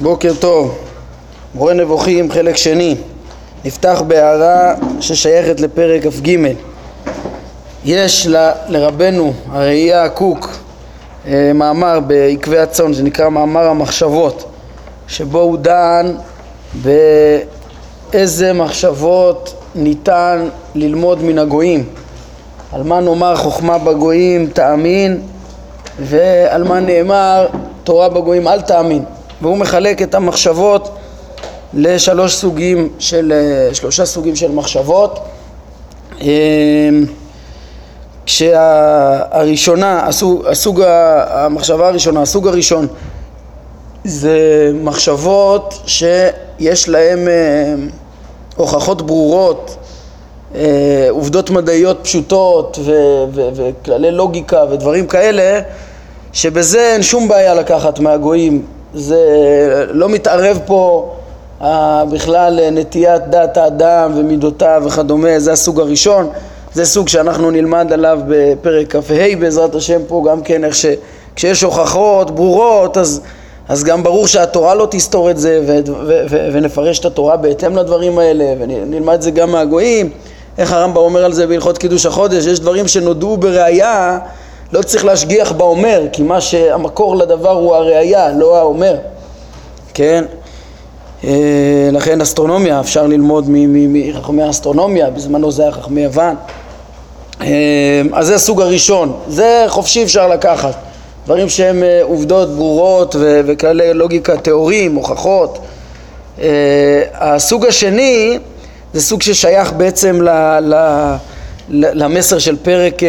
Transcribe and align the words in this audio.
בוקר 0.00 0.32
טוב, 0.40 0.78
מורה 1.54 1.74
נבוכים 1.74 2.30
חלק 2.30 2.56
שני. 2.56 2.96
נפתח 3.64 4.02
בהערה 4.06 4.74
ששייכת 5.00 5.60
לפרק 5.60 6.02
כ"ג. 6.06 6.36
יש 7.84 8.26
ל, 8.26 8.50
לרבנו 8.68 9.32
הראייה 9.50 10.08
קוק 10.08 10.58
אה, 11.26 11.52
מאמר 11.54 12.00
בעקבי 12.00 12.58
הצאן 12.58 12.94
שנקרא 12.94 13.28
מאמר 13.28 13.66
המחשבות 13.66 14.50
שבו 15.08 15.40
הוא 15.40 15.58
דן 15.58 16.14
באיזה 18.12 18.52
מחשבות 18.52 19.54
ניתן 19.74 20.48
ללמוד 20.74 21.22
מן 21.22 21.38
הגויים. 21.38 21.84
על 22.72 22.82
מה 22.82 23.00
נאמר 23.00 23.36
חוכמה 23.36 23.78
בגויים 23.78 24.46
תאמין 24.46 25.20
ועל 26.00 26.64
מה 26.64 26.80
נאמר 26.80 27.46
תורה 27.84 28.08
בגויים 28.08 28.48
אל 28.48 28.60
תאמין 28.60 29.04
והוא 29.42 29.56
מחלק 29.56 30.02
את 30.02 30.14
המחשבות 30.14 30.98
לשלוש 31.74 32.34
סוגים 32.34 32.88
של, 32.98 33.32
אה, 33.32 33.74
שלושה 33.74 34.06
סוגים 34.06 34.36
של 34.36 34.50
מחשבות. 34.50 35.18
אה, 36.22 36.28
כשהראשונה, 38.26 40.06
הסוג, 40.06 40.46
הסוג 40.46 40.82
המחשבה 41.28 41.88
הראשונה, 41.88 42.22
הסוג 42.22 42.48
הראשון 42.48 42.86
זה 44.04 44.70
מחשבות 44.74 45.82
שיש 45.86 46.88
להן 46.88 47.28
אה, 47.28 47.74
הוכחות 48.56 49.02
ברורות, 49.02 49.76
עובדות 51.10 51.50
מדעיות 51.50 51.98
פשוטות 52.02 52.78
וכללי 53.32 54.10
לוגיקה 54.10 54.64
ודברים 54.70 55.06
כאלה 55.06 55.60
שבזה 56.32 56.92
אין 56.92 57.02
שום 57.02 57.28
בעיה 57.28 57.54
לקחת 57.54 57.98
מהגויים 57.98 58.66
זה 58.98 59.84
לא 59.90 60.08
מתערב 60.08 60.58
פה 60.66 61.10
אה, 61.62 62.04
בכלל 62.10 62.70
נטיית 62.70 63.22
דעת 63.30 63.56
האדם 63.56 64.12
ומידותיו 64.16 64.82
וכדומה, 64.86 65.38
זה 65.38 65.52
הסוג 65.52 65.80
הראשון, 65.80 66.28
זה 66.74 66.84
סוג 66.84 67.08
שאנחנו 67.08 67.50
נלמד 67.50 67.92
עליו 67.92 68.20
בפרק 68.28 68.96
כ"ה 68.96 69.36
בעזרת 69.38 69.74
השם 69.74 70.00
פה 70.08 70.24
גם 70.30 70.42
כן 70.42 70.64
איך 70.64 70.74
שכשיש 70.74 71.62
הוכחות 71.62 72.30
ברורות 72.30 72.96
אז, 72.96 73.20
אז 73.68 73.84
גם 73.84 74.02
ברור 74.02 74.26
שהתורה 74.26 74.74
לא 74.74 74.88
תסתור 74.90 75.30
את 75.30 75.38
זה 75.38 75.60
ו, 75.66 75.78
ו, 76.06 76.20
ו, 76.30 76.48
ונפרש 76.52 76.98
את 76.98 77.04
התורה 77.04 77.36
בהתאם 77.36 77.76
לדברים 77.76 78.18
האלה 78.18 78.44
ונלמד 78.58 79.14
את 79.14 79.22
זה 79.22 79.30
גם 79.30 79.52
מהגויים. 79.52 80.10
איך 80.58 80.72
הרמב"ם 80.72 80.96
אומר 80.96 81.24
על 81.24 81.32
זה 81.32 81.46
בהלכות 81.46 81.78
קידוש 81.78 82.06
החודש, 82.06 82.46
יש 82.46 82.60
דברים 82.60 82.88
שנודעו 82.88 83.36
בראייה 83.36 84.18
לא 84.72 84.82
צריך 84.82 85.04
להשגיח 85.04 85.52
באומר, 85.52 86.02
כי 86.12 86.22
מה 86.22 86.40
שהמקור 86.40 87.16
לדבר 87.16 87.50
הוא 87.50 87.74
הראייה, 87.74 88.32
לא 88.32 88.56
האומר, 88.56 88.96
כן? 89.94 90.24
אה, 91.24 91.88
לכן 91.92 92.20
אסטרונומיה, 92.20 92.80
אפשר 92.80 93.06
ללמוד 93.06 93.44
מחכמי 93.48 94.42
האסטרונומיה, 94.42 95.10
בזמנו 95.10 95.52
זה 95.52 95.62
היה 95.62 95.72
חכמי 95.72 96.00
יוון. 96.00 96.34
אה, 97.40 97.46
אז 98.12 98.26
זה 98.26 98.34
הסוג 98.34 98.60
הראשון, 98.60 99.12
זה 99.28 99.64
חופשי 99.68 100.02
אפשר 100.02 100.28
לקחת, 100.28 100.74
דברים 101.24 101.48
שהם 101.48 101.82
אה, 101.82 102.00
עובדות 102.02 102.48
ברורות 102.48 103.16
וכללי 103.18 103.94
לוגיקה 103.94 104.36
טהורים, 104.36 104.94
הוכחות. 104.94 105.58
הסוג 107.14 107.66
השני 107.66 108.38
זה 108.92 109.02
סוג 109.02 109.22
ששייך 109.22 109.72
בעצם 109.72 110.20
למסר 111.70 112.38
של 112.38 112.56
פרק 112.56 113.02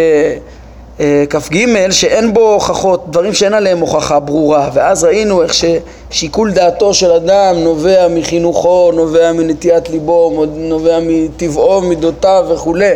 כ"ג 1.30 1.92
שאין 1.92 2.34
בו 2.34 2.54
הוכחות, 2.54 3.12
דברים 3.12 3.34
שאין 3.34 3.54
עליהם 3.54 3.80
הוכחה 3.80 4.20
ברורה 4.20 4.70
ואז 4.74 5.04
ראינו 5.04 5.44
איך 5.44 5.54
ששיקול 5.54 6.52
דעתו 6.52 6.94
של 6.94 7.12
אדם 7.12 7.56
נובע 7.56 8.08
מחינוכו, 8.08 8.92
נובע 8.92 9.32
מנטיית 9.32 9.90
ליבו, 9.90 10.46
נובע 10.56 11.00
מטבעו, 11.02 11.82
מידותיו 11.82 12.46
וכולי 12.50 12.92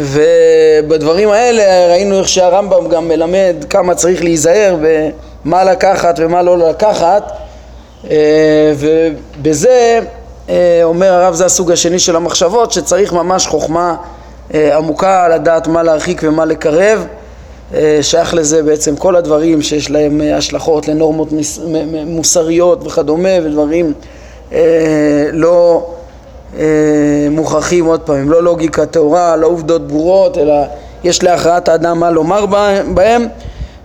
ובדברים 0.00 1.28
האלה 1.28 1.92
ראינו 1.92 2.18
איך 2.18 2.28
שהרמב"ם 2.28 2.88
גם 2.88 3.08
מלמד 3.08 3.56
כמה 3.70 3.94
צריך 3.94 4.22
להיזהר 4.24 4.76
ומה 4.80 5.64
לקחת 5.64 6.14
ומה 6.18 6.42
לא 6.42 6.58
לקחת. 6.58 7.32
אה, 8.10 8.72
ובזה 8.76 10.00
אה, 10.48 10.80
אומר 10.82 11.12
הרב 11.12 11.34
זה 11.34 11.44
הסוג 11.44 11.72
השני 11.72 11.98
של 11.98 12.16
המחשבות 12.16 12.72
שצריך 12.72 13.12
ממש 13.12 13.46
חוכמה 13.46 13.90
אה, 13.90 13.96
עמוקה 14.54 15.28
לדעת 15.28 15.66
מה 15.66 15.82
להרחיק 15.82 16.20
ומה 16.24 16.44
לקרב 16.44 17.06
אה, 17.74 17.98
שייך 18.02 18.34
לזה 18.34 18.62
בעצם 18.62 18.96
כל 18.96 19.16
הדברים 19.16 19.62
שיש 19.62 19.90
להם 19.90 20.20
אה, 20.20 20.36
השלכות 20.36 20.88
לנורמות 20.88 21.28
מוסריות 22.06 22.86
וכדומה 22.86 23.28
ודברים 23.44 23.92
לא 25.32 25.86
מוכרחים 27.30 27.86
עוד 27.86 28.00
פעם, 28.00 28.30
לא 28.30 28.42
לוגיקה 28.42 28.86
טהורה, 28.86 29.36
לא 29.36 29.46
עובדות 29.46 29.88
ברורות 29.88 30.38
אלא 30.38 30.54
יש 31.04 31.22
להכרעת 31.22 31.68
האדם 31.68 32.00
מה 32.00 32.10
לומר 32.10 32.46
בהם 32.94 33.28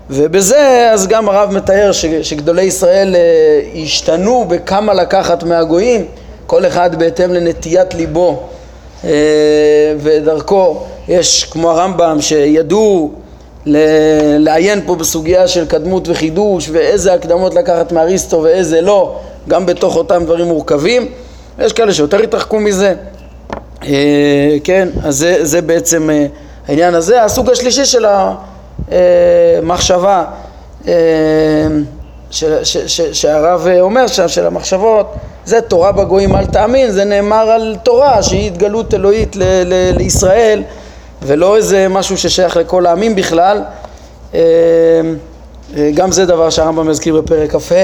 ובזה 0.09 0.89
אז 0.94 1.07
גם 1.07 1.29
הרב 1.29 1.51
מתאר 1.53 1.91
שגדולי 2.21 2.63
ישראל 2.63 3.16
השתנו 3.83 4.45
בכמה 4.47 4.94
לקחת 4.94 5.44
מהגויים 5.44 6.05
כל 6.47 6.66
אחד 6.66 7.00
בהתאם 7.00 7.33
לנטיית 7.33 7.94
ליבו. 7.94 8.29
אה, 8.29 8.60
ודרכו 10.00 10.84
יש 11.07 11.44
כמו 11.44 11.72
הרמב"ם 11.72 12.17
שידעו 12.22 13.12
לעיין 13.66 14.81
פה 14.85 14.95
בסוגיה 14.95 15.47
של 15.47 15.66
קדמות 15.66 16.07
וחידוש 16.07 16.69
ואיזה 16.72 17.13
הקדמות 17.13 17.56
לקחת 17.56 17.91
מאריסטו 17.91 18.41
ואיזה 18.41 18.81
לא 18.81 19.19
גם 19.47 19.66
בתוך 19.66 19.95
אותם 19.95 20.23
דברים 20.25 20.45
מורכבים 20.47 21.07
יש 21.59 21.73
כאלה 21.73 21.94
שיותר 21.94 22.19
התרחקו 22.19 22.59
מזה 22.59 22.94
אה, 23.84 24.57
כן, 24.63 24.89
אז 25.03 25.18
זה, 25.18 25.45
זה 25.45 25.62
בעצם 25.62 26.09
אה, 26.09 26.25
העניין 26.68 26.94
הזה. 26.94 27.23
הסוג 27.23 27.50
השלישי 27.50 27.85
של 27.85 28.06
המחשבה 29.62 30.25
שהרב 33.13 33.68
אומר 33.79 34.07
שם, 34.07 34.28
של 34.28 34.45
המחשבות 34.45 35.13
זה 35.46 35.62
תורה 35.62 35.91
בגויים 35.91 36.35
אל 36.35 36.46
תאמין, 36.46 36.91
זה 36.91 37.03
נאמר 37.03 37.50
על 37.50 37.75
תורה 37.84 38.24
שהיא 38.24 38.47
התגלות 38.47 38.94
אלוהית 38.94 39.35
ל- 39.35 39.44
ל- 39.44 39.91
לישראל 39.97 40.63
ולא 41.22 41.56
איזה 41.57 41.88
משהו 41.90 42.18
ששייך 42.18 42.57
לכל 42.57 42.85
העמים 42.85 43.16
בכלל 43.16 43.62
אה, 44.34 44.40
אה, 45.78 45.91
גם 45.94 46.12
זה 46.12 46.25
דבר 46.25 46.50
שהרמב"ם 46.50 46.88
מזכיר 46.88 47.22
בפרק 47.22 47.56
כ"ה 47.56 47.75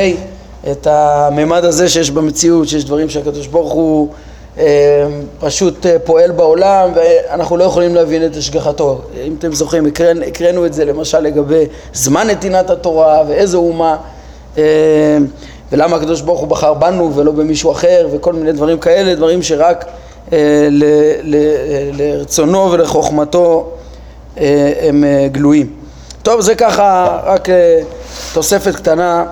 את 0.72 0.88
הממד 0.90 1.66
הזה 1.66 1.90
שיש 1.90 2.12
במציאות, 2.12 2.67
שיש 2.67 2.85
דברים 2.85 3.09
שהקדוש 3.09 3.47
ברוך 3.47 3.73
הוא 3.73 4.09
אה, 4.57 4.63
פשוט 5.40 5.85
פועל 6.03 6.31
בעולם 6.31 6.90
ואנחנו 6.96 7.57
לא 7.57 7.63
יכולים 7.63 7.96
להבין 7.96 8.25
את 8.25 8.35
השגחתו. 8.35 9.01
אם 9.28 9.35
אתם 9.40 9.53
זוכרים, 9.53 9.85
הקראנו 10.28 10.66
את 10.66 10.73
זה 10.73 10.85
למשל 10.85 11.19
לגבי 11.19 11.63
זמן 11.94 12.28
נתינת 12.28 12.69
התורה 12.69 13.23
ואיזו 13.28 13.57
אומה 13.57 13.97
ולמה 15.72 15.95
הקדוש 15.95 16.22
ברוך 16.22 16.39
הוא 16.39 16.47
בחר 16.47 16.73
בנו 16.73 17.16
ולא 17.16 17.31
במישהו 17.31 17.72
אחר 17.72 18.07
וכל 18.11 18.33
מיני 18.33 18.51
דברים 18.51 18.79
כאלה, 18.79 19.16
דברים 19.16 19.44
שרק 19.44 19.85
אה, 20.33 20.67
ל, 20.72 20.83
ל, 21.23 21.35
לרצונו 21.94 22.72
ולחוכמתו 22.72 23.69
אה, 24.38 24.73
הם 24.81 25.03
אה, 25.03 25.28
גלויים. 25.31 25.73
טוב, 26.23 26.41
זה 26.41 26.55
ככה 26.55 27.19
רק 27.25 27.50
אה, 27.50 27.79
תוספת 28.33 28.75
קטנה 28.75 29.25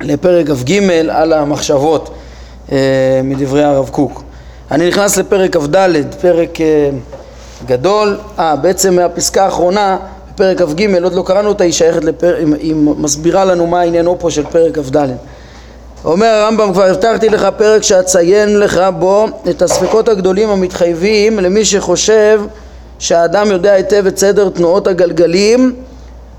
לפרק 0.00 0.46
כ"ג 0.46 0.72
על 1.08 1.32
המחשבות 1.32 2.10
אה, 2.72 3.20
מדברי 3.24 3.64
הרב 3.64 3.88
קוק. 3.88 4.22
אני 4.70 4.88
נכנס 4.88 5.16
לפרק 5.16 5.56
כ"ד, 5.56 5.76
פרק 6.20 6.60
אה, 6.60 6.90
גדול, 7.66 8.18
אה, 8.38 8.56
בעצם 8.56 8.96
מהפסקה 8.96 9.44
האחרונה 9.44 9.96
פרק 10.36 10.62
כ"ג, 10.62 11.02
עוד 11.02 11.12
לא 11.12 11.22
קראנו 11.26 11.48
אותה, 11.48 11.64
היא 11.64 11.72
שייכת 11.72 12.04
לפרק, 12.04 12.38
היא 12.58 12.74
מסבירה 12.74 13.44
לנו 13.44 13.66
מה 13.66 13.80
עניינו 13.80 14.16
פה 14.18 14.30
של 14.30 14.44
פרק 14.50 14.78
כ"ד. 14.78 14.96
אומר 16.04 16.26
הרמב"ם 16.26 16.72
כבר 16.72 16.84
הבטחתי 16.84 17.28
לך 17.28 17.48
פרק 17.56 17.82
שאציין 17.82 18.60
לך 18.60 18.80
בו 18.98 19.26
את 19.50 19.62
הספקות 19.62 20.08
הגדולים 20.08 20.50
המתחייבים 20.50 21.38
למי 21.38 21.64
שחושב 21.64 22.40
שהאדם 22.98 23.50
יודע 23.50 23.72
היטב 23.72 24.06
את 24.06 24.18
סדר 24.18 24.48
תנועות 24.48 24.86
הגלגלים 24.86 25.74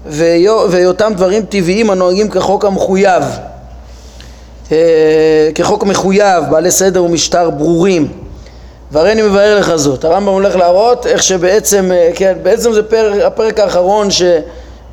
והיותם 0.06 1.14
דברים 1.16 1.46
טבעיים 1.46 1.90
הנוהגים 1.90 2.30
כחוק 2.30 2.66
המחויב 2.66 3.24
אה, 4.72 5.50
כחוק 5.56 5.84
מחויב, 5.84 6.44
בעלי 6.52 6.72
סדר 6.72 7.04
ומשטר 7.04 7.50
ברורים 7.50 8.08
והרי 8.92 9.12
אני 9.12 9.22
מבאר 9.22 9.60
לך 9.60 9.76
זאת. 9.76 10.04
הרמב"ם 10.04 10.34
הולך 10.34 10.56
להראות 10.56 11.08
איך 11.08 11.24
שבעצם, 11.24 11.92
אה, 11.92 12.12
כן, 12.16 12.38
בעצם 12.44 12.74
זה 12.74 12.84
פרק, 12.84 13.22
הפרק 13.22 13.60
האחרון 13.60 14.12
ש, 14.12 14.24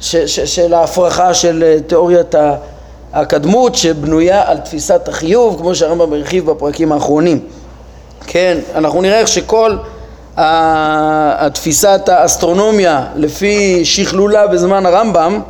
ש, 0.01 0.17
ש, 0.17 0.41
של 0.41 0.75
ההפרחה 0.75 1.35
של 1.35 1.63
אה, 1.67 1.77
תיאוריית 1.87 2.35
ה... 2.35 2.55
הקדמות 3.13 3.75
שבנויה 3.75 4.43
על 4.47 4.59
תפיסת 4.59 5.09
החיוב, 5.09 5.59
כמו 5.59 5.75
שהרמב"ם 5.75 6.13
הרחיב 6.13 6.51
בפרקים 6.51 6.93
האחרונים. 6.93 7.41
כן, 8.27 8.59
אנחנו 8.75 9.03
נראה 9.03 9.19
איך 9.19 9.29
שכל 9.29 9.77
התפיסת 10.37 12.09
האסטרונומיה 12.09 13.07
לפי 13.17 13.85
שכלולה 13.85 14.47
בזמן 14.47 14.87
הרמב"ם 14.87 15.41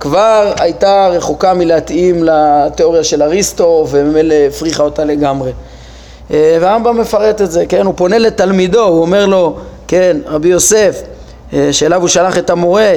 כבר 0.00 0.52
הייתה 0.60 1.08
רחוקה 1.08 1.54
מלהתאים 1.54 2.24
לתיאוריה 2.24 3.04
של 3.04 3.22
אריסטו 3.22 3.86
וממילא 3.90 4.34
הפריחה 4.34 4.82
אותה 4.82 5.04
לגמרי. 5.04 5.52
אה, 6.30 6.58
והרמב"ם 6.60 7.00
מפרט 7.00 7.40
את 7.40 7.50
זה, 7.50 7.66
כן? 7.66 7.86
הוא 7.86 7.94
פונה 7.96 8.18
לתלמידו, 8.18 8.84
הוא 8.84 9.00
אומר 9.00 9.26
לו, 9.26 9.56
כן, 9.88 10.16
רבי 10.26 10.48
יוסף, 10.48 11.02
אה, 11.52 11.68
שאליו 11.72 12.00
הוא 12.00 12.08
שלח 12.08 12.38
את 12.38 12.50
המורה 12.50 12.92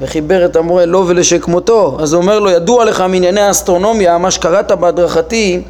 וחיבר 0.00 0.44
את 0.44 0.56
המורה 0.56 0.84
לו 0.84 1.04
ולשכמותו, 1.08 1.96
אז 2.00 2.12
הוא 2.12 2.22
אומר 2.22 2.38
לו, 2.38 2.50
ידוע 2.50 2.84
לך 2.84 3.00
מענייני 3.00 3.40
האסטרונומיה, 3.40 4.18
מה 4.18 4.30
שקראת 4.30 4.72
בהדרכתי, 4.72 5.62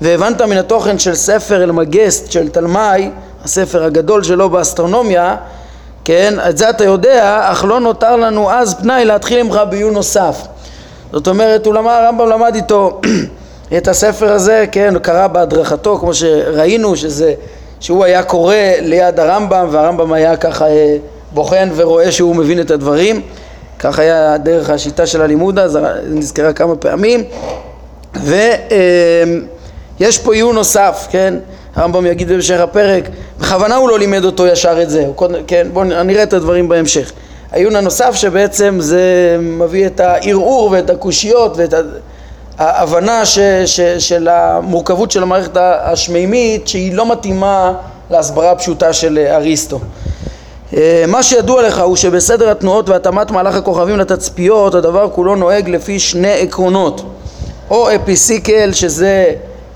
והבנת 0.00 0.42
מן 0.42 0.56
התוכן 0.56 0.98
של 0.98 1.14
ספר 1.14 1.62
אלמגסט 1.62 2.32
של 2.32 2.48
תלמי, 2.48 3.10
הספר 3.44 3.84
הגדול 3.84 4.22
שלו 4.22 4.50
באסטרונומיה, 4.50 5.36
כן, 6.04 6.34
את 6.48 6.58
זה 6.58 6.70
אתה 6.70 6.84
יודע, 6.84 7.40
אך 7.52 7.64
לא 7.64 7.80
נותר 7.80 8.16
לנו 8.16 8.50
אז 8.50 8.74
פנאי 8.74 9.04
להתחיל 9.04 9.40
עמך 9.40 9.60
בעיון 9.70 9.94
נוסף. 9.94 10.36
זאת 11.12 11.28
אומרת, 11.28 11.66
הוא 11.66 11.74
למד, 11.74 11.92
הרמב"ם 12.02 12.28
למד 12.28 12.54
איתו 12.54 13.00
את 13.76 13.88
הספר 13.88 14.32
הזה, 14.32 14.64
כן, 14.72 14.94
הוא 14.94 15.02
קרא 15.02 15.26
בהדרכתו, 15.26 15.98
כמו 15.98 16.14
שראינו, 16.14 16.96
שזה, 16.96 17.34
שהוא 17.80 18.04
היה 18.04 18.22
קורא 18.22 18.54
ליד 18.80 19.20
הרמב"ם, 19.20 19.68
והרמב"ם 19.70 20.12
היה 20.12 20.36
ככה 20.36 20.66
אה, 20.68 20.96
בוחן 21.32 21.68
ורואה 21.76 22.12
שהוא 22.12 22.36
מבין 22.36 22.60
את 22.60 22.70
הדברים. 22.70 23.22
כך 23.82 23.98
היה 23.98 24.38
דרך 24.38 24.70
השיטה 24.70 25.06
של 25.06 25.22
הלימוד 25.22 25.58
אז, 25.58 25.78
נזכרה 26.08 26.52
כמה 26.52 26.76
פעמים. 26.76 27.24
ויש 28.14 30.18
פה 30.18 30.34
עיון 30.34 30.54
נוסף, 30.54 31.06
כן? 31.10 31.34
הרמב"ם 31.76 32.06
יגיד 32.06 32.28
בהמשך 32.28 32.60
הפרק, 32.60 33.08
בכוונה 33.38 33.76
הוא 33.76 33.88
לא 33.88 33.98
לימד 33.98 34.24
אותו 34.24 34.46
ישר 34.46 34.82
את 34.82 34.90
זה, 34.90 35.06
כן? 35.46 35.66
בואו 35.72 35.84
נראה 35.84 36.22
את 36.22 36.32
הדברים 36.32 36.68
בהמשך. 36.68 37.12
העיון 37.52 37.76
הנוסף 37.76 38.14
שבעצם 38.14 38.76
זה 38.80 39.36
מביא 39.40 39.86
את 39.86 40.00
הערעור 40.00 40.68
ואת 40.72 40.90
הקושיות 40.90 41.56
ואת 41.56 41.74
ההבנה 42.58 43.26
ש, 43.26 43.38
ש, 43.66 43.80
של 43.80 44.28
המורכבות 44.28 45.10
של 45.10 45.22
המערכת 45.22 45.56
השמימית 45.60 46.68
שהיא 46.68 46.94
לא 46.94 47.12
מתאימה 47.12 47.72
להסברה 48.10 48.50
הפשוטה 48.50 48.92
של 48.92 49.26
אריסטו. 49.30 49.80
אה, 50.76 51.04
מה 51.08 51.22
שידוע 51.22 51.62
לך 51.62 51.78
הוא 51.78 51.96
שבסדר 51.96 52.50
התנועות 52.50 52.88
והתאמת 52.88 53.30
מהלך 53.30 53.54
הכוכבים 53.54 53.98
לתצפיות 53.98 54.74
הדבר 54.74 55.08
כולו 55.12 55.36
נוהג 55.36 55.68
לפי 55.68 55.98
שני 55.98 56.32
עקרונות. 56.40 57.02
או 57.70 57.94
אפיסיקל 57.94 58.72
שזה 58.72 59.26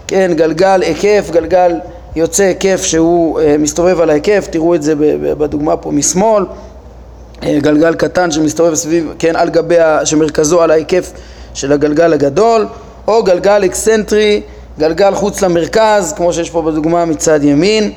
כן 0.07 0.31
גלגל 0.35 0.83
היקף, 0.83 1.31
גלגל 1.31 1.73
יוצא 2.17 2.43
היקף 2.43 2.83
שהוא 2.85 3.41
אה, 3.41 3.57
מסתובב 3.59 4.01
על 4.01 4.11
ההיקף, 4.11 4.49
תראו 4.51 4.75
את 4.75 4.83
זה 4.83 4.95
בדוגמה 5.39 5.77
פה 5.77 5.91
משמאל. 5.91 6.45
אה, 7.43 7.59
גלגל 7.61 7.95
קטן 7.95 8.31
שמסתובב 8.31 8.75
סביב, 8.75 9.13
כן, 9.19 9.37
על 9.37 9.49
גבי, 9.49 9.77
שמרכזו 10.05 10.63
על 10.63 10.71
ההיקף 10.71 11.13
של 11.55 11.73
הגלגל 11.73 12.13
הגדול. 12.13 12.67
או 13.09 13.25
גלגל 13.25 13.65
אקסנטרי, 13.65 14.41
גלגל 14.79 15.15
חוץ 15.15 15.43
למרכז 15.43 16.15
כמו 16.17 16.33
שיש 16.33 16.51
פה 16.51 16.63
בדוגמה 16.63 17.05
מצד 17.05 17.45
ימין 17.45 17.93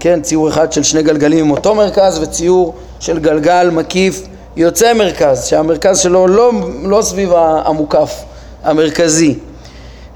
כן, 0.00 0.20
ציור 0.22 0.48
אחד 0.48 0.72
של 0.72 0.82
שני 0.82 1.02
גלגלים 1.02 1.44
עם 1.44 1.50
אותו 1.50 1.74
מרכז 1.74 2.18
וציור 2.18 2.74
של 3.00 3.18
גלגל 3.18 3.70
מקיף 3.72 4.22
יוצא 4.56 4.92
מרכז, 4.92 5.44
שהמרכז 5.44 5.98
שלו 5.98 6.26
לא, 6.26 6.52
לא 6.82 7.02
סביב 7.02 7.32
המוקף 7.36 8.22
המרכזי. 8.64 9.34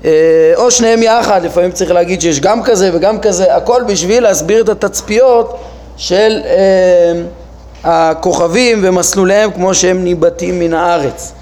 אה, 0.04 0.10
או 0.56 0.70
שניהם 0.70 1.02
יחד, 1.02 1.44
לפעמים 1.44 1.70
צריך 1.70 1.90
להגיד 1.90 2.20
שיש 2.20 2.40
גם 2.40 2.62
כזה 2.62 2.90
וגם 2.92 3.20
כזה, 3.20 3.56
הכל 3.56 3.82
בשביל 3.86 4.22
להסביר 4.22 4.62
את 4.62 4.68
התצפיות 4.68 5.58
של 5.96 6.40
אה, 6.44 7.12
הכוכבים 7.84 8.80
ומסלוליהם 8.82 9.50
כמו 9.50 9.74
שהם 9.74 10.04
ניבטים 10.04 10.58
מן 10.58 10.74
הארץ. 10.74 11.32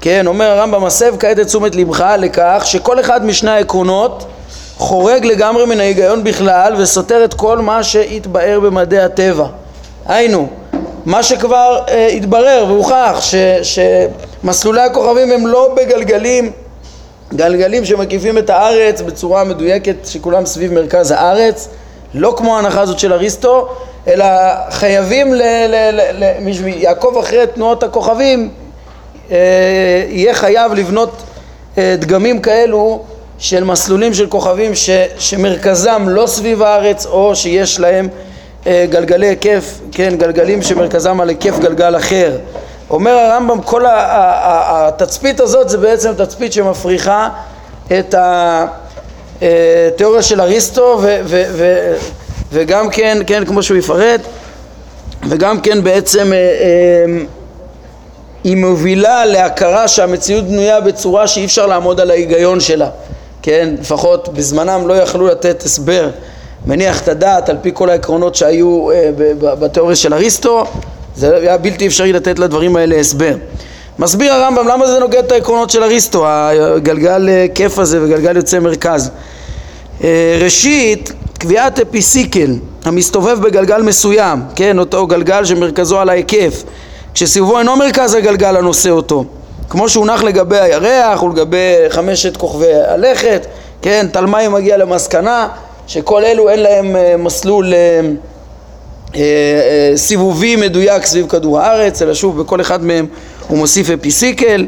כן, 0.00 0.26
אומר 0.26 0.44
הרמב"ם, 0.44 0.84
מסב 0.84 1.14
כעת 1.18 1.38
את 1.38 1.46
תשומת 1.46 1.74
לבך 1.74 2.04
לכך 2.18 2.62
שכל 2.66 3.00
אחד 3.00 3.24
משני 3.24 3.50
העקרונות 3.50 4.26
חורג 4.78 5.24
לגמרי 5.26 5.66
מן 5.66 5.80
ההיגיון 5.80 6.24
בכלל 6.24 6.74
וסותר 6.78 7.24
את 7.24 7.34
כל 7.34 7.58
מה 7.58 7.82
שהתבאר 7.82 8.60
במדעי 8.60 9.00
הטבע. 9.00 9.46
היינו, 10.06 10.48
מה 11.04 11.22
שכבר 11.22 11.80
אה, 11.88 12.06
התברר 12.06 12.64
והוכח 12.68 13.18
ש, 13.20 13.34
שמסלולי 13.62 14.80
הכוכבים 14.80 15.30
הם 15.30 15.46
לא 15.46 15.74
בגלגלים, 15.76 16.50
גלגלים 17.34 17.84
שמקיפים 17.84 18.38
את 18.38 18.50
הארץ 18.50 19.00
בצורה 19.00 19.44
מדויקת 19.44 19.96
שכולם 20.04 20.46
סביב 20.46 20.72
מרכז 20.72 21.10
הארץ, 21.10 21.68
לא 22.14 22.34
כמו 22.36 22.56
ההנחה 22.56 22.80
הזאת 22.80 22.98
של 22.98 23.12
אריסטו, 23.12 23.68
אלא 24.08 24.24
חייבים 24.70 25.34
ל... 25.34 25.42
ל, 25.68 25.74
ל, 25.92 26.00
ל 26.24 26.66
יעקב 26.66 27.16
אחרי 27.20 27.46
תנועות 27.54 27.82
הכוכבים 27.82 28.50
אה, 29.30 29.36
יהיה 30.08 30.34
חייב 30.34 30.72
לבנות 30.74 31.22
אה, 31.78 31.94
דגמים 31.98 32.40
כאלו 32.40 33.04
של 33.38 33.64
מסלולים 33.64 34.14
של 34.14 34.26
כוכבים 34.26 34.74
ש, 34.74 34.90
שמרכזם 35.18 36.04
לא 36.08 36.26
סביב 36.26 36.62
הארץ 36.62 37.06
או 37.06 37.36
שיש 37.36 37.80
להם 37.80 38.08
אה, 38.66 38.86
גלגלי 38.90 39.26
היקף, 39.26 39.78
כן, 39.92 40.14
גלגלים 40.18 40.62
שמרכזם 40.62 41.20
על 41.20 41.28
היקף 41.28 41.58
גלגל 41.58 41.96
אחר. 41.96 42.36
אומר 42.90 43.12
הרמב"ם, 43.12 43.62
כל 43.62 43.84
התצפית 43.88 45.40
הזאת 45.40 45.68
זה 45.68 45.78
בעצם 45.78 46.12
תצפית 46.14 46.52
שמפריחה 46.52 47.28
את 47.98 48.14
התיאוריה 49.40 50.22
של 50.22 50.40
אריסטו 50.40 50.98
ו, 51.02 51.20
ו, 51.24 51.42
ו, 51.52 51.94
וגם 52.52 52.90
כן, 52.90 53.18
כן, 53.26 53.44
כמו 53.44 53.62
שהוא 53.62 53.78
יפרט, 53.78 54.20
וגם 55.28 55.60
כן 55.60 55.84
בעצם 55.84 56.32
אה, 56.32 56.38
אה, 56.38 57.24
היא 58.44 58.56
מובילה 58.56 59.24
להכרה 59.24 59.88
שהמציאות 59.88 60.44
בנויה 60.44 60.80
בצורה 60.80 61.26
שאי 61.28 61.44
אפשר 61.44 61.66
לעמוד 61.66 62.00
על 62.00 62.10
ההיגיון 62.10 62.60
שלה. 62.60 62.88
כן, 63.46 63.74
לפחות 63.80 64.28
בזמנם 64.28 64.88
לא 64.88 64.94
יכלו 64.94 65.26
לתת 65.26 65.62
הסבר 65.62 66.10
מניח 66.66 67.02
את 67.02 67.08
הדעת 67.08 67.48
על 67.48 67.56
פי 67.62 67.70
כל 67.74 67.90
העקרונות 67.90 68.34
שהיו 68.34 68.90
אה, 68.90 69.10
בתיאוריה 69.40 69.96
של 69.96 70.14
אריסטו, 70.14 70.64
זה 71.16 71.36
היה 71.36 71.58
בלתי 71.58 71.86
אפשרי 71.86 72.12
לתת 72.12 72.38
לדברים 72.38 72.76
האלה 72.76 72.96
הסבר. 72.96 73.34
מסביר 73.98 74.32
הרמב"ם 74.32 74.68
למה 74.68 74.86
זה 74.86 74.98
נוגד 74.98 75.24
את 75.24 75.32
העקרונות 75.32 75.70
של 75.70 75.82
אריסטו, 75.82 76.24
הגלגל 76.28 77.28
אה, 77.28 77.46
כיף 77.54 77.78
הזה 77.78 78.02
וגלגל 78.02 78.36
יוצא 78.36 78.58
מרכז. 78.58 79.10
אה, 80.04 80.38
ראשית, 80.40 81.12
קביעת 81.38 81.80
אפיסיקל 81.80 82.54
המסתובב 82.84 83.40
בגלגל 83.40 83.82
מסוים, 83.82 84.42
כן, 84.54 84.78
אותו 84.78 85.06
גלגל 85.06 85.44
שמרכזו 85.44 86.00
על 86.00 86.08
ההיקף, 86.08 86.62
כשסיבובו 87.14 87.58
אינו 87.58 87.76
מרכז 87.76 88.14
הגלגל 88.14 88.56
הנושא 88.56 88.90
אותו. 88.90 89.24
כמו 89.70 89.88
שהונח 89.88 90.22
לגבי 90.22 90.58
הירח 90.58 91.22
ולגבי 91.22 91.74
חמשת 91.88 92.36
כוכבי 92.36 92.74
הלכת, 92.74 93.46
כן, 93.82 94.06
תלמי 94.12 94.48
מגיע 94.48 94.76
למסקנה 94.76 95.48
שכל 95.86 96.24
אלו 96.24 96.48
אין 96.48 96.60
להם 96.62 96.96
אה, 96.96 97.14
מסלול 97.18 97.74
אה, 97.74 98.00
אה, 99.16 99.92
סיבובי 99.96 100.56
מדויק 100.56 101.06
סביב 101.06 101.26
כדור 101.26 101.60
הארץ, 101.60 102.02
אלא 102.02 102.14
שוב 102.14 102.42
בכל 102.42 102.60
אחד 102.60 102.84
מהם 102.84 103.06
הוא 103.48 103.58
מוסיף 103.58 103.90
אפיסיקל, 103.90 104.66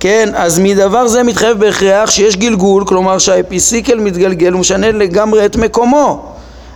כן, 0.00 0.28
אז 0.34 0.58
מדבר 0.58 1.08
זה 1.08 1.22
מתחייב 1.22 1.58
בהכרח 1.58 2.10
שיש 2.10 2.36
גלגול, 2.36 2.84
כלומר 2.84 3.18
שהאפיסיקל 3.18 4.00
מתגלגל 4.00 4.54
ומשנה 4.54 4.92
לגמרי 4.92 5.46
את 5.46 5.56
מקומו. 5.56 6.22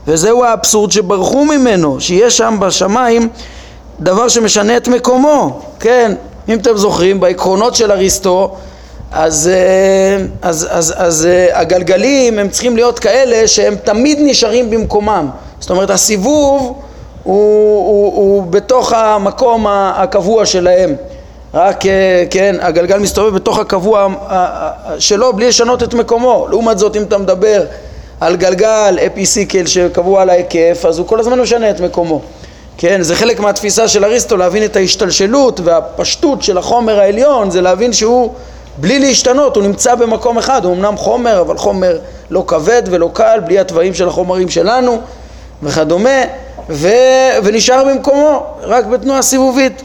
וזהו 0.07 0.45
האבסורד 0.45 0.93
שברחו 0.93 1.45
ממנו, 1.45 2.01
שיש 2.01 2.37
שם 2.37 2.57
בשמיים 2.61 3.29
דבר 4.01 4.29
שמשנה 4.29 4.77
את 4.77 4.89
מקומו, 4.89 5.61
כן, 5.81 6.15
אם 6.49 6.59
אתם 6.59 6.77
זוכרים, 6.77 7.21
בעקרונות 7.21 7.75
של 7.75 7.93
אריסטו, 7.93 8.57
אז, 9.13 9.51
אה, 9.53 10.25
אז, 10.43 10.69
אז, 10.71 10.95
אז 10.97 11.27
אה, 11.27 11.61
הגלגלים 11.61 12.39
הם 12.39 12.49
צריכים 12.49 12.77
להיות 12.77 12.99
כאלה 12.99 13.49
שהם 13.49 13.75
תמיד 13.85 14.19
נשארים 14.23 14.71
במקומם. 14.71 15.29
זאת 15.61 15.71
אומרת, 15.71 15.91
הסיבוב 15.91 16.61
הוא, 17.23 17.35
הוא, 17.87 18.15
הוא 18.17 18.43
בתוך 18.43 18.93
המקום 18.93 19.67
הקבוע 19.69 20.47
שלהם. 20.47 20.95
רק, 21.55 21.87
אה, 21.87 22.25
כן, 22.31 22.57
הגלגל 22.61 22.99
מסתובב 22.99 23.35
בתוך 23.35 23.59
הקבוע 23.59 24.09
שלו 24.99 25.33
בלי 25.33 25.49
לשנות 25.49 25.83
את 25.83 25.95
מקומו. 25.95 26.47
לעומת 26.51 26.79
זאת, 26.79 26.97
אם 26.97 27.03
אתה 27.03 27.19
מדבר 27.19 27.63
על 28.21 28.37
גלגל 28.37 28.99
אפיסיקל 29.07 29.67
שקבוע 29.67 30.23
על 30.23 30.31
ההיקף, 30.31 30.85
אז 30.89 30.99
הוא 30.99 31.07
כל 31.07 31.21
הזמן 31.21 31.41
משנה 31.41 31.71
את 31.71 31.81
מקומו. 31.81 32.21
כן, 32.79 33.03
זה 33.03 33.17
חלק 33.17 33.41
מהתפיסה 33.41 33.89
של 33.89 34.05
אריסטו 34.05 34.37
להבין 34.37 34.65
את 34.65 34.77
ההשתלשלות 34.77 35.61
והפשטות 35.65 36.43
של 36.43 36.59
החומר 36.59 37.01
העליון, 37.01 37.51
זה 37.51 37.61
להבין 37.61 37.93
שהוא 37.93 38.35
בלי 38.77 38.99
להשתנות, 38.99 39.57
הוא 39.57 39.65
נמצא 39.65 39.95
במקום 39.95 40.39
אחד, 40.39 40.65
הוא 40.65 40.75
אמנם 40.75 40.97
חומר, 40.97 41.41
אבל 41.41 41.57
חומר 41.57 41.99
לא 42.31 42.45
כבד 42.47 42.83
ולא 42.87 43.11
קל, 43.13 43.41
בלי 43.45 43.59
התוואים 43.59 43.95
של 43.95 44.09
החומרים 44.09 44.49
שלנו 44.49 45.01
וכדומה, 45.63 46.21
ו... 46.71 46.89
ונשאר 47.45 47.85
במקומו, 47.85 48.47
רק 48.63 48.87
בתנועה 48.87 49.23
סיבובית. 49.23 49.83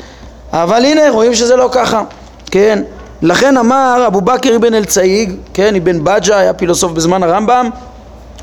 אבל 0.53 0.85
הנה, 0.85 1.09
רואים 1.09 1.35
שזה 1.35 1.55
לא 1.55 1.69
ככה, 1.71 2.03
כן? 2.51 2.83
לכן 3.21 3.57
אמר 3.57 4.03
אבו 4.07 4.21
בכר 4.21 4.55
אבן 4.55 4.73
אל-צאיג, 4.73 5.35
כן, 5.53 5.75
אבן 5.75 6.03
בג'ה, 6.03 6.37
היה 6.37 6.53
פילוסוף 6.53 6.91
בזמן 6.91 7.23
הרמב"ם, 7.23 7.69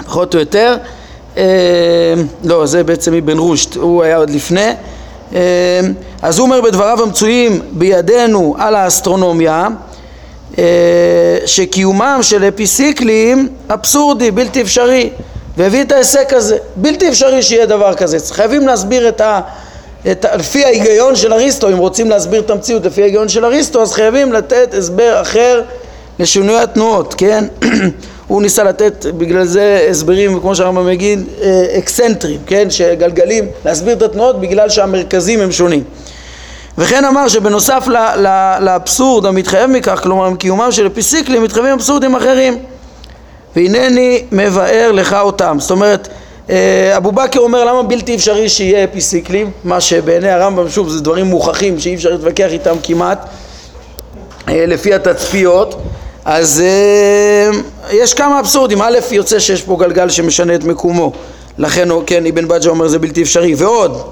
פחות 0.06 0.34
או 0.34 0.40
יותר, 0.40 0.76
לא, 2.44 2.66
זה 2.66 2.84
בעצם 2.84 3.14
אבן 3.14 3.38
רושט, 3.38 3.76
הוא 3.76 4.02
היה 4.02 4.16
עוד 4.16 4.30
לפני, 4.30 4.70
אז 6.22 6.38
הוא 6.38 6.46
אומר 6.46 6.60
בדבריו 6.60 7.02
המצויים 7.02 7.60
בידינו 7.72 8.54
על 8.58 8.74
האסטרונומיה 8.74 9.68
שקיומם 11.46 12.18
של 12.22 12.44
אפיסיקלים 12.44 13.48
אבסורדי, 13.68 14.30
בלתי 14.30 14.62
אפשרי 14.62 15.10
והביא 15.56 15.82
את 15.82 15.92
ההיסק 15.92 16.32
הזה, 16.32 16.56
בלתי 16.76 17.08
אפשרי 17.08 17.42
שיהיה 17.42 17.66
דבר 17.66 17.94
כזה, 17.94 18.16
חייבים 18.30 18.66
להסביר 18.66 19.08
את 19.08 19.20
ה... 19.20 19.40
את, 20.10 20.24
לפי 20.38 20.64
ההיגיון 20.64 21.16
של 21.16 21.32
אריסטו, 21.32 21.68
אם 21.68 21.78
רוצים 21.78 22.10
להסביר 22.10 22.40
את 22.40 22.50
המציאות 22.50 22.86
לפי 22.86 23.02
ההיגיון 23.02 23.28
של 23.28 23.44
אריסטו, 23.44 23.82
אז 23.82 23.92
חייבים 23.92 24.32
לתת 24.32 24.74
הסבר 24.78 25.18
אחר 25.22 25.62
לשינוי 26.18 26.58
התנועות, 26.58 27.14
כן? 27.14 27.44
הוא 28.26 28.42
ניסה 28.42 28.64
לתת 28.64 29.06
בגלל 29.06 29.44
זה 29.44 29.86
הסברים, 29.90 30.40
כמו 30.40 30.54
שהרמב"ם 30.54 30.86
מגיד, 30.86 31.24
אה, 31.42 31.66
אקסנטרים, 31.78 32.40
כן? 32.46 32.70
שגלגלים, 32.70 33.48
להסביר 33.64 33.92
את 33.92 34.02
התנועות 34.02 34.40
בגלל 34.40 34.68
שהמרכזים 34.68 35.40
הם 35.40 35.52
שונים. 35.52 35.82
וכן 36.78 37.04
אמר 37.04 37.28
שבנוסף 37.28 37.86
לאבסורד 38.60 39.26
המתחייב 39.26 39.70
מכך, 39.70 40.00
כלומר 40.02 40.30
מקיומם 40.30 40.72
של 40.72 40.86
אפיסיקלים, 40.86 41.42
מתחייבים 41.42 41.72
אבסורדים 41.72 42.16
אחרים. 42.16 42.58
והנני 43.56 44.22
מבאר 44.32 44.92
לך 44.92 45.16
אותם. 45.20 45.56
זאת 45.60 45.70
אומרת, 45.70 46.08
אה, 46.50 46.96
אבו 46.96 47.12
בכר 47.12 47.40
אומר 47.40 47.64
למה 47.64 47.82
בלתי 47.82 48.14
אפשרי 48.14 48.48
שיהיה 48.48 48.84
אפיסיקלים, 48.84 49.50
מה 49.64 49.80
שבעיני 49.80 50.30
הרמב"ם, 50.30 50.68
שוב, 50.68 50.88
זה 50.88 51.00
דברים 51.00 51.26
מוכחים 51.26 51.80
שאי 51.80 51.94
אפשר 51.94 52.10
להתווכח 52.10 52.48
איתם 52.50 52.76
כמעט, 52.82 53.28
אה, 54.48 54.66
לפי 54.66 54.94
התצפיות. 54.94 55.82
אז 56.28 56.60
אה, 56.60 57.50
יש 57.90 58.14
כמה 58.14 58.40
אבסורדים, 58.40 58.82
א' 58.82 58.98
יוצא 59.10 59.38
שיש 59.38 59.62
פה 59.62 59.76
גלגל 59.80 60.08
שמשנה 60.08 60.54
את 60.54 60.64
מקומו, 60.64 61.12
לכן 61.58 61.88
כן 62.06 62.26
אבן 62.26 62.48
בג'ה 62.48 62.70
אומר 62.70 62.88
זה 62.88 62.98
בלתי 62.98 63.22
אפשרי, 63.22 63.54
ועוד 63.54 64.02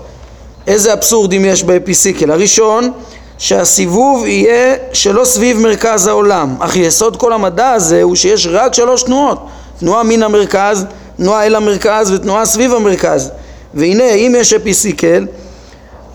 איזה 0.67 0.93
אבסורדים 0.93 1.45
יש 1.45 1.63
באפיסיקל, 1.63 2.31
הראשון 2.31 2.93
שהסיבוב 3.39 4.27
יהיה 4.27 4.77
שלא 4.93 5.25
סביב 5.25 5.59
מרכז 5.59 6.07
העולם, 6.07 6.57
אך 6.61 6.77
יסוד 6.77 7.17
כל 7.17 7.33
המדע 7.33 7.71
הזה 7.71 8.03
הוא 8.03 8.17
שיש 8.17 8.47
רק 8.47 8.75
שלוש 8.75 9.03
תנועות, 9.03 9.47
תנועה 9.81 10.03
מן 10.03 10.23
המרכז, 10.23 10.85
תנועה 11.17 11.47
אל 11.47 11.55
המרכז 11.55 12.13
ותנועה 12.13 12.47
סביב 12.47 12.75
המרכז, 12.75 13.31
והנה 13.75 14.11
אם 14.11 14.35
יש 14.39 14.53
אפיסיקל 14.53 15.27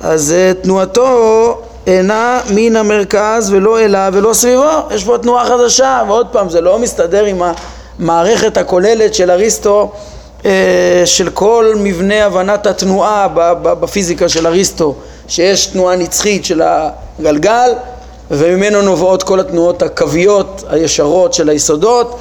אז 0.02 0.34
uh, 0.34 0.64
תנועתו 0.64 1.62
אינה 1.88 2.42
מן 2.50 2.76
המרכז 2.76 3.52
ולא 3.52 3.80
אליו 3.80 4.12
ולא 4.16 4.34
סביבו, 4.34 4.70
יש 4.92 5.04
פה 5.04 5.18
תנועה 5.18 5.46
חדשה, 5.46 6.02
ועוד 6.08 6.28
פעם 6.32 6.50
זה 6.50 6.62
לא 6.62 6.80
מסתדר 6.80 7.26
עם 7.26 7.42
המערכת 8.00 8.58
הכוללת 8.58 9.14
של 9.14 9.32
אריסטו 9.32 9.92
אה, 10.46 11.02
של 11.06 11.30
כל 11.30 11.74
מבנה 11.78 12.26
הבנת 12.26 12.68
התנועה 12.68 13.28
בפיזיקה 13.62 14.30
של 14.30 14.48
אריסטו, 14.48 14.96
שיש 15.28 15.66
תנועה 15.66 15.96
נצחית 15.96 16.46
של 16.46 16.62
הגלגל 16.62 17.72
וממנו 18.32 18.82
נובעות 18.82 19.24
כל 19.24 19.40
התנועות 19.40 19.82
הקוויות 19.82 20.64
הישרות 20.70 21.34
של 21.34 21.50
היסודות 21.50 22.20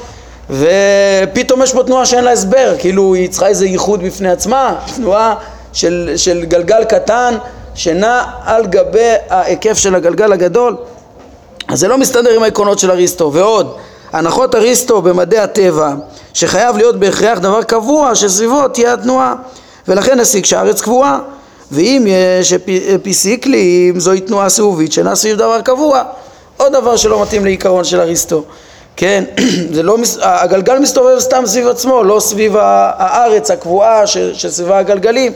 ופתאום 0.50 1.62
יש 1.62 1.72
פה 1.72 1.82
תנועה 1.84 2.06
שאין 2.06 2.24
לה 2.24 2.32
הסבר, 2.32 2.74
כאילו 2.78 3.14
היא 3.14 3.30
צריכה 3.30 3.46
איזה 3.46 3.66
ייחוד 3.66 4.02
בפני 4.02 4.30
עצמה, 4.30 4.74
תנועה 4.96 5.34
של, 5.72 6.12
של 6.16 6.44
גלגל 6.44 6.84
קטן 6.84 7.34
שנע 7.78 8.22
על 8.44 8.66
גבי 8.66 9.12
ההיקף 9.30 9.78
של 9.78 9.94
הגלגל 9.94 10.32
הגדול 10.32 10.76
אז 11.68 11.80
זה 11.80 11.88
לא 11.88 11.98
מסתדר 11.98 12.30
עם 12.30 12.42
העקרונות 12.42 12.78
של 12.78 12.90
אריסטו. 12.90 13.30
ועוד 13.32 13.76
הנחות 14.12 14.54
אריסטו 14.54 15.02
במדעי 15.02 15.38
הטבע 15.38 15.94
שחייב 16.34 16.76
להיות 16.76 16.96
בהכרח 16.96 17.38
דבר 17.38 17.62
קבוע 17.62 18.14
שסביבו 18.14 18.68
תהיה 18.68 18.92
התנועה. 18.92 19.34
ולכן 19.88 20.20
הסיק 20.20 20.46
שהארץ 20.46 20.80
קבועה. 20.80 21.18
ואם 21.72 22.06
יש 22.08 22.52
אפיסיקלים 22.94 24.00
זוהי 24.00 24.20
תנועה 24.20 24.48
סיבובית 24.48 24.92
שאינה 24.92 25.14
סביב 25.14 25.36
דבר 25.36 25.60
קבוע. 25.60 26.02
עוד 26.56 26.72
דבר 26.72 26.96
שלא 26.96 27.22
מתאים 27.22 27.44
לעיקרון 27.44 27.84
של 27.84 28.00
אריסטו. 28.00 28.44
כן, 28.96 29.24
זה 29.74 29.82
לא, 29.82 29.96
הגלגל 30.22 30.78
מסתובב 30.78 31.18
סתם 31.18 31.42
סביב 31.46 31.68
עצמו, 31.68 32.04
לא 32.04 32.20
סביב 32.20 32.56
הארץ 32.56 33.50
הקבועה 33.50 34.06
שסביבה 34.06 34.78
הגלגלים 34.78 35.32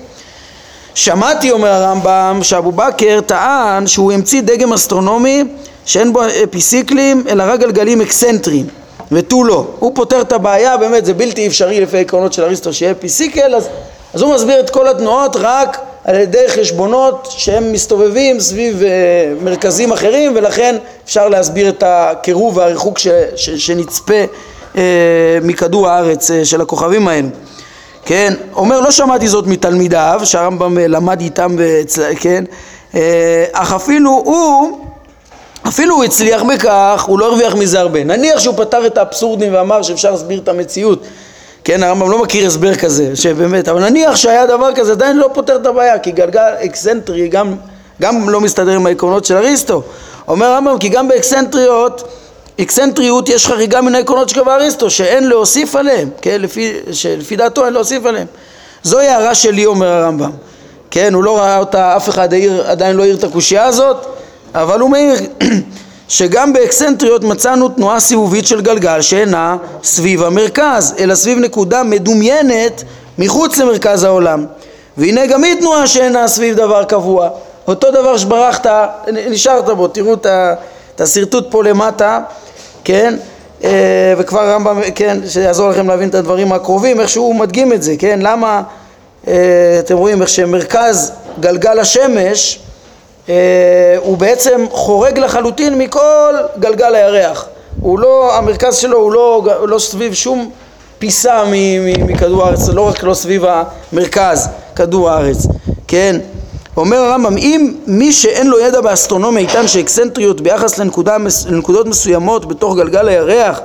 שמעתי, 0.95 1.51
אומר 1.51 1.69
הרמב"ם, 1.69 2.39
שאבו 2.43 2.73
בכר 2.73 3.21
טען 3.21 3.87
שהוא 3.87 4.13
המציא 4.13 4.41
דגם 4.41 4.73
אסטרונומי 4.73 5.45
שאין 5.85 6.13
בו 6.13 6.21
אפיסיקלים 6.45 7.25
אלא 7.29 7.45
רק 7.47 7.61
גלגלים 7.61 8.01
אקסנטריים 8.01 8.67
ותו 9.13 9.45
לא. 9.45 9.67
הוא 9.79 9.93
פותר 9.95 10.21
את 10.21 10.33
הבעיה, 10.33 10.77
באמת 10.77 11.05
זה 11.05 11.15
בלתי 11.15 11.47
אפשרי 11.47 11.81
לפי 11.81 11.97
העקרונות 11.97 12.33
של 12.33 12.45
אריסטו 12.45 12.73
שיהיה 12.73 12.93
אפיסיקל, 12.93 13.55
אז, 13.55 13.69
אז 14.15 14.23
הוא 14.23 14.35
מסביר 14.35 14.61
את 14.61 14.71
כל 14.71 14.89
התנועות 14.89 15.37
רק 15.37 15.81
על 16.05 16.15
ידי 16.15 16.49
חשבונות 16.49 17.29
שהם 17.31 17.73
מסתובבים 17.73 18.41
סביב 18.41 18.83
uh, 18.83 19.45
מרכזים 19.45 19.93
אחרים 19.93 20.33
ולכן 20.35 20.77
אפשר 21.05 21.29
להסביר 21.29 21.69
את 21.69 21.83
הקירוב 21.87 22.57
והריחוק 22.57 22.99
ש, 22.99 23.09
ש, 23.37 23.51
שנצפה 23.51 24.25
uh, 24.75 24.79
מכדור 25.43 25.89
הארץ 25.89 26.31
uh, 26.31 26.35
של 26.45 26.61
הכוכבים 26.61 27.09
האלו. 27.09 27.29
כן, 28.05 28.35
אומר 28.55 28.81
לא 28.81 28.91
שמעתי 28.91 29.29
זאת 29.29 29.47
מתלמידיו, 29.47 30.21
שהרמב"ם 30.25 30.79
למד 30.79 31.21
איתם, 31.21 31.57
כן, 32.21 32.45
אך 33.53 33.73
אפילו 33.73 34.11
הוא, 34.11 34.79
אפילו 35.69 35.95
הוא 35.95 36.05
הצליח 36.05 36.43
בכך, 36.43 37.05
הוא 37.07 37.19
לא 37.19 37.27
הרוויח 37.27 37.55
מזה 37.55 37.81
הרבה. 37.81 38.05
נניח 38.05 38.41
שהוא 38.41 38.55
פתר 38.57 38.87
את 38.87 38.99
האבסורדים 38.99 39.55
ואמר 39.55 39.83
שאפשר 39.83 40.11
להסביר 40.11 40.39
את 40.39 40.49
המציאות, 40.49 41.03
כן, 41.65 41.83
הרמב"ם 41.83 42.11
לא 42.11 42.23
מכיר 42.23 42.47
הסבר 42.47 42.75
כזה, 42.75 43.17
שבאמת, 43.17 43.69
אבל 43.69 43.89
נניח 43.89 44.17
שהיה 44.17 44.47
דבר 44.47 44.75
כזה, 44.75 44.93
עדיין 44.93 45.17
לא 45.17 45.31
פותר 45.35 45.57
את 45.57 45.67
הבעיה, 45.67 45.99
כי 45.99 46.11
גלגל 46.11 46.53
אקסנטרי 46.65 47.29
גם, 47.29 47.55
גם 48.01 48.29
לא 48.29 48.41
מסתדר 48.41 48.73
עם 48.73 48.87
העקרונות 48.87 49.25
של 49.25 49.37
אריסטו. 49.37 49.83
אומר 50.29 50.47
הרמב"ם, 50.47 50.79
כי 50.79 50.89
גם 50.89 51.09
באקסנטריות 51.09 52.09
אקסנטריות 52.61 53.29
יש 53.29 53.47
חריגה 53.47 53.81
מן 53.81 53.95
העקרונות 53.95 54.29
שקבע 54.29 54.55
אריסטו 54.55 54.91
שאין 54.91 55.29
להוסיף 55.29 55.77
עליהם, 55.77 56.09
כן, 56.21 56.41
לפי, 56.41 56.73
שלפי 56.93 57.37
דעתו 57.37 57.65
אין 57.65 57.73
להוסיף 57.73 58.07
עליהם. 58.07 58.27
זוהי 58.83 59.09
הערה 59.09 59.35
שלי 59.35 59.67
אומר 59.67 59.87
הרמב"ם, 59.87 60.31
כן, 60.91 61.15
הוא 61.15 61.25
לא 61.25 61.39
ראה 61.39 61.59
אותה, 61.59 61.97
אף 61.97 62.09
אחד 62.09 62.33
העיר, 62.33 62.65
עדיין 62.67 62.97
לא 62.97 63.03
העיר 63.03 63.17
את 63.17 63.25
הקושייה 63.25 63.65
הזאת, 63.65 64.07
אבל 64.55 64.81
הוא 64.81 64.91
מעיר 64.91 65.15
שגם 66.09 66.53
באקסנטריות 66.53 67.25
מצאנו 67.25 67.69
תנועה 67.69 68.01
סיבובית 68.01 68.47
של 68.47 68.61
גלגל 68.61 69.01
שאינה 69.01 69.57
סביב 69.83 70.23
המרכז, 70.23 70.95
אלא 70.99 71.15
סביב 71.15 71.39
נקודה 71.39 71.83
מדומיינת 71.83 72.83
מחוץ 73.19 73.59
למרכז 73.59 74.05
העולם. 74.05 74.47
והנה 74.97 75.27
גם 75.27 75.45
היא 75.45 75.55
תנועה 75.55 75.87
שאינה 75.87 76.29
סביב 76.29 76.57
דבר 76.57 76.85
קבוע. 76.85 77.29
אותו 77.69 77.91
דבר 77.91 78.17
שברחת, 78.17 78.67
נשארת 79.13 79.69
בו, 79.69 79.89
תראו 79.89 80.15
את 80.15 81.01
השרטוט 81.01 81.47
פה 81.51 81.65
למטה, 81.65 82.21
כן? 82.85 83.15
אה, 83.65 84.15
וכבר 84.19 84.41
הרמב"ם, 84.41 84.81
כן, 84.95 85.19
שיעזור 85.29 85.71
לכם 85.71 85.89
להבין 85.89 86.09
את 86.09 86.15
הדברים 86.15 86.53
הקרובים, 86.53 87.01
איך 87.01 87.09
שהוא 87.09 87.35
מדגים 87.35 87.73
את 87.73 87.83
זה, 87.83 87.95
כן? 87.99 88.19
למה, 88.23 88.63
אה, 89.29 89.77
אתם 89.79 89.97
רואים 89.97 90.23
איך 90.23 90.29
שמרכז 90.29 91.13
גלגל 91.41 91.79
השמש 91.79 92.59
אה, 93.29 93.35
הוא 93.99 94.17
בעצם 94.17 94.67
חורג 94.71 95.19
לחלוטין 95.19 95.79
מכל 95.79 96.35
גלגל 96.59 96.95
הירח. 96.95 97.47
הוא 97.81 97.99
לא, 97.99 98.37
המרכז 98.37 98.77
שלו 98.77 98.99
הוא 98.99 99.13
לא, 99.13 99.43
הוא 99.59 99.69
לא 99.69 99.79
סביב 99.79 100.15
שום 100.15 100.51
פיסה 100.99 101.45
מכדור 101.99 102.45
הארץ, 102.45 102.69
לא 102.69 102.89
רק 102.89 103.03
לא 103.03 103.15
סביב 103.15 103.45
המרכז, 103.93 104.49
כדור 104.77 105.11
הארץ, 105.11 105.47
כן? 105.89 106.17
אומר 106.77 106.97
הרמב"ם, 106.97 107.37
אם 107.37 107.75
מי 107.87 108.13
שאין 108.13 108.47
לו 108.47 108.61
ידע 108.61 108.81
באסטרונומיה 108.81 109.43
יטען 109.43 109.69
שאקסנטריות 109.69 110.41
ביחס 110.41 110.79
לנקודה, 110.79 111.17
לנקודות 111.49 111.87
מסוימות 111.87 112.49
בתוך 112.49 112.77
גלגל 112.77 113.09
הירח, 113.09 113.61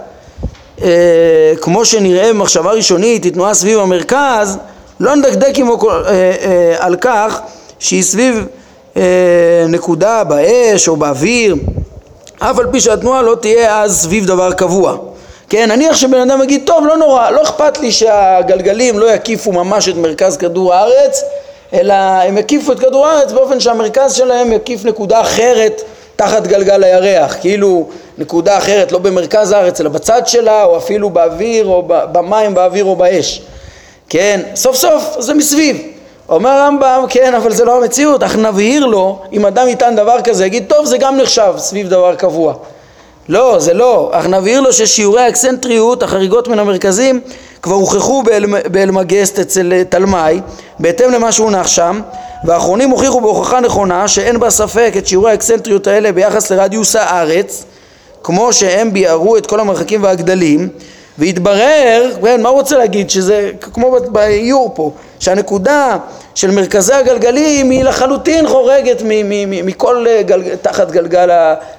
אה, 0.81 1.53
כמו 1.61 1.85
שנראה 1.85 2.29
במחשבה 2.29 2.71
ראשונית, 2.71 3.23
היא 3.23 3.33
תנועה 3.33 3.53
סביב 3.53 3.79
המרכז, 3.79 4.57
לא 4.99 5.15
נדקדק 5.15 5.59
עמו 5.59 5.89
אה, 5.89 6.11
אה, 6.11 6.75
על 6.79 6.95
כך 7.01 7.41
שהיא 7.79 8.03
סביב 8.03 8.47
אה, 8.97 9.65
נקודה 9.69 10.23
באש 10.23 10.87
או 10.87 10.95
באוויר, 10.95 11.55
אף 12.39 12.59
על 12.59 12.67
פי 12.71 12.81
שהתנועה 12.81 13.21
לא 13.21 13.35
תהיה 13.41 13.81
אז 13.81 14.01
סביב 14.01 14.25
דבר 14.25 14.53
קבוע. 14.53 14.97
כן, 15.49 15.71
נניח 15.71 15.95
שבן 15.95 16.29
אדם 16.29 16.43
יגיד, 16.43 16.61
טוב, 16.65 16.85
לא 16.85 16.97
נורא, 16.97 17.29
לא 17.29 17.43
אכפת 17.43 17.79
לי 17.79 17.91
שהגלגלים 17.91 18.99
לא 18.99 19.13
יקיפו 19.13 19.51
ממש 19.51 19.89
את 19.89 19.95
מרכז 19.95 20.37
כדור 20.37 20.73
הארץ, 20.73 21.23
אלא 21.73 21.93
הם 21.93 22.37
יקיפו 22.37 22.71
את 22.71 22.79
כדור 22.79 23.07
הארץ 23.07 23.31
באופן 23.31 23.59
שהמרכז 23.59 24.13
שלהם 24.13 24.53
יקיף 24.53 24.85
נקודה 24.85 25.21
אחרת 25.21 25.81
תחת 26.15 26.47
גלגל 26.47 26.83
הירח, 26.83 27.35
כאילו 27.41 27.87
נקודה 28.17 28.57
אחרת 28.57 28.91
לא 28.91 28.99
במרכז 28.99 29.51
הארץ 29.51 29.81
אלא 29.81 29.89
בצד 29.89 30.27
שלה 30.27 30.63
או 30.63 30.77
אפילו 30.77 31.09
באוויר 31.09 31.65
או 31.65 31.83
במים 31.87 32.53
באוויר 32.53 32.85
או 32.85 32.95
באש, 32.95 33.41
כן, 34.09 34.41
סוף 34.55 34.75
סוף 34.75 35.15
זה 35.19 35.33
מסביב. 35.33 35.81
אומר 36.29 36.49
הרמב"ם, 36.49 37.05
כן, 37.09 37.33
אבל 37.35 37.53
זה 37.53 37.65
לא 37.65 37.77
המציאות, 37.77 38.23
אך 38.23 38.35
נבהיר 38.35 38.85
לו, 38.85 39.19
אם 39.33 39.45
אדם 39.45 39.67
יטען 39.67 39.95
דבר 39.95 40.21
כזה, 40.21 40.45
יגיד, 40.45 40.65
טוב, 40.67 40.85
זה 40.85 40.97
גם 40.97 41.17
נחשב 41.17 41.53
סביב 41.57 41.89
דבר 41.89 42.15
קבוע. 42.15 42.53
לא, 43.29 43.59
זה 43.59 43.73
לא, 43.73 44.09
אך 44.13 44.25
נבהיר 44.25 44.61
לו 44.61 44.73
ששיעורי 44.73 45.21
האקסנטריות, 45.21 46.03
החריגות 46.03 46.47
מן 46.47 46.59
המרכזים, 46.59 47.21
כבר 47.61 47.75
הוכחו 47.75 48.23
באלמגסט 48.71 49.39
אצל 49.39 49.83
תלמי 49.89 50.41
בהתאם 50.79 51.11
למה 51.11 51.31
שהונח 51.31 51.67
שם 51.67 52.01
והאחרונים 52.43 52.89
הוכיחו 52.89 53.21
בהוכחה 53.21 53.59
נכונה 53.59 54.07
שאין 54.07 54.39
בה 54.39 54.49
ספק 54.49 54.93
את 54.97 55.07
שיעורי 55.07 55.31
האקסנטריות 55.31 55.87
האלה 55.87 56.11
ביחס 56.11 56.51
לרדיוס 56.51 56.95
הארץ 56.95 57.65
כמו 58.23 58.53
שהם 58.53 58.93
ביארו 58.93 59.37
את 59.37 59.45
כל 59.45 59.59
המרחקים 59.59 60.03
והגדלים 60.03 60.69
והתברר, 61.17 62.11
כן, 62.21 62.41
מה 62.41 62.49
הוא 62.49 62.57
רוצה 62.57 62.77
להגיד? 62.77 63.09
שזה 63.09 63.51
כמו 63.73 63.95
באיור 64.07 64.71
פה, 64.75 64.91
שהנקודה 65.19 65.97
של 66.35 66.51
מרכזי 66.51 66.93
הגלגלים 66.93 67.69
היא 67.69 67.83
לחלוטין 67.83 68.47
חורגת 68.47 69.01
מכל 69.63 70.05
גל, 70.25 70.55
תחת 70.61 70.91
גלגל, 70.91 71.29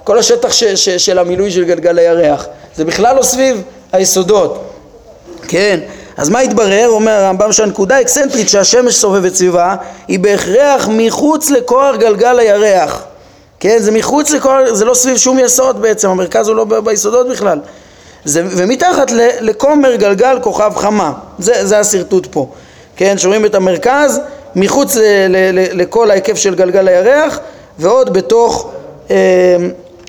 כל 0.05 0.19
השטח 0.19 0.53
ש, 0.53 0.65
ש, 0.65 0.89
של 0.89 1.19
המילוי 1.19 1.51
של 1.51 1.65
גלגל 1.65 1.99
הירח. 1.99 2.47
זה 2.77 2.85
בכלל 2.85 3.17
לא 3.17 3.23
סביב 3.23 3.63
היסודות, 3.93 4.68
כן? 5.49 5.81
אז 6.17 6.29
מה 6.29 6.41
התברר? 6.41 6.89
אומר 6.89 7.13
הרמב"ם 7.13 7.53
שהנקודה 7.53 7.97
האקסנטרית 7.97 8.49
שהשמש 8.49 8.95
סובבת 8.95 9.35
סביבה 9.35 9.77
היא 10.09 10.19
בהכרח 10.19 10.89
מחוץ 10.93 11.51
לכוח 11.51 11.97
גלגל 11.97 12.39
הירח. 12.39 13.05
כן, 13.61 13.79
זה 13.79 13.91
מחוץ 13.91 14.31
לכוח, 14.31 14.57
זה 14.73 14.85
לא 14.85 14.95
סביב 14.95 15.17
שום 15.17 15.39
יסוד 15.39 15.83
בעצם, 15.83 16.09
המרכז 16.09 16.49
הוא 16.49 16.57
לא 16.57 16.65
ביסודות 16.65 17.29
בכלל. 17.29 17.59
זה, 18.25 18.43
ומתחת 18.51 19.11
לכומר 19.41 19.97
גלגל 19.97 20.39
כוכב 20.43 20.73
חמה, 20.77 21.13
זה, 21.39 21.67
זה 21.67 21.79
השרטוט 21.79 22.27
פה, 22.31 22.49
כן, 22.97 23.19
שרואים 23.19 23.45
את 23.45 23.55
המרכז 23.55 24.21
מחוץ 24.57 24.97
ל, 24.97 25.01
ל, 25.29 25.37
ל, 25.53 25.81
לכל 25.83 26.11
ההיקף 26.11 26.37
של 26.37 26.55
גלגל 26.55 26.89
הירח 26.89 27.39
ועוד 27.79 28.13
בתוך 28.13 28.71
אה, 29.11 29.17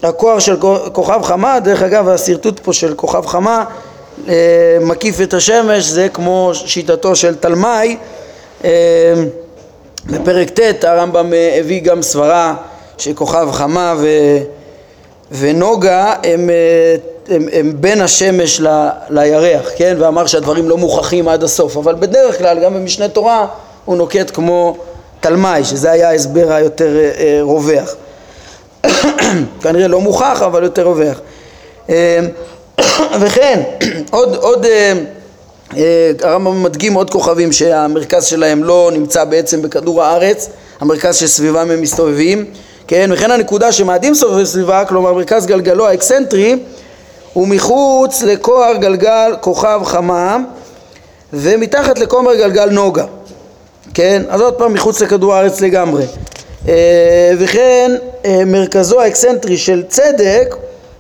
הכוח 0.04 0.40
של 0.40 0.58
כוכב 0.94 1.20
חמה, 1.24 1.60
דרך 1.60 1.84
אגב 1.84 2.10
השרטוט 2.10 2.60
פה 2.60 2.74
של 2.74 2.94
כוכב 2.94 3.26
חמה 3.26 3.66
מקיף 4.82 5.22
את 5.22 5.34
השמש, 5.34 5.84
זה 5.84 6.08
כמו 6.14 6.52
שיטתו 6.54 7.16
של 7.16 7.36
תלמי, 7.36 7.98
אה, 8.64 8.70
בפרק 10.06 10.50
ט' 10.50 10.84
הרמב"ם 10.84 11.34
אה, 11.34 11.58
הביא 11.60 11.82
גם 11.82 12.02
סברה 12.02 12.56
שכוכב 12.98 13.48
חמה 13.52 13.96
ו, 13.98 14.08
ונוגה 15.32 16.14
הם, 16.24 16.50
אה, 16.50 16.96
הם, 17.36 17.48
הם 17.52 17.74
בין 17.80 18.02
השמש 18.02 18.62
ל, 18.62 18.88
לירח, 19.10 19.70
כן? 19.76 19.96
ואמר 20.00 20.26
שהדברים 20.26 20.70
לא 20.70 20.78
מוכחים 20.78 21.28
עד 21.28 21.44
הסוף, 21.44 21.78
אבל 21.78 21.96
בדרך 21.96 22.38
כלל 22.38 22.64
גם 22.64 22.74
במשנה 22.74 23.08
תורה 23.08 23.48
הוא 23.86 23.98
נוקט 23.98 24.32
כמו 24.34 24.78
תלמי, 25.20 25.64
שזה 25.64 25.92
היה 25.92 26.10
ההסבר 26.10 26.52
היותר 26.52 26.98
אה, 26.98 27.12
אה, 27.20 27.40
רווח. 27.42 27.96
כנראה 29.62 29.88
לא 29.88 30.02
מוכח 30.02 30.42
אבל 30.46 30.64
יותר 30.64 30.84
רווח. 30.84 31.20
וכן, 33.22 33.62
עוד, 34.12 34.36
עוד 34.36 34.66
הרמב"ם 36.22 36.64
מדגים 36.64 36.94
עוד 36.94 37.10
כוכבים 37.10 37.52
שהמרכז 37.52 38.26
שלהם 38.26 38.64
לא 38.64 38.90
נמצא 38.94 39.24
בעצם 39.24 39.62
בכדור 39.62 40.04
הארץ, 40.04 40.50
המרכז 40.80 41.16
שסביבם 41.16 41.72
הם 41.72 41.82
מסתובבים 41.82 42.46
כן, 42.90 43.10
וכן 43.14 43.32
הנקודה 43.32 43.72
שמאדים 43.72 44.16
סובב 44.16 44.44
סביבה, 44.44 44.86
כלומר 44.86 45.14
מרכז 45.14 45.46
גלגלו 45.46 45.88
האקסנטרי, 45.88 46.56
הוא 47.34 47.48
מחוץ 47.48 48.22
לכוח 48.22 48.78
גלגל 48.80 49.36
כוכב 49.42 49.82
חמה 49.84 50.38
ומתחת 51.34 52.00
לקמור 52.00 52.36
גלגל 52.36 52.70
נוגה, 52.70 53.06
כן, 53.94 54.22
אז 54.30 54.42
עוד 54.42 54.54
פעם 54.54 54.74
מחוץ 54.74 55.02
לכדור 55.02 55.34
הארץ 55.34 55.62
לגמרי. 55.62 56.04
אה, 56.68 57.32
וכן 57.40 57.92
אה, 58.26 58.46
מרכזו 58.46 59.02
האקסנטרי 59.02 59.58
של 59.58 59.84
צדק 59.88 60.56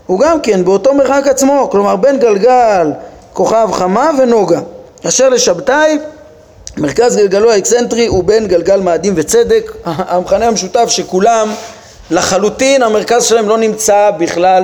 הוא 0.09 0.19
גם 0.19 0.41
כן 0.41 0.65
באותו 0.65 0.93
מרחק 0.93 1.23
עצמו, 1.27 1.67
כלומר 1.71 1.95
בין 1.95 2.19
גלגל 2.19 2.91
כוכב 3.33 3.69
חמה 3.71 4.11
ונוגה. 4.19 4.59
אשר 5.07 5.29
לשבתאי 5.29 5.97
מרכז 6.77 7.17
גלגלו 7.17 7.51
האקסנטרי 7.51 8.07
הוא 8.07 8.23
בין 8.23 8.47
גלגל 8.47 8.79
מאדים 8.79 9.13
וצדק, 9.15 9.71
המכנה 9.85 10.47
המשותף 10.47 10.85
שכולם 10.89 11.53
לחלוטין 12.11 12.83
המרכז 12.83 13.25
שלהם 13.25 13.49
לא 13.49 13.57
נמצא 13.57 14.11
בכלל 14.17 14.63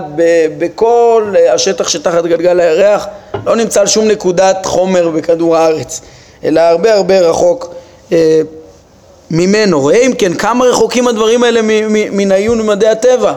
בכל 0.57 1.33
השטח 1.53 1.87
שתחת 1.87 2.23
גלגל 2.23 2.59
הירח, 2.59 3.07
לא 3.45 3.55
נמצא 3.55 3.81
על 3.81 3.87
שום 3.87 4.07
נקודת 4.07 4.65
חומר 4.65 5.09
בכדור 5.09 5.57
הארץ, 5.57 6.01
אלא 6.43 6.61
הרבה 6.61 6.93
הרבה 6.93 7.19
רחוק 7.19 7.73
אה, 8.11 8.41
ממנו. 9.31 9.81
רואה 9.81 9.97
אם 9.97 10.11
כן 10.17 10.33
כמה 10.33 10.65
רחוקים 10.65 11.07
הדברים 11.07 11.43
האלה 11.43 11.59
מן 11.89 12.31
העיון 12.31 12.59
במדעי 12.59 12.89
הטבע. 12.89 13.33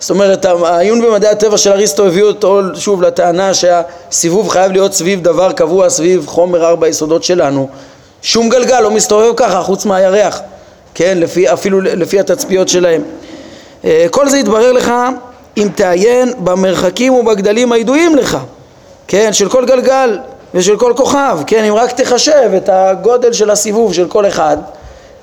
זאת 0.00 0.10
אומרת 0.10 0.44
העיון 0.44 1.02
במדעי 1.02 1.30
הטבע 1.30 1.58
של 1.58 1.72
אריסטו 1.72 2.06
הביא 2.06 2.22
אותו 2.22 2.60
שוב 2.74 3.02
לטענה 3.02 3.54
שהסיבוב 3.54 4.48
חייב 4.48 4.72
להיות 4.72 4.94
סביב 4.94 5.22
דבר 5.22 5.52
קבוע, 5.52 5.90
סביב 5.90 6.26
חומר 6.26 6.66
ארבע 6.66 6.88
יסודות 6.88 7.24
שלנו. 7.24 7.68
שום 8.22 8.48
גלגל 8.48 8.80
לא 8.80 8.90
מסתובב 8.90 9.32
ככה 9.36 9.62
חוץ 9.62 9.84
מהירח, 9.84 10.40
כן, 10.94 11.18
לפי, 11.18 11.52
אפילו 11.52 11.80
לפי 11.80 12.20
התצפיות 12.20 12.68
שלהם. 12.68 13.02
אה, 13.84 14.06
כל 14.10 14.28
זה 14.28 14.38
יתברר 14.38 14.72
לך 14.72 14.92
אם 15.56 15.68
תעיין 15.74 16.32
במרחקים 16.38 17.14
ובגדלים 17.14 17.72
הידועים 17.72 18.16
לך, 18.16 18.38
כן, 19.08 19.32
של 19.32 19.48
כל 19.48 19.64
גלגל 19.64 20.18
ושל 20.54 20.76
כל 20.76 20.92
כוכב, 20.96 21.38
כן, 21.46 21.64
אם 21.64 21.74
רק 21.74 22.00
תחשב 22.00 22.50
את 22.56 22.68
הגודל 22.72 23.32
של 23.32 23.50
הסיבוב 23.50 23.94
של 23.94 24.08
כל 24.08 24.26
אחד, 24.26 24.56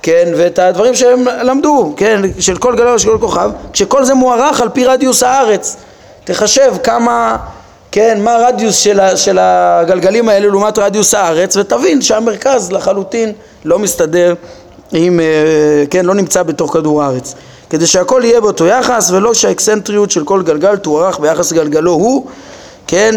כן, 0.06 0.32
ואת 0.38 0.60
הדברים 0.60 0.96
שהם 0.96 1.26
למדו, 1.44 1.94
כן, 1.98 2.22
של 2.40 2.58
כל 2.58 2.76
גלגל 2.76 2.96
ושל 2.96 3.10
כל 3.10 3.18
כוכב, 3.22 3.52
כשכל 3.74 4.06
זה 4.06 4.14
מוערך 4.14 4.62
על 4.62 4.70
פי 4.70 4.86
רדיוס 4.86 5.24
הארץ, 5.24 5.76
תחשב 6.24 6.74
כמה, 6.84 7.38
כן, 7.92 8.18
מה 8.22 8.36
הרדיוס 8.36 8.78
של, 8.78 9.00
של 9.16 9.38
הגלגלים 9.42 10.30
האלה 10.30 10.48
לעומת 10.48 10.78
רדיוס 10.78 11.14
הארץ, 11.14 11.58
ותבין 11.58 12.02
שהמרכז 12.02 12.72
לחלוטין 12.72 13.32
לא 13.66 13.80
מסתדר 13.80 14.34
עם, 14.92 15.20
אה, 15.20 15.26
כן, 15.90 16.06
לא 16.06 16.14
נמצא 16.14 16.44
בתוך 16.44 16.74
כדור 16.74 17.04
הארץ. 17.04 17.36
כדי 17.70 17.88
שהכל 17.88 18.22
יהיה 18.26 18.42
באותו 18.42 18.66
יחס 18.66 19.12
ולא 19.12 19.34
שהאקסנטריות 19.34 20.12
של 20.12 20.24
כל 20.24 20.42
גלגל 20.44 20.78
תוארך 20.78 21.20
ביחס 21.20 21.54
גלגלו 21.54 21.92
הוא, 21.92 22.26
כן, 22.88 23.16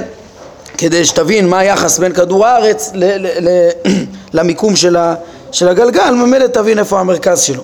כדי 0.78 1.04
שתבין 1.04 1.48
מה 1.48 1.58
היחס 1.58 1.98
בין 1.98 2.12
כדור 2.12 2.46
הארץ 2.46 2.90
ל- 2.94 3.26
ל- 3.26 3.48
ל- 3.48 3.70
למיקום 4.38 4.76
של, 4.76 4.96
ה- 4.96 5.14
של 5.52 5.68
הגלגל, 5.68 6.10
ממילא 6.10 6.46
תבין 6.46 6.78
איפה 6.78 7.00
המרכז 7.00 7.40
שלו. 7.40 7.62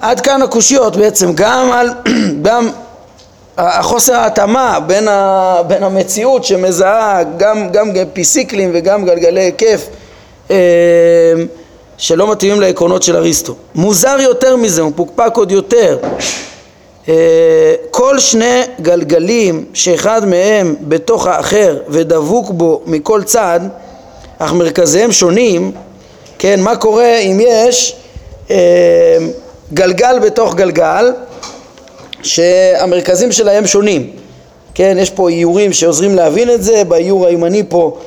עד 0.00 0.20
כאן 0.20 0.42
הקושיות 0.42 0.96
בעצם 0.96 1.32
גם 1.34 1.72
על, 1.72 1.90
גם 2.46 2.70
החוסר 3.58 4.14
ההתאמה 4.14 4.78
בין, 4.86 5.08
ה, 5.08 5.62
בין 5.66 5.82
המציאות 5.82 6.44
שמזהה 6.44 7.22
גם, 7.36 7.72
גם 7.72 7.90
פיסיקלים 8.12 8.70
וגם 8.74 9.04
גלגלי 9.04 9.40
היקף 9.40 9.86
אה, 10.50 10.56
שלא 11.96 12.30
מתאימים 12.30 12.60
לעקרונות 12.60 13.02
של 13.02 13.16
אריסטו. 13.16 13.54
מוזר 13.74 14.16
יותר 14.20 14.56
מזה, 14.56 14.82
הוא 14.82 14.92
פוקפק 14.96 15.32
עוד 15.36 15.52
יותר. 15.52 15.98
אה, 17.08 17.74
כל 17.90 18.18
שני 18.18 18.60
גלגלים 18.80 19.64
שאחד 19.74 20.24
מהם 20.24 20.74
בתוך 20.80 21.26
האחר 21.26 21.78
ודבוק 21.88 22.50
בו 22.50 22.82
מכל 22.86 23.22
צד, 23.22 23.60
אך 24.38 24.52
מרכזיהם 24.52 25.12
שונים, 25.12 25.72
כן, 26.38 26.60
מה 26.60 26.76
קורה 26.76 27.16
אם 27.18 27.38
יש 27.40 27.96
אה, 28.50 29.18
גלגל 29.74 30.18
בתוך 30.18 30.54
גלגל 30.54 31.12
שהמרכזים 32.22 33.32
שלהם 33.32 33.66
שונים, 33.66 34.10
כן, 34.74 34.96
יש 35.00 35.10
פה 35.10 35.28
איורים 35.28 35.72
שעוזרים 35.72 36.14
להבין 36.14 36.50
את 36.50 36.62
זה, 36.62 36.84
באיור 36.84 37.26
הימני 37.26 37.62
פה 37.68 37.98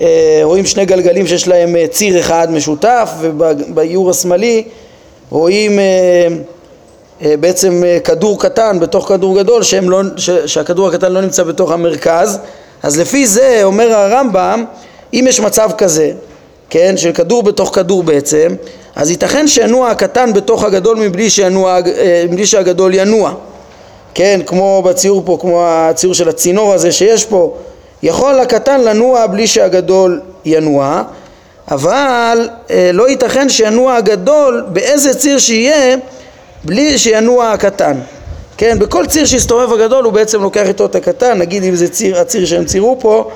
אה, 0.00 0.40
רואים 0.42 0.66
שני 0.66 0.86
גלגלים 0.86 1.26
שיש 1.26 1.48
להם 1.48 1.76
אה, 1.76 1.86
ציר 1.86 2.20
אחד 2.20 2.48
משותף 2.50 3.10
ובאיור 3.20 4.10
השמאלי 4.10 4.64
רואים 5.30 5.78
אה, 5.78 6.26
בעצם 7.40 7.82
כדור 8.04 8.40
קטן 8.40 8.80
בתוך 8.80 9.08
כדור 9.08 9.38
גדול 9.38 9.62
לא, 9.82 10.02
שהכדור 10.46 10.88
הקטן 10.88 11.12
לא 11.12 11.20
נמצא 11.20 11.42
בתוך 11.42 11.70
המרכז. 11.70 12.38
אז 12.82 12.98
לפי 12.98 13.26
זה 13.26 13.60
אומר 13.62 13.92
הרמב"ם 13.92 14.64
אם 15.12 15.24
יש 15.28 15.40
מצב 15.40 15.70
כזה 15.78 16.12
כן, 16.74 16.96
של 16.96 17.12
כדור 17.12 17.42
בתוך 17.42 17.74
כדור 17.74 18.02
בעצם 18.02 18.54
אז 18.96 19.10
ייתכן 19.10 19.48
שינוע 19.48 19.90
הקטן 19.90 20.32
בתוך 20.32 20.64
הגדול 20.64 20.96
מבלי, 20.96 21.30
שינוע, 21.30 21.78
מבלי 22.28 22.46
שהגדול 22.46 22.94
ינוע 22.94 23.34
כן, 24.14 24.40
כמו 24.46 24.82
בציור 24.82 25.22
פה, 25.24 25.38
כמו 25.40 25.66
הציור 25.66 26.14
של 26.14 26.28
הצינור 26.28 26.74
הזה 26.74 26.92
שיש 26.92 27.24
פה 27.24 27.56
יכול 28.02 28.40
הקטן 28.40 28.80
לנוע 28.80 29.26
בלי 29.26 29.46
שהגדול 29.46 30.20
ינוע, 30.44 31.02
אבל 31.70 32.48
אה, 32.70 32.90
לא 32.92 33.08
ייתכן 33.08 33.48
שינוע 33.48 33.96
הגדול 33.96 34.64
באיזה 34.68 35.14
ציר 35.14 35.38
שיהיה 35.38 35.96
בלי 36.64 36.98
שינוע 36.98 37.50
הקטן. 37.50 37.98
כן, 38.56 38.78
בכל 38.78 39.06
ציר 39.06 39.26
שיסתובב 39.26 39.72
הגדול 39.72 40.04
הוא 40.04 40.12
בעצם 40.12 40.42
לוקח 40.42 40.66
איתו 40.66 40.84
את 40.84 40.94
הקטן, 40.94 41.38
נגיד 41.38 41.64
אם 41.64 41.74
זה 41.74 41.88
ציר, 41.88 42.20
הציר 42.20 42.46
שהם 42.46 42.64
ציירו 42.64 42.96
פה, 43.00 43.30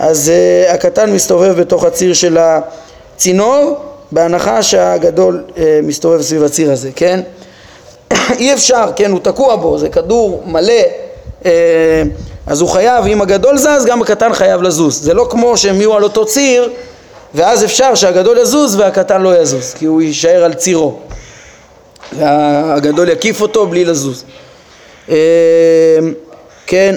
אז 0.00 0.32
uh, 0.68 0.72
הקטן 0.74 1.12
מסתובב 1.12 1.60
בתוך 1.60 1.84
הציר 1.84 2.14
של 2.14 2.38
הצינור, 2.38 3.76
בהנחה 4.12 4.62
שהגדול 4.62 5.44
uh, 5.48 5.58
מסתובב 5.82 6.22
סביב 6.22 6.44
הציר 6.44 6.72
הזה, 6.72 6.90
כן? 6.96 7.20
אי 8.38 8.54
אפשר, 8.54 8.90
כן, 8.96 9.10
הוא 9.10 9.20
תקוע 9.20 9.56
בו, 9.56 9.78
זה 9.78 9.88
כדור 9.88 10.42
מלא, 10.46 10.72
uh, 11.42 11.46
אז 12.46 12.60
הוא 12.60 12.68
חייב, 12.68 13.06
אם 13.06 13.22
הגדול 13.22 13.58
זז, 13.58 13.84
גם 13.86 14.02
הקטן 14.02 14.32
חייב 14.32 14.62
לזוז. 14.62 15.02
זה 15.02 15.14
לא 15.14 15.26
כמו 15.30 15.56
שהם 15.56 15.76
יהיו 15.76 15.96
על 15.96 16.02
אותו 16.02 16.26
ציר, 16.26 16.70
ואז 17.34 17.64
אפשר 17.64 17.94
שהגדול 17.94 18.38
יזוז 18.38 18.76
והקטן 18.76 19.22
לא 19.22 19.40
יזוז, 19.42 19.74
כי 19.74 19.84
הוא 19.84 20.02
יישאר 20.02 20.44
על 20.44 20.54
צירו. 20.54 20.98
והגדול 22.18 23.08
יקיף 23.08 23.40
אותו 23.40 23.66
בלי 23.66 23.84
לזוז. 23.84 24.24
כן, 26.66 26.96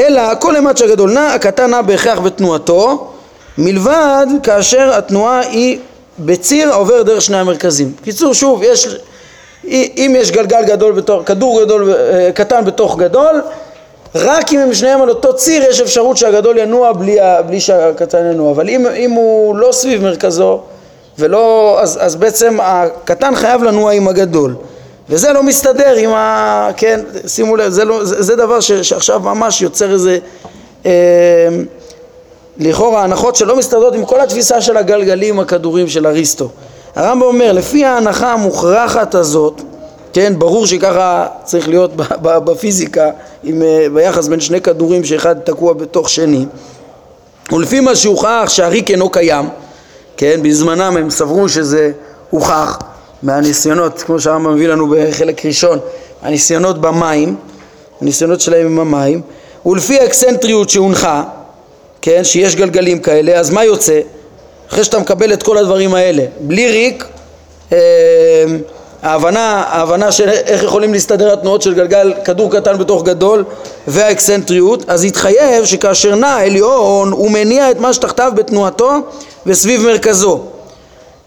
אלא 0.00 0.34
כל 0.38 0.56
אימת 0.56 0.76
שהגדול 0.76 1.12
נע, 1.12 1.34
הקטן 1.34 1.70
נע 1.70 1.82
בהכרח 1.82 2.18
בתנועתו, 2.18 3.10
מלבד 3.58 4.26
כאשר 4.42 4.94
התנועה 4.94 5.40
היא 5.40 5.78
בציר 6.18 6.72
העובר 6.72 7.02
דרך 7.02 7.22
שני 7.22 7.36
המרכזים. 7.36 7.92
קיצור, 8.04 8.34
שוב, 8.34 8.62
יש, 8.62 8.96
אם 9.64 10.14
יש 10.18 10.30
גלגל 10.30 10.64
גדול 10.64 10.92
בתוך, 10.92 11.22
כדור 11.26 11.64
גדול, 11.64 11.94
אה, 11.94 12.32
קטן 12.34 12.64
בתוך 12.64 12.98
גדול, 12.98 13.42
רק 14.14 14.52
אם 14.52 14.60
הם 14.60 14.74
שניהם 14.74 15.02
על 15.02 15.08
אותו 15.08 15.36
ציר 15.36 15.62
יש 15.62 15.80
אפשרות 15.80 16.16
שהגדול 16.16 16.58
ינוע 16.58 16.92
בלי, 16.92 17.16
בלי 17.46 17.60
שהקטן 17.60 18.30
ינוע, 18.30 18.50
אבל 18.52 18.68
אם, 18.68 18.86
אם 18.86 19.10
הוא 19.10 19.56
לא 19.56 19.72
סביב 19.72 20.02
מרכזו 20.02 20.60
ולא, 21.18 21.78
אז, 21.82 21.98
אז 22.02 22.16
בעצם 22.16 22.58
הקטן 22.62 23.34
חייב 23.34 23.62
לנוע 23.62 23.92
עם 23.92 24.08
הגדול 24.08 24.54
וזה 25.10 25.32
לא 25.32 25.42
מסתדר 25.42 25.94
עם 25.96 26.10
ה... 26.10 26.68
כן, 26.76 27.00
שימו 27.26 27.56
לב, 27.56 27.68
זה, 27.68 27.84
לא, 27.84 28.04
זה, 28.04 28.22
זה 28.22 28.36
דבר 28.36 28.60
ש, 28.60 28.72
שעכשיו 28.72 29.20
ממש 29.20 29.62
יוצר 29.62 29.92
איזה 29.92 30.18
אה, 30.86 30.90
לכאורה 32.58 33.04
הנחות 33.04 33.36
שלא 33.36 33.56
מסתדרות 33.56 33.94
עם 33.94 34.04
כל 34.04 34.20
התפיסה 34.20 34.60
של 34.60 34.76
הגלגלים 34.76 35.40
הכדורים 35.40 35.88
של 35.88 36.06
אריסטו. 36.06 36.48
הרמב"ם 36.96 37.22
אומר, 37.22 37.52
לפי 37.52 37.84
ההנחה 37.84 38.32
המוכרחת 38.32 39.14
הזאת 39.14 39.62
כן, 40.12 40.32
ברור 40.38 40.66
שככה 40.66 41.26
צריך 41.44 41.68
להיות 41.68 41.90
בפיזיקה 42.20 43.10
עם, 43.44 43.62
אה, 43.62 43.86
ביחס 43.94 44.28
בין 44.28 44.40
שני 44.40 44.60
כדורים 44.60 45.04
שאחד 45.04 45.38
תקוע 45.38 45.72
בתוך 45.72 46.08
שני 46.08 46.46
ולפי 47.52 47.80
מה 47.80 47.96
שהוכח 47.96 48.44
שהריק 48.48 48.90
אינו 48.90 49.10
קיים, 49.10 49.48
כן, 50.16 50.40
בזמנם 50.42 50.96
הם 50.96 51.10
סברו 51.10 51.48
שזה 51.48 51.92
הוכח 52.30 52.78
מהניסיונות, 53.22 54.02
כמו 54.02 54.20
שהרמב"ם 54.20 54.54
מביא 54.54 54.68
לנו 54.68 54.86
בחלק 54.96 55.46
ראשון, 55.46 55.78
הניסיונות 56.22 56.80
במים, 56.80 57.36
הניסיונות 58.00 58.40
שלהם 58.40 58.66
עם 58.66 58.78
המים, 58.78 59.20
ולפי 59.66 59.98
האקסנטריות 59.98 60.70
שהונחה, 60.70 61.24
כן, 62.02 62.24
שיש 62.24 62.56
גלגלים 62.56 62.98
כאלה, 62.98 63.38
אז 63.38 63.50
מה 63.50 63.64
יוצא? 63.64 64.00
אחרי 64.68 64.84
שאתה 64.84 64.98
מקבל 64.98 65.32
את 65.32 65.42
כל 65.42 65.58
הדברים 65.58 65.94
האלה, 65.94 66.24
בלי 66.40 66.70
ריק, 66.70 67.04
אה, 67.72 67.78
ההבנה, 69.02 69.64
ההבנה 69.68 70.12
של 70.12 70.28
איך 70.28 70.62
יכולים 70.62 70.92
להסתדר 70.92 71.32
התנועות 71.32 71.62
של 71.62 71.74
גלגל 71.74 72.12
כדור 72.24 72.50
קטן 72.52 72.78
בתוך 72.78 73.02
גדול 73.02 73.44
והאקסנטריות 73.88 74.84
אז 74.88 75.04
יתחייב 75.04 75.64
שכאשר 75.64 76.14
נע 76.14 76.36
עליון 76.36 77.12
הוא 77.12 77.30
מניע 77.30 77.70
את 77.70 77.80
מה 77.80 77.92
שתחתיו 77.92 78.32
בתנועתו 78.36 78.92
וסביב 79.46 79.86
מרכזו 79.86 80.44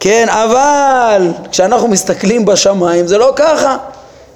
כן 0.03 0.29
אבל 0.29 1.31
כשאנחנו 1.51 1.87
מסתכלים 1.87 2.45
בשמיים 2.45 3.07
זה 3.07 3.17
לא 3.17 3.33
ככה 3.35 3.77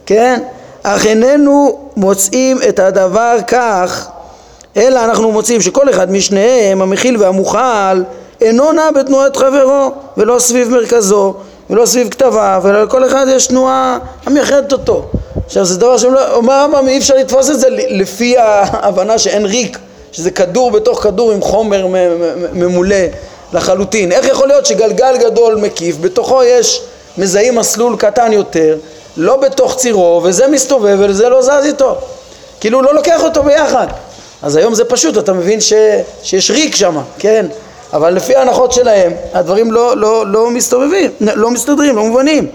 כן 0.06 0.39
אך 0.84 1.06
איננו 1.06 1.80
מוצאים 1.97 2.58
את 2.69 2.80
הדבר 2.80 3.38
כך 3.47 4.08
אלא 4.77 5.06
אנחנו 5.06 5.32
מוצאים 5.32 5.62
שכל 5.62 5.89
אחד 5.89 6.12
משניהם 6.12 6.82
המכיל 6.82 7.17
והמוכל 7.17 8.01
אינו 8.41 8.71
נע 8.71 8.91
בתנועת 8.91 9.38
חברו 9.38 9.91
ולא 10.17 10.39
סביב 10.39 10.69
מרכזו 10.69 11.34
ולא 11.69 11.86
סביב 11.86 12.10
כתביו, 12.10 12.63
אלא 12.65 12.84
לכל 12.84 13.06
אחד 13.06 13.25
יש 13.30 13.47
תנועה 13.47 13.97
המייחדת 14.25 14.71
אותו. 14.71 15.06
עכשיו 15.45 15.65
זה 15.65 15.80
דבר 15.80 15.97
שאומר 15.97 16.53
הרמב"ם 16.53 16.88
אי 16.88 16.97
אפשר 16.97 17.15
לתפוס 17.15 17.49
את 17.49 17.60
זה 17.60 17.67
לפי 17.69 18.38
ההבנה 18.38 19.17
שאין 19.17 19.45
ריק, 19.45 19.77
שזה 20.12 20.32
כדור 20.32 20.71
בתוך 20.71 21.03
כדור 21.03 21.32
עם 21.32 21.41
חומר 21.41 21.88
ממולא 22.53 22.95
לחלוטין. 23.53 24.12
איך 24.12 24.27
יכול 24.27 24.47
להיות 24.47 24.65
שגלגל 24.65 25.17
גדול 25.17 25.55
מקיף, 25.55 25.95
בתוכו 26.01 26.43
יש, 26.43 26.81
מזהים 27.17 27.55
מסלול 27.55 27.95
קטן 27.97 28.33
יותר, 28.33 28.77
לא 29.17 29.38
בתוך 29.38 29.75
צירו, 29.75 30.21
וזה 30.23 30.47
מסתובב 30.47 30.97
וזה 30.99 31.29
לא 31.29 31.41
זז 31.41 31.65
איתו. 31.65 31.97
כאילו 32.60 32.81
לא 32.81 32.93
לוקח 32.93 33.23
אותו 33.23 33.43
ביחד. 33.43 33.88
אז 34.41 34.55
היום 34.55 34.73
זה 34.73 34.86
פשוט, 34.86 35.17
אתה 35.17 35.33
מבין 35.33 35.62
ש, 35.62 35.73
שיש 36.23 36.51
ריק 36.51 36.75
שם, 36.75 36.97
כן? 37.19 37.45
אבל 37.93 38.13
לפי 38.13 38.36
ההנחות 38.36 38.71
שלהם 38.71 39.12
הדברים 39.33 39.71
לא, 39.71 39.97
לא, 39.97 40.27
לא 40.27 40.49
מסתובבים, 40.49 41.12
לא 41.21 41.51
מסתדרים, 41.51 41.95
לא 41.95 42.03
מובנים. 42.03 42.47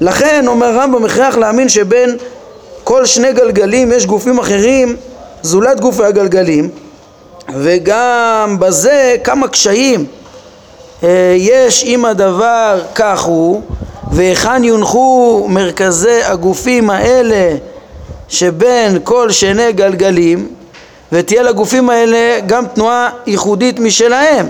לכן 0.00 0.46
אומר 0.46 0.78
רמב"ם 0.78 1.04
הכרח 1.04 1.36
להאמין 1.36 1.68
שבין 1.68 2.16
כל 2.84 3.06
שני 3.06 3.32
גלגלים 3.32 3.92
יש 3.92 4.06
גופים 4.06 4.38
אחרים 4.38 4.96
זולת 5.42 5.80
גופי 5.80 6.04
הגלגלים 6.04 6.70
וגם 7.54 8.56
בזה 8.58 9.16
כמה 9.24 9.48
קשיים 9.48 10.06
אה, 11.02 11.34
יש 11.36 11.84
אם 11.84 12.04
הדבר 12.04 12.82
כך 12.94 13.22
הוא 13.22 13.62
והיכן 14.12 14.64
יונחו 14.64 15.46
מרכזי 15.48 16.22
הגופים 16.22 16.90
האלה 16.90 17.56
שבין 18.28 18.98
כל 19.04 19.30
שני 19.30 19.72
גלגלים 19.72 20.48
ותהיה 21.12 21.42
לגופים 21.42 21.90
האלה 21.90 22.40
גם 22.46 22.66
תנועה 22.66 23.10
ייחודית 23.26 23.78
משלהם. 23.78 24.46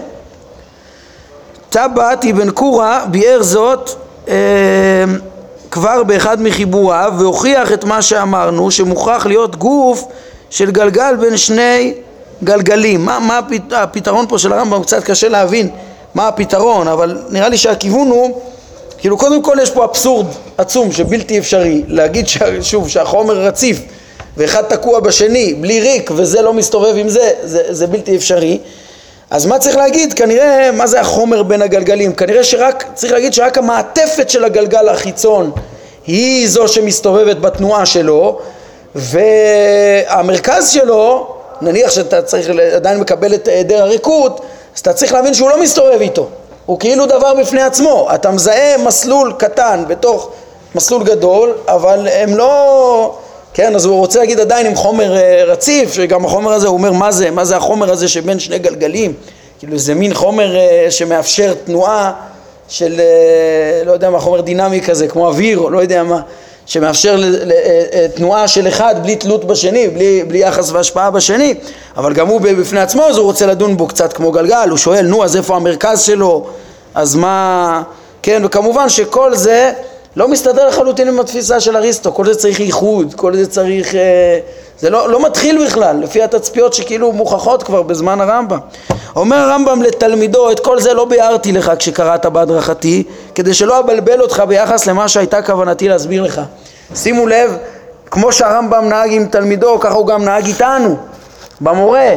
טבעת 1.70 2.24
אבן 2.24 2.50
קורא 2.50 2.98
ביאר 3.10 3.42
זאת 3.42 3.90
אה, 4.28 4.34
כבר 5.70 6.02
באחד 6.02 6.42
מחיבוריו 6.42 7.12
והוכיח 7.18 7.72
את 7.72 7.84
מה 7.84 8.02
שאמרנו 8.02 8.70
שמוכרח 8.70 9.26
להיות 9.26 9.56
גוף 9.56 10.04
של 10.50 10.70
גלגל 10.70 11.16
בין 11.20 11.36
שני 11.36 11.94
גלגלים. 12.44 13.04
מה, 13.04 13.18
מה 13.18 13.40
הפתרון 13.72 14.26
פה 14.28 14.38
של 14.38 14.52
הרמב"ם? 14.52 14.82
קצת 14.82 15.04
קשה 15.04 15.28
להבין 15.28 15.68
מה 16.14 16.28
הפתרון 16.28 16.88
אבל 16.88 17.18
נראה 17.30 17.48
לי 17.48 17.58
שהכיוון 17.58 18.08
הוא 18.08 18.40
כאילו 18.98 19.18
קודם 19.18 19.42
כל 19.42 19.56
יש 19.62 19.70
פה 19.70 19.84
אבסורד 19.84 20.26
עצום 20.58 20.92
שבלתי 20.92 21.38
אפשרי 21.38 21.84
להגיד 21.88 22.26
שוב 22.62 22.88
שהחומר 22.88 23.34
רציף 23.34 23.80
ואחד 24.36 24.62
תקוע 24.62 25.00
בשני 25.00 25.54
בלי 25.54 25.80
ריק 25.80 26.10
וזה 26.16 26.42
לא 26.42 26.52
מסתובב 26.52 26.96
עם 26.96 27.08
זה, 27.08 27.30
זה, 27.42 27.62
זה 27.68 27.86
בלתי 27.86 28.16
אפשרי 28.16 28.58
אז 29.30 29.46
מה 29.46 29.58
צריך 29.58 29.76
להגיד? 29.76 30.12
כנראה, 30.12 30.70
מה 30.72 30.86
זה 30.86 31.00
החומר 31.00 31.42
בין 31.42 31.62
הגלגלים? 31.62 32.12
כנראה 32.12 32.44
שרק, 32.44 32.84
צריך 32.94 33.12
להגיד 33.12 33.34
שרק 33.34 33.58
המעטפת 33.58 34.30
של 34.30 34.44
הגלגל 34.44 34.88
החיצון 34.88 35.50
היא 36.06 36.48
זו 36.48 36.68
שמסתובבת 36.68 37.38
בתנועה 37.38 37.86
שלו 37.86 38.38
והמרכז 38.94 40.68
שלו, 40.68 41.35
נניח 41.60 41.90
שאתה 41.90 42.22
צריך, 42.22 42.48
עדיין 42.74 43.00
מקבל 43.00 43.34
את 43.34 43.48
היעדר 43.48 43.82
הריקות, 43.82 44.40
אז 44.74 44.80
אתה 44.80 44.92
צריך 44.92 45.12
להבין 45.12 45.34
שהוא 45.34 45.50
לא 45.50 45.62
מסתובב 45.62 46.00
איתו, 46.00 46.28
הוא 46.66 46.80
כאילו 46.80 47.06
דבר 47.06 47.34
בפני 47.34 47.62
עצמו, 47.62 48.08
אתה 48.14 48.30
מזהה 48.30 48.78
מסלול 48.78 49.32
קטן 49.38 49.84
בתוך 49.88 50.30
מסלול 50.74 51.04
גדול, 51.04 51.52
אבל 51.68 52.08
הם 52.12 52.36
לא... 52.36 53.16
כן, 53.54 53.74
אז 53.74 53.84
הוא 53.84 53.96
רוצה 53.98 54.18
להגיד 54.18 54.40
עדיין 54.40 54.66
עם 54.66 54.74
חומר 54.74 55.16
אה, 55.16 55.44
רציף, 55.46 55.94
שגם 55.94 56.24
החומר 56.24 56.52
הזה, 56.52 56.68
הוא 56.68 56.76
אומר 56.76 56.92
מה 56.92 57.12
זה, 57.12 57.30
מה 57.30 57.44
זה 57.44 57.56
החומר 57.56 57.92
הזה 57.92 58.08
שבין 58.08 58.38
שני 58.38 58.58
גלגלים, 58.58 59.12
כאילו 59.58 59.78
זה 59.78 59.94
מין 59.94 60.14
חומר 60.14 60.56
אה, 60.56 60.86
שמאפשר 60.90 61.54
תנועה 61.64 62.12
של, 62.68 63.00
אה, 63.00 63.84
לא 63.84 63.92
יודע 63.92 64.10
מה, 64.10 64.20
חומר 64.20 64.40
דינמי 64.40 64.80
כזה, 64.80 65.08
כמו 65.08 65.26
אוויר, 65.26 65.58
או 65.58 65.70
לא 65.70 65.78
יודע 65.78 66.02
מה, 66.02 66.20
שמאפשר 66.66 67.20
תנועה 68.14 68.48
של 68.48 68.68
אחד 68.68 68.94
בלי 69.02 69.16
תלות 69.16 69.44
בשני, 69.44 69.88
בלי, 69.88 70.24
בלי 70.28 70.38
יחס 70.38 70.70
והשפעה 70.70 71.10
בשני, 71.10 71.54
אבל 71.96 72.12
גם 72.12 72.28
הוא 72.28 72.40
בפני 72.40 72.80
עצמו, 72.80 73.04
אז 73.04 73.16
הוא 73.16 73.26
רוצה 73.26 73.46
לדון 73.46 73.76
בו 73.76 73.86
קצת 73.86 74.12
כמו 74.12 74.32
גלגל, 74.32 74.68
הוא 74.70 74.78
שואל, 74.78 75.06
נו, 75.06 75.24
אז 75.24 75.36
איפה 75.36 75.56
המרכז 75.56 76.02
שלו, 76.02 76.46
אז 76.94 77.14
מה, 77.14 77.82
כן, 78.22 78.42
וכמובן 78.44 78.88
שכל 78.88 79.34
זה 79.34 79.72
לא 80.16 80.28
מסתדר 80.28 80.68
לחלוטין 80.68 81.08
עם 81.08 81.20
התפיסה 81.20 81.60
של 81.60 81.76
אריסטו, 81.76 82.14
כל 82.14 82.26
זה 82.26 82.34
צריך 82.34 82.60
ייחוד, 82.60 83.14
כל 83.14 83.36
זה 83.36 83.46
צריך... 83.46 83.94
אה, 83.94 84.38
זה 84.78 84.90
לא, 84.90 85.10
לא 85.10 85.26
מתחיל 85.26 85.66
בכלל, 85.66 85.96
לפי 85.96 86.22
התצפיות 86.22 86.72
שכאילו 86.74 87.12
מוכחות 87.12 87.62
כבר 87.62 87.82
בזמן 87.82 88.20
הרמב"ם. 88.20 88.58
אומר 89.16 89.36
הרמב"ם 89.36 89.82
לתלמידו, 89.82 90.50
את 90.50 90.60
כל 90.60 90.80
זה 90.80 90.94
לא 90.94 91.04
ביארתי 91.04 91.52
לך 91.52 91.72
כשקראת 91.78 92.26
בהדרכתי, 92.26 93.02
כדי 93.34 93.54
שלא 93.54 93.78
אבלבל 93.78 94.20
אותך 94.20 94.42
ביחס 94.48 94.86
למה 94.86 95.08
שהייתה 95.08 95.42
כוונתי 95.42 95.88
להסביר 95.88 96.22
לך. 96.22 96.40
שימו 96.94 97.26
לב, 97.26 97.56
כמו 98.10 98.32
שהרמב"ם 98.32 98.88
נהג 98.88 99.12
עם 99.12 99.26
תלמידו, 99.26 99.80
ככה 99.80 99.94
הוא 99.94 100.06
גם 100.06 100.24
נהג 100.24 100.46
איתנו, 100.46 100.96
במורה. 101.60 102.10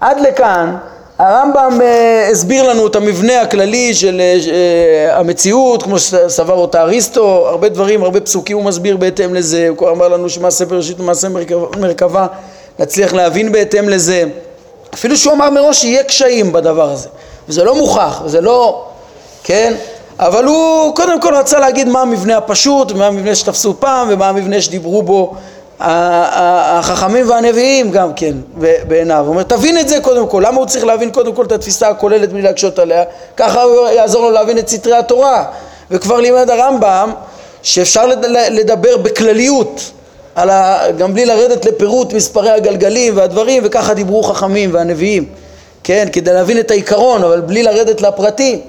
עד 0.00 0.20
לכאן 0.20 0.76
הרמב"ם 1.18 1.80
uh, 1.80 2.32
הסביר 2.32 2.68
לנו 2.68 2.86
את 2.86 2.96
המבנה 2.96 3.40
הכללי 3.40 3.94
של 3.94 4.20
uh, 4.20 5.12
המציאות, 5.12 5.82
כמו 5.82 5.98
שסבר 5.98 6.54
אותה 6.54 6.82
אריסטו, 6.82 7.48
הרבה 7.48 7.68
דברים, 7.68 8.04
הרבה 8.04 8.20
פסוקים 8.20 8.56
הוא 8.56 8.64
מסביר 8.64 8.96
בהתאם 8.96 9.34
לזה, 9.34 9.68
הוא 9.68 9.76
כבר 9.76 9.92
אמר 9.92 10.08
לנו 10.08 10.28
שמעשה 10.28 10.66
פרשית 10.66 11.00
ומעשה 11.00 11.28
מרכבה, 11.78 12.26
נצליח 12.78 13.14
להבין 13.14 13.52
בהתאם 13.52 13.88
לזה. 13.88 14.24
אפילו 14.94 15.16
שהוא 15.16 15.32
אמר 15.32 15.50
מראש 15.50 15.80
שיהיה 15.80 16.04
קשיים 16.04 16.52
בדבר 16.52 16.90
הזה, 16.90 17.08
וזה 17.48 17.64
לא 17.64 17.74
מוכח, 17.74 18.22
וזה 18.24 18.40
לא, 18.40 18.84
כן? 19.44 19.74
אבל 20.18 20.44
הוא 20.44 20.94
קודם 20.96 21.20
כל 21.20 21.34
רצה 21.34 21.58
להגיד 21.58 21.88
מה 21.88 22.00
המבנה 22.00 22.36
הפשוט, 22.36 22.92
ומה 22.92 23.06
המבנה 23.06 23.34
שתפסו 23.34 23.74
פעם, 23.80 24.08
ומה 24.10 24.28
המבנה 24.28 24.60
שדיברו 24.60 25.02
בו 25.02 25.34
החכמים 25.80 27.30
והנביאים 27.30 27.90
גם 27.90 28.14
כן 28.14 28.32
בעיניו. 28.88 29.20
הוא 29.20 29.28
אומר, 29.28 29.42
תבין 29.42 29.78
את 29.78 29.88
זה 29.88 30.00
קודם 30.00 30.28
כל. 30.28 30.42
למה 30.46 30.56
הוא 30.56 30.66
צריך 30.66 30.84
להבין 30.84 31.10
קודם 31.10 31.32
כל 31.32 31.44
את 31.44 31.52
התפיסה 31.52 31.88
הכוללת 31.88 32.32
בלי 32.32 32.42
להקשות 32.42 32.78
עליה? 32.78 33.04
ככה 33.36 33.62
הוא 33.62 33.88
יעזור 33.88 34.22
לו 34.22 34.30
להבין 34.30 34.58
את 34.58 34.68
סתרי 34.68 34.96
התורה. 34.96 35.44
וכבר 35.90 36.16
לימד 36.16 36.50
הרמב"ם 36.50 37.12
שאפשר 37.62 38.06
לדבר 38.50 38.96
בכלליות, 38.96 39.80
ה... 40.36 40.90
גם 40.92 41.14
בלי 41.14 41.26
לרדת 41.26 41.64
לפירוט 41.64 42.12
מספרי 42.12 42.50
הגלגלים 42.50 43.16
והדברים, 43.16 43.62
וככה 43.66 43.94
דיברו 43.94 44.22
חכמים 44.22 44.74
והנביאים. 44.74 45.24
כן, 45.84 46.08
כדי 46.12 46.32
להבין 46.32 46.58
את 46.58 46.70
העיקרון, 46.70 47.24
אבל 47.24 47.40
בלי 47.40 47.62
לרדת 47.62 48.00
לפרטים. 48.00 48.60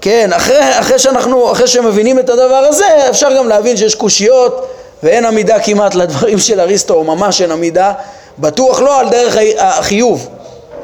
כן, 0.00 0.30
אחרי, 0.32 0.78
אחרי 0.80 0.98
שאנחנו, 0.98 1.52
אחרי 1.52 1.66
שמבינים 1.66 2.18
את 2.18 2.30
הדבר 2.30 2.64
הזה, 2.68 3.08
אפשר 3.10 3.36
גם 3.36 3.48
להבין 3.48 3.76
שיש 3.76 3.94
קושיות 3.94 4.68
ואין 5.02 5.24
עמידה 5.24 5.60
כמעט 5.60 5.94
לדברים 5.94 6.38
של 6.38 6.60
אריסטו, 6.60 6.94
או 6.94 7.04
ממש 7.04 7.42
אין 7.42 7.50
עמידה, 7.50 7.92
בטוח 8.38 8.80
לא 8.80 9.00
על 9.00 9.08
דרך 9.08 9.36
החיוב, 9.58 10.28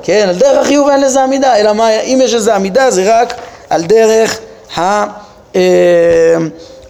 כן, 0.02 0.26
על 0.28 0.36
דרך 0.36 0.58
החיוב 0.58 0.88
אין 0.88 1.00
לזה 1.00 1.22
עמידה, 1.22 1.56
אלא 1.56 1.72
מה, 1.72 1.90
אם 1.90 2.20
יש 2.24 2.34
לזה 2.34 2.54
עמידה 2.54 2.90
זה 2.90 3.20
רק 3.20 3.34
על 3.70 3.82
דרך 3.82 4.38
ה... 4.76 5.04
אה, 5.56 6.36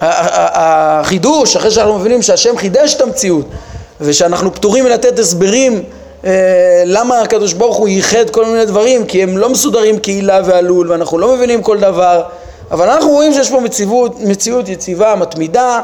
החידוש, 0.01 1.57
אחרי 1.57 1.71
שאנחנו 1.71 1.99
מבינים 1.99 2.23
שהשם 2.23 2.57
חידש 2.57 2.95
את 2.95 3.01
המציאות 3.01 3.47
ושאנחנו 4.01 4.55
פטורים 4.55 4.85
מלתת 4.85 5.19
הסברים 5.19 5.83
אה, 6.25 6.83
למה 6.87 7.21
הקדוש 7.21 7.53
ברוך 7.53 7.77
הוא 7.77 7.89
ייחד 7.89 8.31
כל 8.31 8.45
מיני 8.45 8.65
דברים 8.65 9.07
כי 9.07 9.23
הם 9.23 9.39
לא 9.39 9.49
מסודרים 9.49 9.99
קהילה 9.99 10.41
ועלול 10.45 10.91
ואנחנו 10.91 11.19
לא 11.19 11.37
מבינים 11.37 11.63
כל 11.63 11.79
דבר 11.79 12.23
אבל 12.71 12.91
אנחנו 12.91 13.11
רואים 13.11 13.33
שיש 13.33 13.51
פה 13.51 13.61
מציאות, 13.61 14.21
מציאות 14.21 14.69
יציבה, 14.69 15.15
מתמידה 15.15 15.81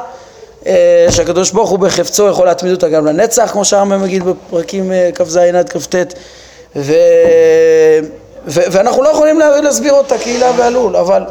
שהקדוש 1.11 1.51
ברוך 1.51 1.71
הוא 1.71 1.79
בחפצו 1.79 2.29
יכול 2.29 2.47
להתמיד 2.47 2.73
אותה 2.73 2.89
גם 2.89 3.07
לנצח 3.07 3.51
כמו 3.53 3.65
שהרמב"ם 3.65 4.03
מגיד 4.03 4.23
בפרקים 4.25 4.93
אה, 4.93 5.11
כ"ז 5.15 5.37
עד 5.37 5.69
כ"ט. 5.69 5.95
ואנחנו 8.47 9.03
לא 9.03 9.09
יכולים 9.09 9.39
להסביר 9.39 9.93
אותה 9.93 10.19
קהילה 10.19 10.51
ועלול 10.57 10.97
אבל 10.97 11.23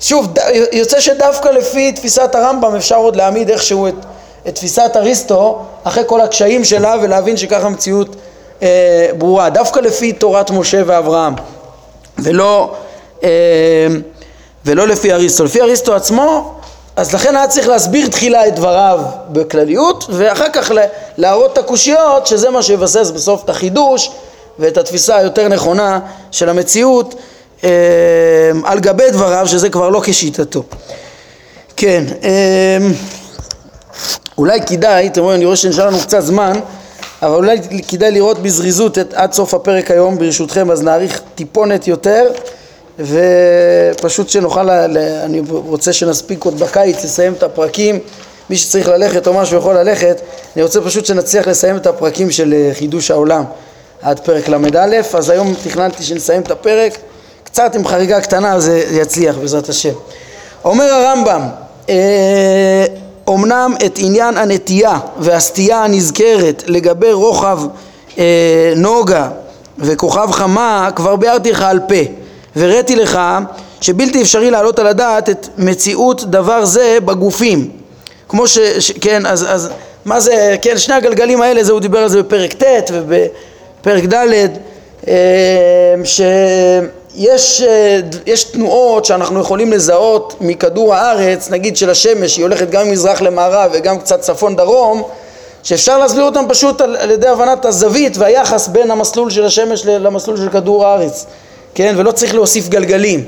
שוב 0.00 0.34
יוצא 0.72 1.00
שדווקא 1.00 1.48
לפי 1.48 1.92
תפיסת 1.92 2.34
הרמב"ם 2.34 2.74
אפשר 2.76 2.96
עוד 2.96 3.16
להעמיד 3.16 3.50
איכשהו 3.50 3.88
את, 3.88 3.94
את 4.48 4.54
תפיסת 4.54 4.90
אריסטו 4.96 5.62
אחרי 5.84 6.02
כל 6.06 6.20
הקשיים 6.20 6.64
שלה 6.64 6.96
ולהבין 7.02 7.36
שככה 7.36 7.66
המציאות 7.66 8.16
אה, 8.62 9.08
ברורה, 9.18 9.50
דווקא 9.50 9.80
לפי 9.80 10.12
תורת 10.12 10.50
משה 10.50 10.82
ואברהם, 10.86 11.34
ולא, 12.18 12.74
אה, 13.24 13.28
ולא 14.64 14.88
לפי 14.88 15.12
אריסטו. 15.12 15.44
לפי 15.44 15.60
אריסטו 15.60 15.94
עצמו, 15.94 16.54
אז 16.96 17.14
לכן 17.14 17.36
היה 17.36 17.48
צריך 17.48 17.68
להסביר 17.68 18.08
תחילה 18.08 18.46
את 18.46 18.54
דבריו 18.54 19.00
בכלליות, 19.28 20.04
ואחר 20.08 20.48
כך 20.52 20.70
להראות 21.16 21.52
את 21.52 21.58
הקושיות, 21.58 22.26
שזה 22.26 22.50
מה 22.50 22.62
שיבסס 22.62 23.10
בסוף 23.10 23.44
את 23.44 23.50
החידוש 23.50 24.10
ואת 24.58 24.76
התפיסה 24.76 25.16
היותר 25.16 25.48
נכונה 25.48 26.00
של 26.30 26.48
המציאות 26.48 27.14
אה, 27.64 27.70
על 28.64 28.80
גבי 28.80 29.10
דבריו, 29.10 29.46
שזה 29.48 29.70
כבר 29.70 29.88
לא 29.88 30.00
כשיטתו. 30.04 30.62
כן, 31.76 32.04
אה, 32.22 32.78
אולי 34.38 34.60
כדאי, 34.66 35.06
אתם 35.06 35.20
רואים, 35.20 35.36
אני 35.36 35.44
רואה 35.44 35.56
שנשאר 35.56 35.86
לנו 35.86 35.98
קצת 35.98 36.20
זמן, 36.20 36.60
אבל 37.22 37.34
אולי 37.34 37.58
כדאי 37.88 38.10
לראות 38.10 38.38
בזריזות 38.38 38.98
את, 38.98 39.14
עד 39.14 39.32
סוף 39.32 39.54
הפרק 39.54 39.90
היום 39.90 40.18
ברשותכם, 40.18 40.70
אז 40.70 40.82
נאריך 40.82 41.20
טיפונת 41.34 41.88
יותר 41.88 42.24
ופשוט 42.98 44.28
שנוכל, 44.28 44.62
ל, 44.62 44.98
אני 45.24 45.42
רוצה 45.48 45.92
שנספיק 45.92 46.44
עוד 46.44 46.58
בקיץ 46.58 47.04
לסיים 47.04 47.32
את 47.32 47.42
הפרקים, 47.42 47.98
מי 48.50 48.56
שצריך 48.56 48.88
ללכת 48.88 49.26
או 49.26 49.34
משהו 49.34 49.58
יכול 49.58 49.78
ללכת, 49.78 50.20
אני 50.56 50.62
רוצה 50.62 50.80
פשוט 50.80 51.06
שנצליח 51.06 51.48
לסיים 51.48 51.76
את 51.76 51.86
הפרקים 51.86 52.30
של 52.30 52.54
אה, 52.54 52.70
חידוש 52.74 53.10
העולם 53.10 53.44
עד 54.02 54.20
פרק 54.20 54.48
ל"א, 54.48 55.00
אז 55.14 55.30
היום 55.30 55.54
תכננתי 55.64 56.02
שנסיים 56.02 56.42
את 56.42 56.50
הפרק, 56.50 56.98
קצת 57.44 57.74
עם 57.74 57.86
חריגה 57.86 58.20
קטנה 58.20 58.60
זה 58.60 58.84
יצליח 58.90 59.36
בעזרת 59.36 59.68
השם. 59.68 59.92
אומר 60.64 60.84
הרמב"ם, 60.84 61.48
אה, 61.88 62.84
אמנם 63.28 63.74
את 63.86 63.98
עניין 63.98 64.36
הנטייה 64.36 64.98
והסטייה 65.18 65.84
הנזכרת 65.84 66.62
לגבי 66.66 67.12
רוחב 67.12 67.60
אה, 68.18 68.72
נוגה 68.76 69.28
וכוכב 69.78 70.28
חמה 70.32 70.90
כבר 70.96 71.16
ביארתי 71.16 71.52
לך 71.52 71.62
על 71.62 71.80
פה 71.88 72.21
והראיתי 72.56 72.96
לך 72.96 73.18
שבלתי 73.80 74.22
אפשרי 74.22 74.50
להעלות 74.50 74.78
על 74.78 74.86
הדעת 74.86 75.30
את 75.30 75.48
מציאות 75.58 76.24
דבר 76.24 76.64
זה 76.64 76.98
בגופים. 77.04 77.70
כמו 78.28 78.48
ש... 78.48 78.58
ש 78.58 78.92
כן, 78.92 79.26
אז, 79.26 79.46
אז 79.48 79.70
מה 80.04 80.20
זה, 80.20 80.56
כן, 80.62 80.78
שני 80.78 80.94
הגלגלים 80.94 81.42
האלה, 81.42 81.64
זה 81.64 81.72
הוא 81.72 81.80
דיבר 81.80 81.98
על 81.98 82.08
זה 82.08 82.22
בפרק 82.22 82.52
ט' 82.52 82.90
ובפרק 82.92 84.04
ד' 84.04 84.48
אה, 85.08 85.94
ש... 86.04 86.20
יש, 87.14 87.62
אה, 87.62 88.00
יש 88.26 88.44
תנועות 88.44 89.04
שאנחנו 89.04 89.40
יכולים 89.40 89.72
לזהות 89.72 90.34
מכדור 90.40 90.94
הארץ, 90.94 91.50
נגיד 91.50 91.76
של 91.76 91.90
השמש, 91.90 92.36
היא 92.36 92.42
הולכת 92.42 92.70
גם 92.70 92.88
ממזרח 92.88 93.22
למערב 93.22 93.70
וגם 93.74 93.98
קצת 93.98 94.20
צפון 94.20 94.56
דרום, 94.56 95.02
שאפשר 95.62 95.98
להסביר 95.98 96.24
אותם 96.24 96.44
פשוט 96.48 96.80
על, 96.80 96.96
על 96.96 97.10
ידי 97.10 97.28
הבנת 97.28 97.64
הזווית 97.64 98.16
והיחס 98.16 98.68
בין 98.68 98.90
המסלול 98.90 99.30
של 99.30 99.44
השמש 99.44 99.86
למסלול 99.86 100.36
של 100.36 100.48
כדור 100.48 100.86
הארץ, 100.86 101.26
כן? 101.74 101.94
ולא 101.98 102.12
צריך 102.12 102.34
להוסיף 102.34 102.68
גלגלים, 102.68 103.24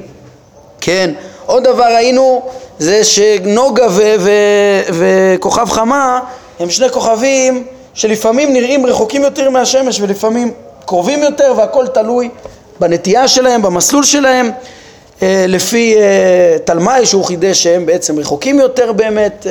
כן? 0.80 1.10
עוד 1.46 1.64
דבר 1.64 1.94
ראינו 1.94 2.42
זה 2.78 3.04
שנוגה 3.04 3.86
ו- 3.90 4.14
ו- 4.18 4.82
וכוכב 4.92 5.70
חמה 5.70 6.20
הם 6.60 6.70
שני 6.70 6.90
כוכבים 6.90 7.66
שלפעמים 7.94 8.52
נראים 8.52 8.86
רחוקים 8.86 9.22
יותר 9.22 9.50
מהשמש 9.50 10.00
ולפעמים 10.00 10.52
קרובים 10.86 11.22
יותר 11.22 11.54
והכל 11.56 11.86
תלוי 11.86 12.28
בנטייה 12.80 13.28
שלהם, 13.28 13.62
במסלול 13.62 14.02
שלהם, 14.02 14.50
אה, 15.22 15.44
לפי 15.48 15.96
אה, 15.96 16.56
תלמי 16.64 17.06
שהוא 17.06 17.24
חידש 17.24 17.62
שהם 17.62 17.86
בעצם 17.86 18.18
רחוקים 18.18 18.60
יותר 18.60 18.92
באמת 18.92 19.46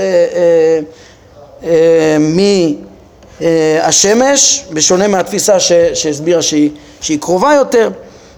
אה, 1.66 2.18
מהשמש, 3.40 4.66
בשונה 4.72 5.08
מהתפיסה 5.08 5.60
שהסבירה 5.94 6.42
שהיא, 6.42 6.70
שהיא 7.02 7.20
קרובה 7.20 7.54
יותר, 7.54 7.90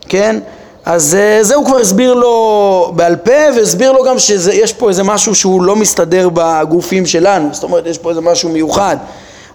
כן? 0.09 0.39
אז 0.85 1.17
זה 1.41 1.55
הוא 1.55 1.65
כבר 1.65 1.77
הסביר 1.77 2.13
לו 2.13 2.91
בעל 2.95 3.15
פה 3.15 3.31
והסביר 3.55 3.91
לו 3.91 4.03
גם 4.03 4.19
שיש 4.19 4.73
פה 4.73 4.89
איזה 4.89 5.03
משהו 5.03 5.35
שהוא 5.35 5.63
לא 5.63 5.75
מסתדר 5.75 6.29
בגופים 6.33 7.05
שלנו, 7.05 7.49
זאת 7.51 7.63
אומרת 7.63 7.87
יש 7.87 7.97
פה 7.97 8.09
איזה 8.09 8.21
משהו 8.21 8.49
מיוחד. 8.49 8.97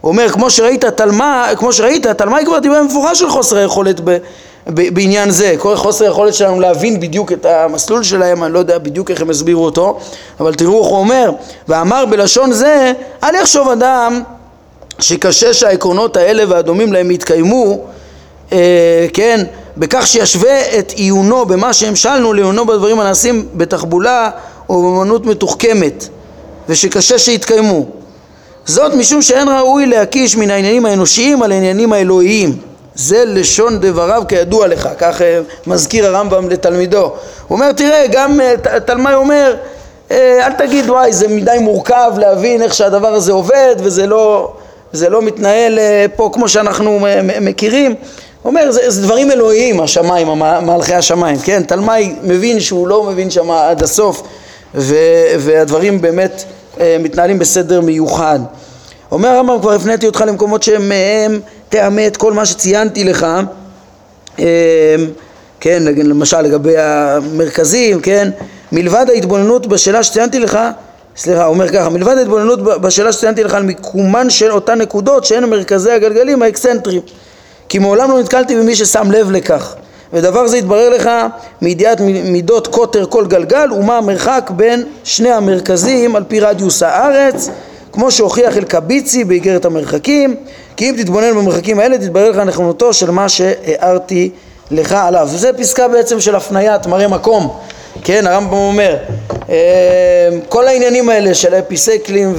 הוא 0.01 0.11
אומר 0.13 0.29
כמו 0.29 0.51
שראית 0.51 0.85
תלמי, 0.85 1.25
כמו 1.57 1.73
שראית 1.73 2.07
תלמי 2.07 2.45
כבר 2.45 2.59
דיבר 2.59 2.83
במפורש 2.83 3.23
על 3.23 3.29
חוסר 3.31 3.57
היכולת 3.57 4.01
ב... 4.05 4.19
בעניין 4.67 5.31
זה, 5.31 5.55
חוסר 5.59 6.05
היכולת 6.05 6.35
שלנו 6.35 6.61
להבין 6.61 7.01
בדיוק 7.01 7.33
את 7.33 7.47
המסלול 7.47 8.03
שלהם, 8.03 8.45
אני 8.45 8.53
לא 8.53 8.59
יודע 8.59 8.79
בדיוק 8.79 9.11
איך 9.11 9.21
הם 9.21 9.31
הסבירו 9.31 9.65
אותו, 9.65 9.99
אבל 10.41 10.55
תראו 10.55 10.79
איך 10.83 10.89
הוא 10.89 10.99
אומר, 10.99 11.31
ואמר 11.69 12.07
בלשון 12.07 12.53
זה, 12.53 12.93
אל 13.25 13.35
יחשוב 13.35 13.69
אדם 13.69 14.23
שקשה 14.99 15.55
שהעקרונות 15.55 16.17
האלה 16.17 16.45
והדומים 16.49 16.93
להם 16.93 17.11
יתקיימו, 17.11 17.79
אה, 18.53 19.07
כן, 19.13 19.45
בכך 19.81 20.07
שישווה 20.07 20.79
את 20.79 20.91
עיונו 20.91 21.47
במה 21.47 21.73
שהמשלנו 21.73 22.33
לעיונו 22.33 22.67
בדברים 22.67 23.01
הנעשים 23.01 23.47
בתחבולה 23.55 24.31
או 24.69 24.83
באמנות 24.83 25.27
מתוחכמת, 25.27 26.09
ושקשה 26.69 27.19
שיתקיימו. 27.19 27.87
זאת 28.67 28.95
משום 28.95 29.23
שאין 29.23 29.49
ראוי 29.49 29.87
להקיש 29.87 30.37
מן 30.37 30.51
העניינים 30.51 30.87
האנושיים 30.87 31.43
על 31.43 31.53
העניינים 31.53 31.93
האלוהיים. 31.93 32.59
זה 32.95 33.25
לשון 33.27 33.79
דבריו 33.81 34.23
כידוע 34.29 34.67
לך, 34.67 34.89
כך 34.99 35.23
אה, 35.23 35.41
מזכיר 35.67 36.07
הרמב"ם 36.07 36.49
לתלמידו. 36.49 37.03
הוא 37.03 37.13
אומר, 37.51 37.73
תראה, 37.73 38.05
גם 38.13 38.41
אה, 38.41 38.81
תלמי 38.81 39.15
אומר, 39.15 39.57
אה, 40.11 40.47
אל 40.47 40.53
תגיד, 40.53 40.91
וואי, 40.91 41.13
זה 41.13 41.29
מדי 41.29 41.59
מורכב 41.61 42.13
להבין 42.17 42.63
איך 42.63 42.75
שהדבר 42.75 43.15
הזה 43.15 43.33
עובד, 43.33 43.77
וזה 43.79 44.07
לא, 44.07 44.53
לא 45.09 45.23
מתנהל 45.23 45.79
פה 46.17 46.31
כמו 46.33 46.49
שאנחנו 46.49 47.07
מכירים. 47.41 47.95
אומר, 48.45 48.71
זה, 48.71 48.91
זה 48.91 49.03
דברים 49.03 49.31
אלוהיים, 49.31 49.81
השמיים, 49.81 50.29
מלכי 50.63 50.95
השמיים, 50.95 51.39
כן? 51.39 51.63
תלמי 51.63 52.15
מבין 52.23 52.61
שהוא 52.61 52.89
לא 52.89 53.05
מבין 53.05 53.31
שם 53.31 53.51
עד 53.51 53.83
הסוף, 53.83 54.23
ו, 54.75 54.95
והדברים 55.39 56.01
באמת 56.01 56.45
מתנהלים 57.01 57.39
בסדר 57.39 57.81
מיוחד. 57.81 58.41
אומר 59.13 59.29
הרמב"ם, 59.29 59.61
כבר 59.61 59.73
הפניתי 59.73 60.07
אותך 60.07 60.25
למקומות 60.27 60.63
שהם 60.63 60.89
מהם 60.89 61.41
תאמת 61.69 62.17
כל 62.17 62.33
מה 62.33 62.47
שציינתי 62.47 63.05
לך, 63.05 63.27
אמ, 64.39 64.45
כן, 65.61 65.83
למשל 65.83 66.41
לגבי 66.41 66.75
המרכזים, 66.79 68.01
כן, 68.01 68.31
מלבד 68.73 69.07
ההתבוננות 69.09 69.67
בשאלה 69.67 70.03
שציינתי 70.03 70.39
לך, 70.39 70.59
סליחה, 71.17 71.47
אומר 71.47 71.69
ככה, 71.69 71.89
מלבד 71.89 72.19
ההתבוננות 72.19 72.63
בשאלה 72.63 73.13
שציינתי 73.13 73.45
לך 73.45 73.55
על 73.55 73.63
מיקומן 73.63 74.31
של 74.31 74.53
אותן 74.53 74.79
נקודות 74.79 75.25
שהן 75.25 75.45
מרכזי 75.45 75.93
הגלגלים 75.93 76.43
האקסצנטריים, 76.43 77.03
כי 77.71 77.79
מעולם 77.79 78.11
לא 78.11 78.21
נתקלתי 78.21 78.57
במי 78.57 78.77
ששם 78.77 79.11
לב 79.11 79.31
לכך, 79.31 79.75
ודבר 80.13 80.47
זה 80.47 80.59
יתברר 80.59 80.89
לך 80.89 81.11
מידיעת 81.63 82.01
מידות 82.01 82.67
קוטר 82.67 83.07
כל 83.07 83.27
גלגל 83.27 83.73
ומה 83.73 83.97
המרחק 83.97 84.51
בין 84.57 84.85
שני 85.05 85.33
המרכזים 85.33 86.17
על 86.17 86.25
פי 86.29 86.41
רדיוס 86.41 86.83
הארץ 86.83 87.49
כמו 87.93 88.11
שהוכיח 88.11 88.57
אלקביצי 88.57 89.25
באיגרת 89.25 89.65
המרחקים, 89.65 90.37
כי 90.77 90.91
אם 90.91 90.95
תתבונן 90.99 91.31
במרחקים 91.31 91.79
האלה 91.79 91.99
תתברר 91.99 92.31
לך 92.31 92.37
נכונותו 92.37 92.93
של 92.93 93.11
מה 93.11 93.29
שהערתי 93.29 94.31
לך 94.71 94.93
עליו. 94.93 95.29
וזה 95.33 95.53
פסקה 95.53 95.89
בעצם 95.89 96.21
של 96.21 96.37
הפניית 96.37 96.87
מראה 96.87 97.09
מקום, 97.09 97.57
כן, 98.05 98.27
הרמב"ם 98.27 98.53
אומר, 98.53 98.97
אה, 99.51 100.29
כל 100.49 100.69
העניינים 100.69 101.09
האלה 101.09 101.35
של 101.35 101.55
האפיסקלים 101.55 102.35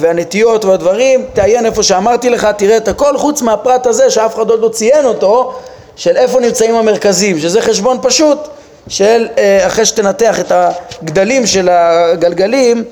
והנטיות 0.00 0.64
והדברים, 0.64 1.24
תעיין 1.32 1.66
איפה 1.66 1.82
שאמרתי 1.82 2.30
לך, 2.30 2.48
תראה 2.56 2.76
את 2.76 2.88
הכל 2.88 3.18
חוץ 3.18 3.42
מהפרט 3.42 3.86
הזה 3.86 4.10
שאף 4.10 4.34
אחד 4.34 4.50
עוד 4.50 4.60
לא 4.60 4.68
ציין 4.68 5.04
אותו, 5.04 5.54
של 5.96 6.16
איפה 6.16 6.40
נמצאים 6.40 6.74
המרכזים, 6.74 7.38
שזה 7.38 7.60
חשבון 7.60 7.98
פשוט 8.02 8.48
של 8.88 9.28
אה, 9.38 9.66
אחרי 9.66 9.86
שתנתח 9.86 10.40
את 10.40 10.52
הגדלים 10.52 11.46
של 11.46 11.68
הגלגלים 11.72 12.84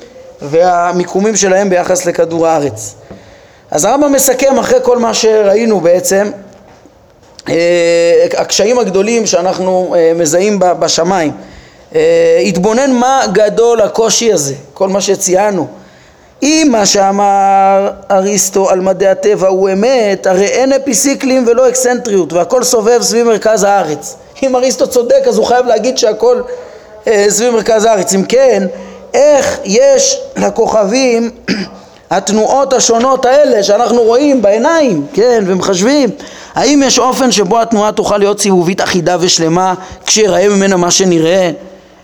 והמיקומים 0.43 1.37
שלהם 1.37 1.71
ביחס 1.71 2.07
לכדור 2.07 2.47
הארץ. 2.47 2.95
אז 3.71 3.85
הרמב"ם 3.85 4.13
מסכם 4.13 4.59
אחרי 4.59 4.79
כל 4.83 4.99
מה 4.99 5.15
שראינו 5.15 5.81
בעצם 5.81 6.31
אה, 7.49 8.27
הקשיים 8.37 8.79
הגדולים 8.79 9.27
שאנחנו 9.27 9.95
אה, 9.99 10.13
מזהים 10.15 10.59
בשמיים 10.59 11.33
התבונן 12.47 12.91
מה 12.93 13.23
גדול 13.33 13.81
הקושי 13.81 14.33
הזה, 14.33 14.55
כל 14.75 14.89
מה 14.89 15.01
שציינו 15.01 15.67
אם 16.45 16.69
מה 16.71 16.87
שאמר 16.87 17.91
אריסטו 18.11 18.71
על 18.71 18.81
מדעי 18.81 19.09
הטבע 19.09 19.49
הוא 19.49 19.71
אמת, 19.73 20.27
הרי 20.27 20.47
אין 20.47 20.73
אפיסיקלים 20.73 21.45
ולא 21.47 21.69
אקסנטריות 21.69 22.33
והכל 22.33 22.63
סובב 22.63 23.03
סביב 23.03 23.27
מרכז 23.27 23.63
הארץ. 23.63 24.17
אם 24.43 24.57
אריסטו 24.57 24.87
צודק 24.87 25.23
אז 25.29 25.39
הוא 25.39 25.47
חייב 25.47 25.67
להגיד 25.67 25.99
שהכל 25.99 26.41
אה, 27.07 27.27
סביב 27.29 27.51
מרכז 27.51 27.85
הארץ. 27.85 28.15
אם 28.15 28.25
כן, 28.25 28.67
איך 29.15 29.59
יש 29.65 30.21
לכוכבים 30.37 31.31
התנועות 32.11 32.73
השונות 32.73 33.25
האלה 33.25 33.63
שאנחנו 33.63 34.03
רואים 34.03 34.43
בעיניים, 34.43 35.07
כן, 35.13 35.45
ומחשבים, 35.47 36.11
האם 36.55 36.83
יש 36.87 36.99
אופן 36.99 37.33
שבו 37.33 37.61
התנועה 37.61 37.93
תוכל 37.93 38.19
להיות 38.19 38.41
סיבובית 38.41 38.81
אחידה 38.81 39.17
ושלמה 39.21 39.75
כשיראה 40.07 40.49
ממנה 40.49 40.77
מה 40.77 40.91
שנראה, 40.91 41.51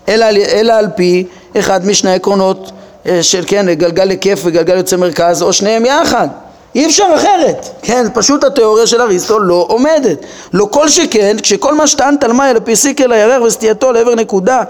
אלא, 0.09 0.25
אלא 0.53 0.73
על 0.73 0.87
פי 0.95 1.25
אחד 1.59 1.85
משני 1.85 2.11
העקרונות 2.11 2.71
אה, 3.05 3.23
של 3.23 3.43
כן, 3.47 3.73
גלגל 3.73 4.09
היקף 4.09 4.41
וגלגל 4.43 4.77
יוצא 4.77 4.95
מרכז, 4.95 5.41
או 5.41 5.53
שניהם 5.53 5.85
יחד. 5.85 6.27
אי 6.75 6.85
אפשר 6.85 7.07
אחרת, 7.15 7.69
כן, 7.81 8.05
פשוט 8.13 8.43
התיאוריה 8.43 8.87
של 8.87 9.01
אריסטו 9.01 9.39
לא 9.39 9.65
עומדת. 9.69 10.17
לא 10.53 10.67
כל 10.71 10.89
שכן, 10.89 11.37
כשכל 11.41 11.75
מה 11.75 11.87
שטען 11.87 12.15
תלמי 12.15 12.43
לאפיסיקל 12.55 13.11
הירח 13.11 13.43
וסטייתו 13.43 13.91
לעבר 13.91 14.15
נקודה 14.15 14.61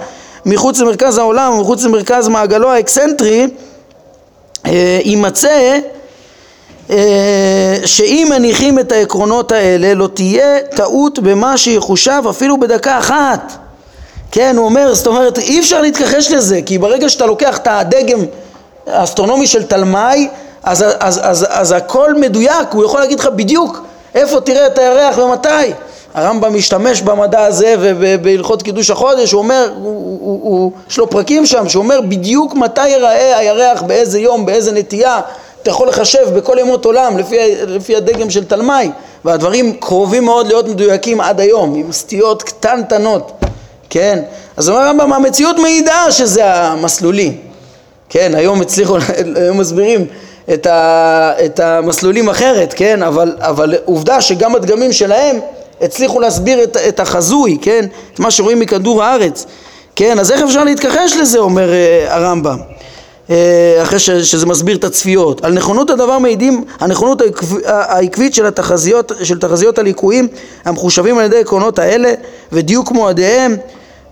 מחוץ 0.45 0.79
למרכז 0.79 1.17
העולם 1.17 1.53
ומחוץ 1.53 1.83
למרכז 1.83 2.27
מעגלו 2.27 2.71
האקסנטרי, 2.71 3.47
אה, 4.65 4.99
יימצא 5.03 5.79
אה, 6.89 7.75
שאם 7.85 8.27
מניחים 8.29 8.79
את 8.79 8.91
העקרונות 8.91 9.51
האלה 9.51 9.93
לא 9.93 10.09
תהיה 10.13 10.59
טעות 10.75 11.19
במה 11.19 11.57
שיחושב 11.57 12.21
אפילו 12.29 12.59
בדקה 12.59 12.99
אחת 12.99 13.57
כן, 14.31 14.57
הוא 14.57 14.65
אומר, 14.65 14.93
זאת 14.93 15.07
אומרת, 15.07 15.37
אי 15.37 15.59
אפשר 15.59 15.81
להתכחש 15.81 16.31
לזה, 16.31 16.59
כי 16.65 16.77
ברגע 16.77 17.09
שאתה 17.09 17.25
לוקח 17.25 17.57
את 17.57 17.67
הדגם 17.71 18.19
האסטרונומי 18.87 19.47
של 19.47 19.63
תלמי, 19.63 20.29
אז, 20.63 20.83
אז, 20.83 20.93
אז, 20.99 21.19
אז, 21.23 21.47
אז 21.49 21.71
הכל 21.71 22.13
מדויק, 22.15 22.67
הוא 22.73 22.85
יכול 22.85 22.99
להגיד 22.99 23.19
לך 23.19 23.27
בדיוק 23.35 23.83
איפה 24.15 24.41
תראה 24.41 24.67
את 24.67 24.77
הירח 24.77 25.17
ומתי. 25.17 25.73
הרמב"ם 26.13 26.55
משתמש 26.55 27.01
במדע 27.01 27.45
הזה 27.45 27.75
ובהלכות 27.79 28.63
קידוש 28.63 28.89
החודש, 28.89 29.31
הוא 29.31 29.39
אומר, 29.39 29.71
הוא, 29.75 30.19
הוא, 30.21 30.39
הוא, 30.43 30.71
יש 30.89 30.97
לו 30.97 31.09
פרקים 31.09 31.45
שם, 31.45 31.69
שהוא 31.69 31.83
אומר 31.83 32.01
בדיוק 32.01 32.55
מתי 32.55 32.87
ייראה 32.87 33.37
הירח, 33.37 33.81
באיזה 33.81 34.19
יום, 34.19 34.45
באיזה 34.45 34.71
נטייה, 34.71 35.21
אתה 35.61 35.69
יכול 35.69 35.87
לחשב 35.87 36.37
בכל 36.37 36.57
ימות 36.59 36.85
עולם 36.85 37.17
לפי, 37.17 37.37
לפי 37.67 37.95
הדגם 37.95 38.29
של 38.29 38.45
תלמי, 38.45 38.91
והדברים 39.25 39.73
קרובים 39.73 40.25
מאוד 40.25 40.47
להיות 40.47 40.67
מדויקים 40.67 41.21
עד 41.21 41.39
היום, 41.39 41.75
עם 41.75 41.91
סטיות 41.91 42.43
קטנטנות. 42.43 43.31
כן? 43.91 44.19
אז 44.57 44.69
אומר 44.69 44.81
הרמב"ם, 44.81 45.13
המציאות 45.13 45.59
מעידה 45.59 46.11
שזה 46.11 46.53
המסלולי. 46.53 47.31
כן, 48.09 48.35
היום 48.35 48.61
הצליחו, 48.61 48.97
היום 49.35 49.59
מסבירים 49.59 50.05
את, 50.53 50.65
ה, 50.65 51.31
את 51.45 51.59
המסלולים 51.59 52.29
אחרת, 52.29 52.73
כן? 52.73 53.03
אבל, 53.03 53.35
אבל 53.39 53.75
עובדה 53.85 54.21
שגם 54.21 54.55
הדגמים 54.55 54.93
שלהם 54.93 55.39
הצליחו 55.81 56.19
להסביר 56.19 56.63
את, 56.63 56.77
את 56.77 56.99
החזוי, 56.99 57.57
כן? 57.61 57.85
את 58.13 58.19
מה 58.19 58.31
שרואים 58.31 58.59
מכדור 58.59 59.03
הארץ. 59.03 59.45
כן, 59.95 60.19
אז 60.19 60.31
איך 60.31 60.41
אפשר 60.41 60.63
להתכחש 60.63 61.13
לזה, 61.19 61.39
אומר 61.39 61.69
uh, 61.69 62.11
הרמב"ם. 62.11 62.57
uh, 63.27 63.31
אחרי 63.81 63.99
ש, 63.99 64.09
שזה 64.09 64.45
מסביר 64.45 64.77
את 64.77 64.83
הצפיות. 64.83 65.45
על 65.45 65.53
נכונות 65.53 65.89
הדבר 65.89 66.17
מעידים 66.17 66.63
הנכונות 66.79 67.21
העקב, 67.21 67.45
העקבית 67.65 68.33
של 68.33 68.45
התחזיות, 68.45 69.11
של 69.23 69.39
תחזיות 69.39 69.79
הליקויים 69.79 70.27
המחושבים 70.65 71.17
על 71.17 71.25
ידי 71.25 71.39
עקרונות 71.39 71.79
האלה 71.79 72.13
ודיוק 72.51 72.91
מועדיהם 72.91 73.57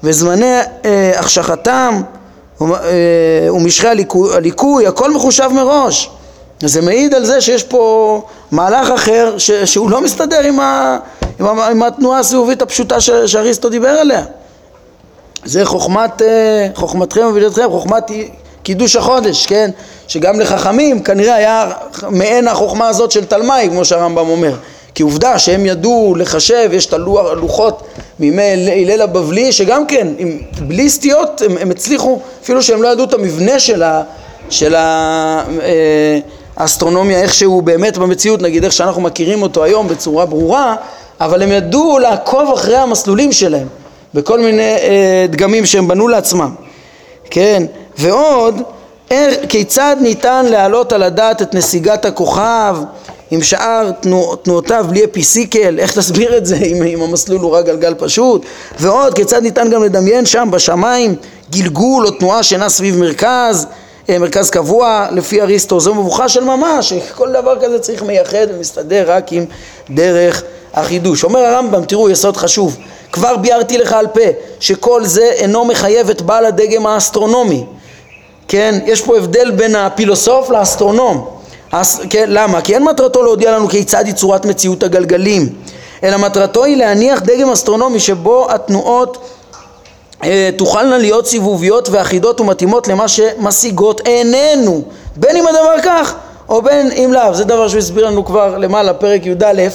וזמני 0.03 0.59
אה, 0.85 1.19
החשכתם 1.19 2.01
אה, 2.62 2.67
ומשכי 3.53 3.88
הליקוי, 3.88 4.35
הליקוי, 4.35 4.88
הכל 4.88 5.13
מחושב 5.13 5.49
מראש. 5.53 6.09
זה 6.59 6.81
מעיד 6.81 7.13
על 7.13 7.25
זה 7.25 7.41
שיש 7.41 7.63
פה 7.63 8.21
מהלך 8.51 8.89
אחר 8.89 9.38
ש, 9.38 9.51
שהוא 9.51 9.91
לא 9.91 10.01
מסתדר 10.01 10.39
עם, 10.39 10.59
ה, 10.59 10.97
עם, 11.39 11.45
ה, 11.59 11.67
עם 11.67 11.83
התנועה 11.83 12.19
הסיבובית 12.19 12.62
הפשוטה 12.62 13.01
ש, 13.01 13.09
שאריסטו 13.09 13.69
דיבר 13.69 13.89
עליה. 13.89 14.23
זה 15.45 15.65
חוכמת, 15.65 16.21
אה, 16.21 16.67
חוכמתכם 16.75 17.25
ובידתכם, 17.29 17.69
חוכמת 17.69 18.12
קידוש 18.63 18.95
החודש, 18.95 19.45
כן? 19.45 19.71
שגם 20.07 20.39
לחכמים 20.39 21.03
כנראה 21.03 21.35
היה 21.35 21.71
מעין 22.09 22.47
החוכמה 22.47 22.88
הזאת 22.88 23.12
של 23.12 23.25
תלמי, 23.25 23.69
כמו 23.69 23.85
שהרמב"ם 23.85 24.29
אומר. 24.29 24.53
כי 24.99 25.03
עובדה 25.03 25.39
שהם 25.39 25.65
ידעו 25.65 26.15
לחשב, 26.17 26.69
יש 26.73 26.85
את 26.85 26.93
הלוחות 26.93 27.83
מימי 28.19 28.43
הלל 28.43 29.01
הבבלי, 29.01 29.51
שגם 29.51 29.85
כן, 29.85 30.07
עם, 30.17 30.39
בלי 30.67 30.89
סטיות, 30.89 31.41
הם, 31.45 31.57
הם 31.57 31.71
הצליחו, 31.71 32.19
אפילו 32.43 32.63
שהם 32.63 32.81
לא 32.81 32.88
ידעו 32.88 33.05
את 33.05 33.13
המבנה 33.13 33.59
של, 33.59 33.83
ה, 33.83 34.01
של 34.49 34.75
ה, 34.75 35.43
אה, 35.62 36.19
האסטרונומיה, 36.57 37.21
איך 37.21 37.33
שהוא 37.33 37.63
באמת 37.63 37.97
במציאות, 37.97 38.41
נגיד 38.41 38.63
איך 38.63 38.73
שאנחנו 38.73 39.01
מכירים 39.01 39.41
אותו 39.41 39.63
היום 39.63 39.88
בצורה 39.88 40.25
ברורה, 40.25 40.75
אבל 41.21 41.43
הם 41.43 41.51
ידעו 41.51 41.99
לעקוב 41.99 42.53
אחרי 42.53 42.77
המסלולים 42.77 43.31
שלהם, 43.31 43.67
בכל 44.13 44.39
מיני 44.39 44.62
אה, 44.62 45.25
דגמים 45.29 45.65
שהם 45.65 45.88
בנו 45.88 46.07
לעצמם, 46.07 46.55
כן, 47.29 47.63
ועוד, 47.97 48.62
כיצד 49.49 49.95
ניתן 50.01 50.45
להעלות 50.45 50.93
על 50.93 51.03
הדעת 51.03 51.41
את 51.41 51.53
נסיגת 51.53 52.05
הכוכב 52.05 52.77
עם 53.32 53.42
שאר 53.42 53.92
תנוע, 53.92 54.36
תנועותיו 54.36 54.86
בלי 54.89 55.06
אפיסיקל, 55.06 55.80
איך 55.80 55.92
תסביר 55.98 56.38
את 56.38 56.46
זה 56.46 56.56
אם, 56.72 56.84
אם 56.84 57.02
המסלול 57.02 57.42
הוא 57.42 57.52
רק 57.52 57.65
גלגל 57.65 57.94
פשוט? 57.98 58.46
ועוד, 58.80 59.13
כיצד 59.13 59.42
ניתן 59.42 59.70
גם 59.70 59.84
לדמיין 59.84 60.26
שם 60.26 60.48
בשמיים 60.52 61.15
גלגול 61.52 62.06
או 62.06 62.12
תנועה 62.12 62.44
שאינה 62.44 62.70
סביב 62.70 62.98
מרכז, 62.98 63.68
אה, 64.10 64.20
מרכז 64.20 64.50
קבוע 64.50 65.08
לפי 65.12 65.42
אריסטו, 65.42 65.80
זו 65.80 65.96
מבוכה 65.96 66.30
של 66.30 66.44
ממש, 66.44 66.94
כל 67.15 67.32
דבר 67.32 67.60
כזה 67.62 67.80
צריך 67.80 68.04
מייחד 68.04 68.48
ומסתדר 68.50 69.12
רק 69.12 69.32
עם 69.32 69.46
דרך 69.89 70.44
החידוש. 70.74 71.24
אומר 71.24 71.39
הרמב"ם, 71.39 71.86
תראו 71.86 72.10
יסוד 72.10 72.38
חשוב, 72.38 72.78
כבר 73.12 73.38
ביארתי 73.38 73.78
לך 73.78 73.94
על 73.94 74.08
פה 74.08 74.22
שכל 74.60 75.06
זה 75.06 75.30
אינו 75.34 75.65
מחייב 75.65 76.10
את 76.10 76.22
בעל 76.22 76.46
הדגם 76.46 76.86
האסטרונומי, 76.86 77.63
כן? 78.48 78.80
יש 78.86 79.02
פה 79.02 79.18
הבדל 79.18 79.52
בין 79.52 79.76
הפילוסוף 79.76 80.50
לאסטרונום 80.50 81.38
אז, 81.71 82.01
כן, 82.10 82.25
למה? 82.27 82.62
כי 82.62 82.73
אין 82.73 82.84
מטרתו 82.84 83.23
להודיע 83.23 83.51
לנו 83.51 83.67
כיצד 83.67 84.05
היא 84.05 84.13
צורת 84.13 84.45
מציאות 84.45 84.84
הגלגלים, 84.84 85.49
אלא 86.03 86.17
מטרתו 86.17 86.63
היא 86.63 86.77
להניח 86.77 87.21
דגם 87.21 87.49
אסטרונומי 87.49 87.99
שבו 87.99 88.47
התנועות 88.51 89.17
אה, 90.23 90.49
תוכלנה 90.58 90.97
להיות 90.97 91.27
סיבוביות 91.27 91.89
ואחידות 91.89 92.41
ומתאימות 92.41 92.88
למה 92.88 93.08
שמשיגות 93.08 94.08
עינינו, 94.08 94.82
בין 95.15 95.36
אם 95.36 95.47
הדבר 95.47 95.75
כך 95.84 96.15
או 96.49 96.62
בין 96.62 96.91
אם 96.91 97.13
לאו. 97.13 97.34
זה 97.34 97.43
דבר 97.43 97.67
שהוא 97.67 97.79
הסביר 97.79 98.08
לנו 98.08 98.25
כבר 98.25 98.58
למעלה, 98.58 98.93
פרק 98.93 99.25
י"א, 99.25 99.67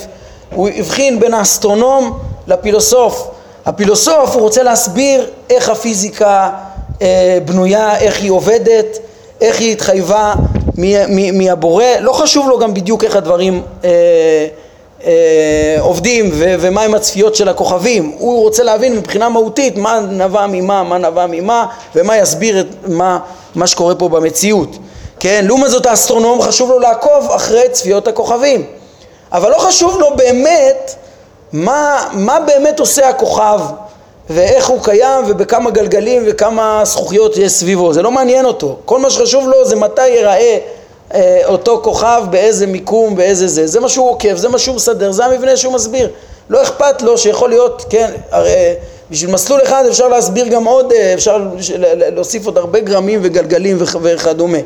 הוא 0.55 0.69
הבחין 0.77 1.21
בין 1.21 1.35
האסטרונום 1.35 2.19
לפילוסוף. 2.47 3.29
הפילוסוף 3.67 4.35
הוא 4.35 4.43
רוצה 4.43 4.63
להסביר 4.63 5.27
איך 5.51 5.69
הפיזיקה 5.69 6.51
אה, 7.03 7.39
בנויה, 7.45 7.99
איך 7.99 8.21
היא 8.21 8.31
עובדת, 8.31 8.99
איך 9.41 9.61
היא 9.61 9.73
התחייבה 9.73 10.35
מהבורא, 11.33 11.85
לא 12.01 12.13
חשוב 12.13 12.49
לו 12.49 12.59
גם 12.59 12.75
בדיוק 12.75 13.05
איך 13.05 13.17
הדברים 13.17 13.63
אה, 13.85 13.91
אה, 15.07 15.77
עובדים 15.81 16.31
ו- 16.33 16.55
ומהם 16.61 16.95
הצפיות 16.95 17.35
של 17.35 17.49
הכוכבים, 17.49 18.13
הוא 18.19 18.43
רוצה 18.43 18.63
להבין 18.63 18.97
מבחינה 18.97 19.29
מהותית 19.29 19.77
מה 19.77 20.01
נבע 20.01 20.47
ממה, 20.47 20.83
מה 20.83 20.99
נבע 20.99 21.27
ממה 21.27 21.67
ומה 21.95 22.17
יסביר 22.17 22.61
את 22.61 22.67
מה, 22.87 23.19
מה 23.55 23.67
שקורה 23.67 23.95
פה 23.95 24.09
במציאות, 24.09 24.77
כן? 25.21 25.45
לעומת 25.47 25.71
זאת 25.71 25.87
האסטרונום 25.87 26.43
חשוב 26.43 26.71
לו 26.71 26.79
לעקוב 26.79 27.31
אחרי 27.31 27.69
צפיות 27.73 28.09
הכוכבים, 28.09 28.65
אבל 29.33 29.51
לא 29.51 29.59
חשוב 29.59 29.99
לו 30.01 30.17
באמת 30.17 30.95
מה, 31.53 32.09
מה 32.13 32.41
באמת 32.41 32.81
עושה 32.81 33.09
הכוכב 33.09 33.61
ואיך 34.31 34.67
הוא 34.67 34.83
קיים 34.83 35.25
ובכמה 35.29 35.71
גלגלים 35.71 36.23
וכמה 36.27 36.83
זכוכיות 36.85 37.37
יש 37.37 37.53
סביבו, 37.53 37.93
זה 37.93 38.03
לא 38.03 38.11
מעניין 38.11 38.45
אותו, 38.45 38.77
כל 38.85 38.99
מה 38.99 39.11
שחשוב 39.11 39.49
לו 39.49 39.65
זה 39.65 39.77
מתי 39.77 40.09
ייראה 40.09 40.59
אה, 41.15 41.41
אותו 41.47 41.81
כוכב 41.85 42.23
באיזה 42.31 42.67
מיקום, 42.67 43.17
באיזה 43.17 43.49
זה, 43.49 43.67
זה 43.67 43.81
מה 43.81 43.89
שהוא 43.89 44.11
עוקב, 44.11 44.37
זה 44.37 44.49
מה 44.49 44.59
שהוא 44.59 44.77
מסדר, 44.77 45.13
זה 45.13 45.25
המבנה 45.25 45.57
שהוא 45.57 45.75
מסביר. 45.75 46.09
לא 46.51 46.63
אכפת 46.63 47.03
לו 47.03 47.19
שיכול 47.19 47.51
להיות, 47.51 47.85
כן, 47.91 48.11
הרי 48.31 48.75
בשביל 49.11 49.31
מסלול 49.31 49.61
אחד 49.63 49.85
אפשר 49.87 50.09
להסביר 50.09 50.49
גם 50.49 50.65
עוד, 50.65 50.93
אה, 50.93 51.15
אפשר 51.15 51.43
להוסיף 51.97 52.47
עוד 52.47 52.59
הרבה 52.59 52.81
גרמים 52.81 53.21
וגלגלים 53.23 53.77
וכדומה. 53.81 54.59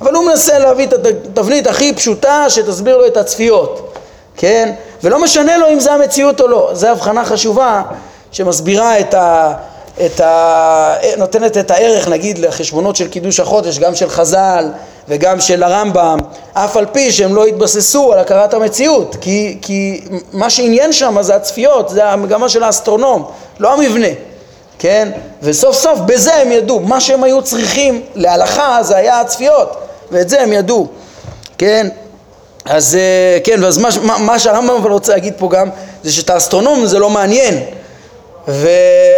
אבל 0.00 0.14
הוא 0.14 0.24
מנסה 0.24 0.58
להביא 0.58 0.86
את 0.86 0.92
התבנית 1.06 1.66
הכי 1.66 1.94
פשוטה 1.94 2.50
שתסביר 2.50 2.96
לו 2.96 3.06
את 3.06 3.16
הצפיות, 3.16 3.92
כן? 4.36 4.72
ולא 5.02 5.22
משנה 5.22 5.58
לו 5.58 5.68
אם 5.68 5.80
זה 5.80 5.92
המציאות 5.92 6.40
או 6.40 6.48
לא. 6.48 6.70
זו 6.72 6.86
הבחנה 6.88 7.24
חשובה 7.24 7.82
שמסבירה 8.36 9.00
את 9.00 9.14
ה... 9.14 9.52
את 10.06 10.20
ה... 10.20 10.94
נותנת 11.16 11.56
את 11.56 11.70
הערך 11.70 12.08
נגיד 12.08 12.38
לחשבונות 12.38 12.96
של 12.96 13.08
קידוש 13.08 13.40
החודש, 13.40 13.78
גם 13.78 13.94
של 13.94 14.10
חז"ל 14.10 14.68
וגם 15.08 15.40
של 15.40 15.62
הרמב"ם, 15.62 16.18
אף 16.52 16.76
על 16.76 16.86
פי 16.92 17.12
שהם 17.12 17.34
לא 17.34 17.46
התבססו 17.46 18.12
על 18.12 18.18
הכרת 18.18 18.54
המציאות, 18.54 19.16
כי, 19.20 19.58
כי 19.62 20.04
מה 20.32 20.50
שעניין 20.50 20.92
שם 20.92 21.16
זה 21.20 21.36
הצפיות, 21.36 21.88
זה 21.88 22.04
המגמה 22.04 22.48
של 22.48 22.62
האסטרונום, 22.62 23.30
לא 23.58 23.72
המבנה, 23.72 24.08
כן? 24.78 25.08
וסוף 25.42 25.76
סוף 25.76 25.98
בזה 26.06 26.34
הם 26.34 26.52
ידעו, 26.52 26.80
מה 26.80 27.00
שהם 27.00 27.24
היו 27.24 27.42
צריכים 27.42 28.02
להלכה 28.14 28.78
זה 28.82 28.96
היה 28.96 29.20
הצפיות, 29.20 29.76
ואת 30.10 30.28
זה 30.28 30.40
הם 30.40 30.52
ידעו, 30.52 30.86
כן? 31.58 31.88
אז 32.64 32.96
אה, 32.96 33.38
כן, 33.44 33.64
ואז 33.64 33.78
מה, 33.78 34.18
מה 34.18 34.38
שהרמב"ם 34.38 34.92
רוצה 34.92 35.12
להגיד 35.12 35.34
פה 35.38 35.48
גם 35.48 35.68
זה 36.02 36.12
שאת 36.12 36.30
האסטרונום 36.30 36.86
זה 36.86 36.98
לא 36.98 37.10
מעניין 37.10 37.64
ו... 38.48 38.68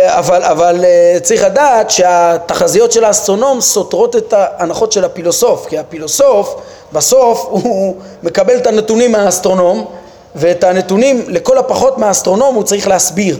אבל, 0.06 0.42
אבל 0.42 0.84
אה, 0.84 1.20
צריך 1.22 1.44
לדעת 1.44 1.90
שהתחזיות 1.90 2.92
של 2.92 3.04
האסטרונום 3.04 3.60
סותרות 3.60 4.16
את 4.16 4.32
ההנחות 4.36 4.92
של 4.92 5.04
הפילוסוף 5.04 5.66
כי 5.68 5.78
הפילוסוף 5.78 6.54
בסוף 6.92 7.46
הוא 7.50 7.96
מקבל 8.22 8.56
את 8.56 8.66
הנתונים 8.66 9.12
מהאסטרונום 9.12 9.84
ואת 10.34 10.64
הנתונים 10.64 11.24
לכל 11.26 11.58
הפחות 11.58 11.98
מהאסטרונום 11.98 12.54
הוא 12.54 12.64
צריך 12.64 12.88
להסביר. 12.88 13.38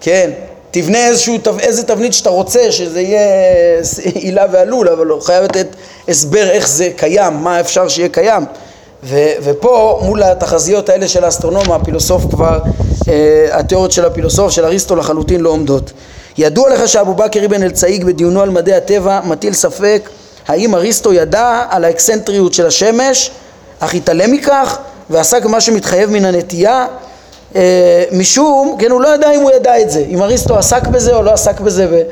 כן, 0.00 0.30
תבנה 0.70 1.08
איזשהו, 1.08 1.38
איזה 1.60 1.82
תבנית 1.82 2.12
שאתה 2.12 2.30
רוצה 2.30 2.72
שזה 2.72 3.00
יהיה 3.00 3.80
עילה 4.14 4.46
ועלול 4.52 4.88
אבל 4.88 5.06
הוא 5.06 5.22
חייב 5.22 5.44
לתת 5.44 5.66
הסבר 6.08 6.50
איך 6.50 6.68
זה 6.68 6.90
קיים, 6.96 7.34
מה 7.34 7.60
אפשר 7.60 7.88
שיהיה 7.88 8.08
קיים 8.08 8.44
ו, 9.04 9.16
ופה 9.42 10.00
מול 10.02 10.22
התחזיות 10.22 10.88
האלה 10.88 11.08
של 11.08 11.24
האסטרונום 11.24 11.72
הפילוסוף 11.72 12.26
כבר, 12.30 12.58
אה, 13.08 13.46
התיאוריות 13.52 13.92
של 13.92 14.04
הפילוסוף 14.04 14.52
של 14.52 14.64
אריסטו 14.64 14.96
לחלוטין 14.96 15.40
לא 15.40 15.50
עומדות. 15.50 15.92
ידוע 16.38 16.70
לך 16.70 16.88
שאבו 16.88 17.14
בכר 17.14 17.46
אבן 17.46 17.62
אל-צאיג 17.62 18.04
בדיונו 18.04 18.42
על 18.42 18.50
מדעי 18.50 18.74
הטבע 18.74 19.20
מטיל 19.24 19.52
ספק 19.52 20.08
האם 20.48 20.74
אריסטו 20.74 21.12
ידע 21.12 21.64
על 21.70 21.84
האקסנטריות 21.84 22.54
של 22.54 22.66
השמש 22.66 23.30
אך 23.80 23.94
התעלם 23.94 24.32
מכך 24.32 24.78
ועסק 25.10 25.44
במה 25.44 25.60
שמתחייב 25.60 26.10
מן 26.10 26.24
הנטייה 26.24 26.86
אה, 27.56 28.04
משום, 28.12 28.76
כן, 28.78 28.90
הוא 28.90 29.00
לא 29.00 29.14
ידע 29.14 29.30
אם 29.30 29.40
הוא 29.40 29.50
ידע 29.50 29.80
את 29.80 29.90
זה, 29.90 30.04
אם 30.08 30.22
אריסטו 30.22 30.58
עסק 30.58 30.86
בזה 30.86 31.16
או 31.16 31.22
לא 31.22 31.32
עסק 31.32 31.60
בזה 31.60 32.02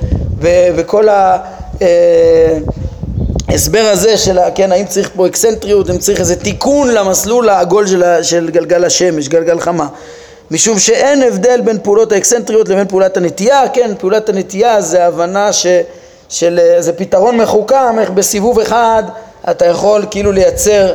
וכל 0.76 1.09
ה... 1.09 1.39
אה, 1.82 2.59
ההסבר 3.49 3.89
הזה 3.93 4.17
של, 4.17 4.39
כן, 4.55 4.73
האם 4.73 4.87
צריך 4.87 5.11
פה 5.17 5.27
אקסנטריות, 5.27 5.91
אם 5.91 5.99
צריך 5.99 6.21
איזה 6.21 6.37
תיקון 6.37 6.91
למסלול 6.91 7.49
העגול 7.49 7.87
של, 7.87 8.03
של 8.23 8.51
גלגל 8.51 8.85
השמש, 8.85 9.29
גלגל 9.29 9.61
חמה. 9.61 9.87
משום 10.51 10.79
שאין 10.79 11.23
הבדל 11.23 11.61
בין 11.61 11.79
פעולות 11.83 12.13
האקסנטריות 12.13 12.69
לבין 12.69 12.89
פעולת 12.89 13.17
הנטייה, 13.17 13.69
כן, 13.73 13.91
פעולת 13.99 14.29
הנטייה 14.29 14.81
זה 14.81 15.07
הבנה 15.07 15.53
ש, 15.53 15.67
של, 16.29 16.61
זה 16.79 16.93
פתרון 16.93 17.37
מחוכם, 17.37 17.99
איך 17.99 18.11
בסיבוב 18.11 18.61
אחד 18.61 19.03
אתה 19.51 19.67
יכול 19.67 20.07
כאילו 20.11 20.33
לייצר 20.33 20.95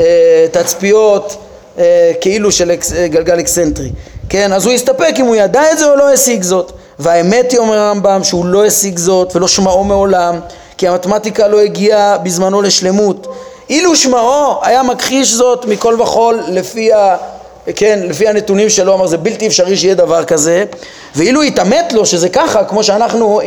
אה, 0.00 0.46
תצפיות 0.52 1.36
אה, 1.78 2.12
כאילו 2.20 2.52
של 2.52 2.70
אקס, 2.70 2.92
אה, 2.92 3.08
גלגל 3.08 3.40
אקסנטרי, 3.40 3.90
כן, 4.28 4.52
אז 4.52 4.66
הוא 4.66 4.74
הסתפק 4.74 5.14
אם 5.18 5.24
הוא 5.24 5.36
ידע 5.36 5.72
את 5.72 5.78
זה 5.78 5.90
או 5.90 5.96
לא 5.96 6.12
השיג 6.12 6.42
זאת, 6.42 6.72
והאמת 6.98 7.52
היא 7.52 7.58
אומר 7.58 7.78
הרמב"ם 7.78 8.24
שהוא 8.24 8.46
לא 8.46 8.66
השיג 8.66 8.98
זאת 8.98 9.36
ולא 9.36 9.48
שמעו 9.48 9.84
מעולם 9.84 10.40
כי 10.80 10.88
המתמטיקה 10.88 11.48
לא 11.48 11.60
הגיעה 11.60 12.18
בזמנו 12.18 12.62
לשלמות. 12.62 13.26
אילו 13.70 13.96
שמעו 13.96 14.58
היה 14.62 14.82
מכחיש 14.82 15.32
זאת 15.32 15.64
מכל 15.64 15.96
וכול 16.00 16.40
לפי, 16.48 16.92
ה, 16.92 17.16
כן, 17.76 18.00
לפי 18.02 18.28
הנתונים 18.28 18.70
שלו, 18.70 18.94
אמר 18.94 19.06
זה 19.06 19.16
בלתי 19.16 19.46
אפשרי 19.46 19.76
שיהיה 19.76 19.94
דבר 19.94 20.24
כזה, 20.24 20.64
ואילו 21.16 21.42
התעמת 21.42 21.92
לו 21.92 22.06
שזה 22.06 22.28
ככה, 22.28 22.64
כמו 22.64 22.84
שאנחנו 22.84 23.40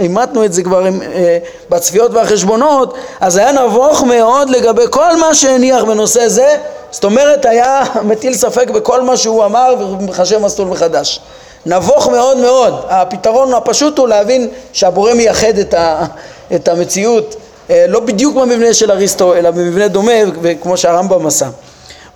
אימתנו 0.00 0.44
את 0.44 0.52
זה 0.52 0.62
כבר 0.62 0.84
עם, 0.84 1.02
אה, 1.02 1.38
בצפיות 1.70 2.10
והחשבונות, 2.14 2.94
אז 3.20 3.36
היה 3.36 3.52
נבוך 3.52 4.02
מאוד 4.02 4.50
לגבי 4.50 4.84
כל 4.90 5.16
מה 5.16 5.34
שהניח 5.34 5.84
בנושא 5.84 6.28
זה, 6.28 6.56
זאת 6.90 7.04
אומרת 7.04 7.44
היה 7.44 7.82
מטיל 8.02 8.34
ספק 8.34 8.70
בכל 8.70 9.02
מה 9.02 9.16
שהוא 9.16 9.44
אמר 9.44 9.74
ומחשב 9.80 10.38
מסלול 10.38 10.68
מחדש. 10.68 11.20
נבוך 11.66 12.08
מאוד 12.08 12.36
מאוד, 12.36 12.84
הפתרון 12.88 13.54
הפשוט 13.54 13.98
הוא 13.98 14.08
להבין 14.08 14.48
שהבורא 14.72 15.14
מייחד 15.14 15.58
את, 15.58 15.74
ה, 15.74 16.04
את 16.54 16.68
המציאות 16.68 17.36
אה, 17.70 17.84
לא 17.88 18.00
בדיוק 18.00 18.36
במבנה 18.36 18.74
של 18.74 18.90
אריסטו 18.90 19.34
אלא 19.34 19.50
במבנה 19.50 19.88
דומה 19.88 20.12
כמו 20.62 20.76
שהרמב"ם 20.76 21.26
עשה. 21.26 21.48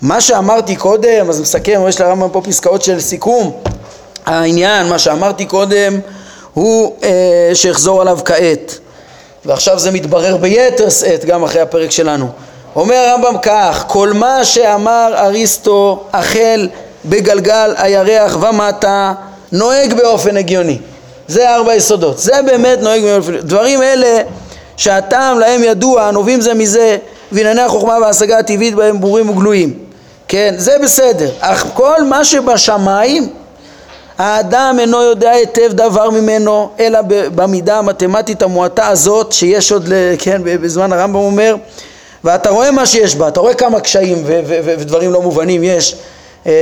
מה 0.00 0.20
שאמרתי 0.20 0.76
קודם, 0.76 1.28
אז 1.28 1.40
מסכם, 1.40 1.82
יש 1.88 2.00
לרמב"ם 2.00 2.28
פה 2.28 2.40
פסקאות 2.40 2.82
של 2.82 3.00
סיכום 3.00 3.52
העניין, 4.26 4.88
מה 4.88 4.98
שאמרתי 4.98 5.44
קודם 5.44 6.00
הוא 6.54 6.96
אה, 7.02 7.50
שאחזור 7.54 8.00
עליו 8.00 8.18
כעת 8.24 8.78
ועכשיו 9.44 9.78
זה 9.78 9.90
מתברר 9.90 10.36
ביתר 10.36 10.90
שאת 10.90 11.24
גם 11.24 11.44
אחרי 11.44 11.60
הפרק 11.60 11.90
שלנו. 11.90 12.28
אומר 12.76 12.94
הרמב"ם 12.94 13.38
כך, 13.42 13.84
כל 13.88 14.12
מה 14.12 14.44
שאמר 14.44 15.14
אריסטו 15.16 16.04
החל 16.12 16.68
בגלגל 17.04 17.74
הירח 17.76 18.36
ומטה 18.40 19.12
נוהג 19.52 19.94
באופן 19.94 20.36
הגיוני 20.36 20.78
זה 21.28 21.54
ארבע 21.54 21.74
יסודות. 21.74 22.18
זה 22.18 22.32
באמת 22.46 22.78
נוהג 22.80 23.02
מאלפים. 23.02 23.36
דברים 23.36 23.82
אלה 23.82 24.22
שהטעם 24.76 25.38
להם 25.38 25.64
ידוע, 25.64 26.10
נובעים 26.10 26.40
זה 26.40 26.54
מזה, 26.54 26.96
וענייני 27.32 27.60
החוכמה 27.62 27.98
וההשגה 28.02 28.38
הטבעית 28.38 28.74
בהם 28.74 29.00
ברורים 29.00 29.30
וגלויים. 29.30 29.78
כן, 30.28 30.54
זה 30.58 30.76
בסדר. 30.82 31.30
אך 31.40 31.66
כל 31.74 32.02
מה 32.04 32.24
שבשמיים, 32.24 33.28
האדם 34.18 34.76
אינו 34.80 35.02
יודע 35.02 35.30
היטב 35.30 35.72
דבר 35.72 36.10
ממנו, 36.10 36.70
אלא 36.80 37.00
במידה 37.34 37.78
המתמטית 37.78 38.42
המועטה 38.42 38.88
הזאת, 38.88 39.32
שיש 39.32 39.72
עוד, 39.72 39.88
כן, 40.18 40.42
בזמן 40.44 40.92
הרמב"ם 40.92 41.16
אומר, 41.16 41.56
ואתה 42.24 42.50
רואה 42.50 42.70
מה 42.70 42.86
שיש 42.86 43.16
בה, 43.16 43.28
אתה 43.28 43.40
רואה 43.40 43.54
כמה 43.54 43.80
קשיים 43.80 44.22
ודברים 44.46 45.12
לא 45.12 45.22
מובנים 45.22 45.64
יש, 45.64 45.96
אה, 46.46 46.52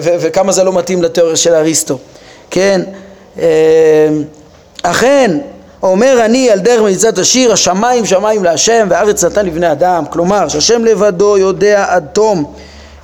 וכמה 0.00 0.52
זה 0.52 0.64
לא 0.64 0.72
מתאים 0.72 1.02
לתיאוריה 1.02 1.36
של 1.36 1.54
אריסטו. 1.54 1.98
כן, 2.50 2.80
אכן 4.82 5.38
אומר 5.82 6.24
אני 6.24 6.50
על 6.50 6.58
דרך 6.58 6.80
מליצת 6.80 7.18
השיר 7.18 7.52
השמיים 7.52 8.06
שמיים 8.06 8.44
להשם 8.44 8.86
והארץ 8.90 9.24
נתן 9.24 9.46
לבני 9.46 9.72
אדם 9.72 10.04
כלומר 10.10 10.48
שהשם 10.48 10.84
לבדו 10.84 11.38
יודע 11.38 11.84
עד 11.88 12.06
תום 12.12 12.52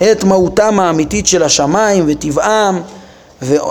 את 0.03 0.25
מהותם 0.25 0.81
האמיתית 0.81 1.27
של 1.27 1.43
השמיים 1.43 2.05
וטבעם 2.09 2.81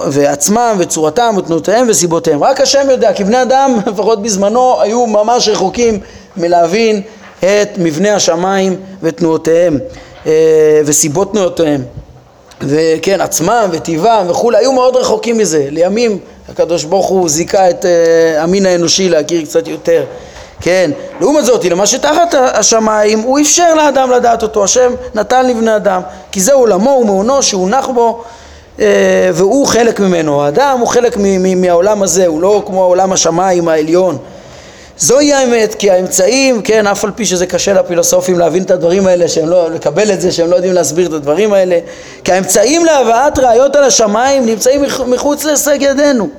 ועצמם 0.07 0.75
וצורתם 0.79 1.35
ותנועותיהם 1.37 1.85
וסיבותיהם. 1.89 2.43
רק 2.43 2.61
השם 2.61 2.87
יודע 2.89 3.13
כי 3.13 3.23
בני 3.23 3.41
אדם 3.41 3.77
לפחות 3.87 4.21
בזמנו 4.21 4.81
היו 4.81 5.07
ממש 5.07 5.49
רחוקים 5.49 5.99
מלהבין 6.37 7.01
את 7.39 7.77
מבנה 7.77 8.15
השמיים 8.15 8.75
ותנועותיהם 9.01 9.79
אה, 10.25 10.81
וסיבות 10.85 11.31
תנועותיהם. 11.31 11.81
וכן 12.61 13.21
עצמם 13.21 13.69
וטבעם 13.71 14.29
וכולי 14.29 14.57
היו 14.57 14.71
מאוד 14.71 14.95
רחוקים 14.95 15.37
מזה. 15.37 15.67
לימים 15.69 16.19
הקדוש 16.49 16.83
ברוך 16.83 17.07
הוא 17.07 17.29
זיכה 17.29 17.69
את 17.69 17.85
uh, 17.85 17.87
המין 18.39 18.65
האנושי 18.65 19.09
להכיר 19.09 19.45
קצת 19.45 19.67
יותר. 19.67 20.03
כן, 20.61 20.91
לעומת 21.19 21.45
זאת, 21.45 21.65
למה 21.65 21.87
שתחת 21.87 22.33
השמיים 22.33 23.19
הוא 23.19 23.39
אפשר 23.39 23.73
לאדם 23.73 24.11
לדעת 24.11 24.43
אותו, 24.43 24.63
השם 24.63 24.93
נתן 25.15 25.47
לבני 25.47 25.75
אדם 25.75 26.01
כי 26.31 26.41
זה 26.41 26.53
עולמו 26.53 26.89
ומעונו 26.89 27.43
שהונח 27.43 27.87
בו 27.87 28.23
uh, 28.77 28.81
והוא 29.33 29.67
חלק 29.67 29.99
ממנו, 29.99 30.43
האדם 30.43 30.77
הוא 30.79 30.87
חלק 30.87 31.17
מהעולם 31.55 32.03
הזה, 32.03 32.27
הוא 32.27 32.41
לא 32.41 32.63
כמו 32.65 32.83
עולם 32.83 33.11
השמיים 33.11 33.67
העליון 33.67 34.17
זוהי 35.01 35.33
האמת, 35.33 35.75
כי 35.75 35.91
האמצעים, 35.91 36.61
כן, 36.61 36.87
אף 36.87 37.03
על 37.03 37.11
פי 37.15 37.25
שזה 37.25 37.45
קשה 37.45 37.73
לפילוסופים 37.73 38.39
להבין 38.39 38.63
את 38.63 38.71
הדברים 38.71 39.07
האלה, 39.07 39.27
שהם 39.27 39.49
לא, 39.49 39.71
לקבל 39.71 40.11
את 40.11 40.21
זה, 40.21 40.31
שהם 40.31 40.49
לא 40.49 40.55
יודעים 40.55 40.73
להסביר 40.73 41.07
את 41.07 41.13
הדברים 41.13 41.53
האלה, 41.53 41.79
כי 42.23 42.31
האמצעים 42.31 42.85
להבאת 42.85 43.39
ראיות 43.39 43.75
על 43.75 43.83
השמיים 43.83 44.45
נמצאים 44.45 44.81
מחוץ 45.07 45.43
להישג 45.43 45.77
ידינו. 45.81 46.29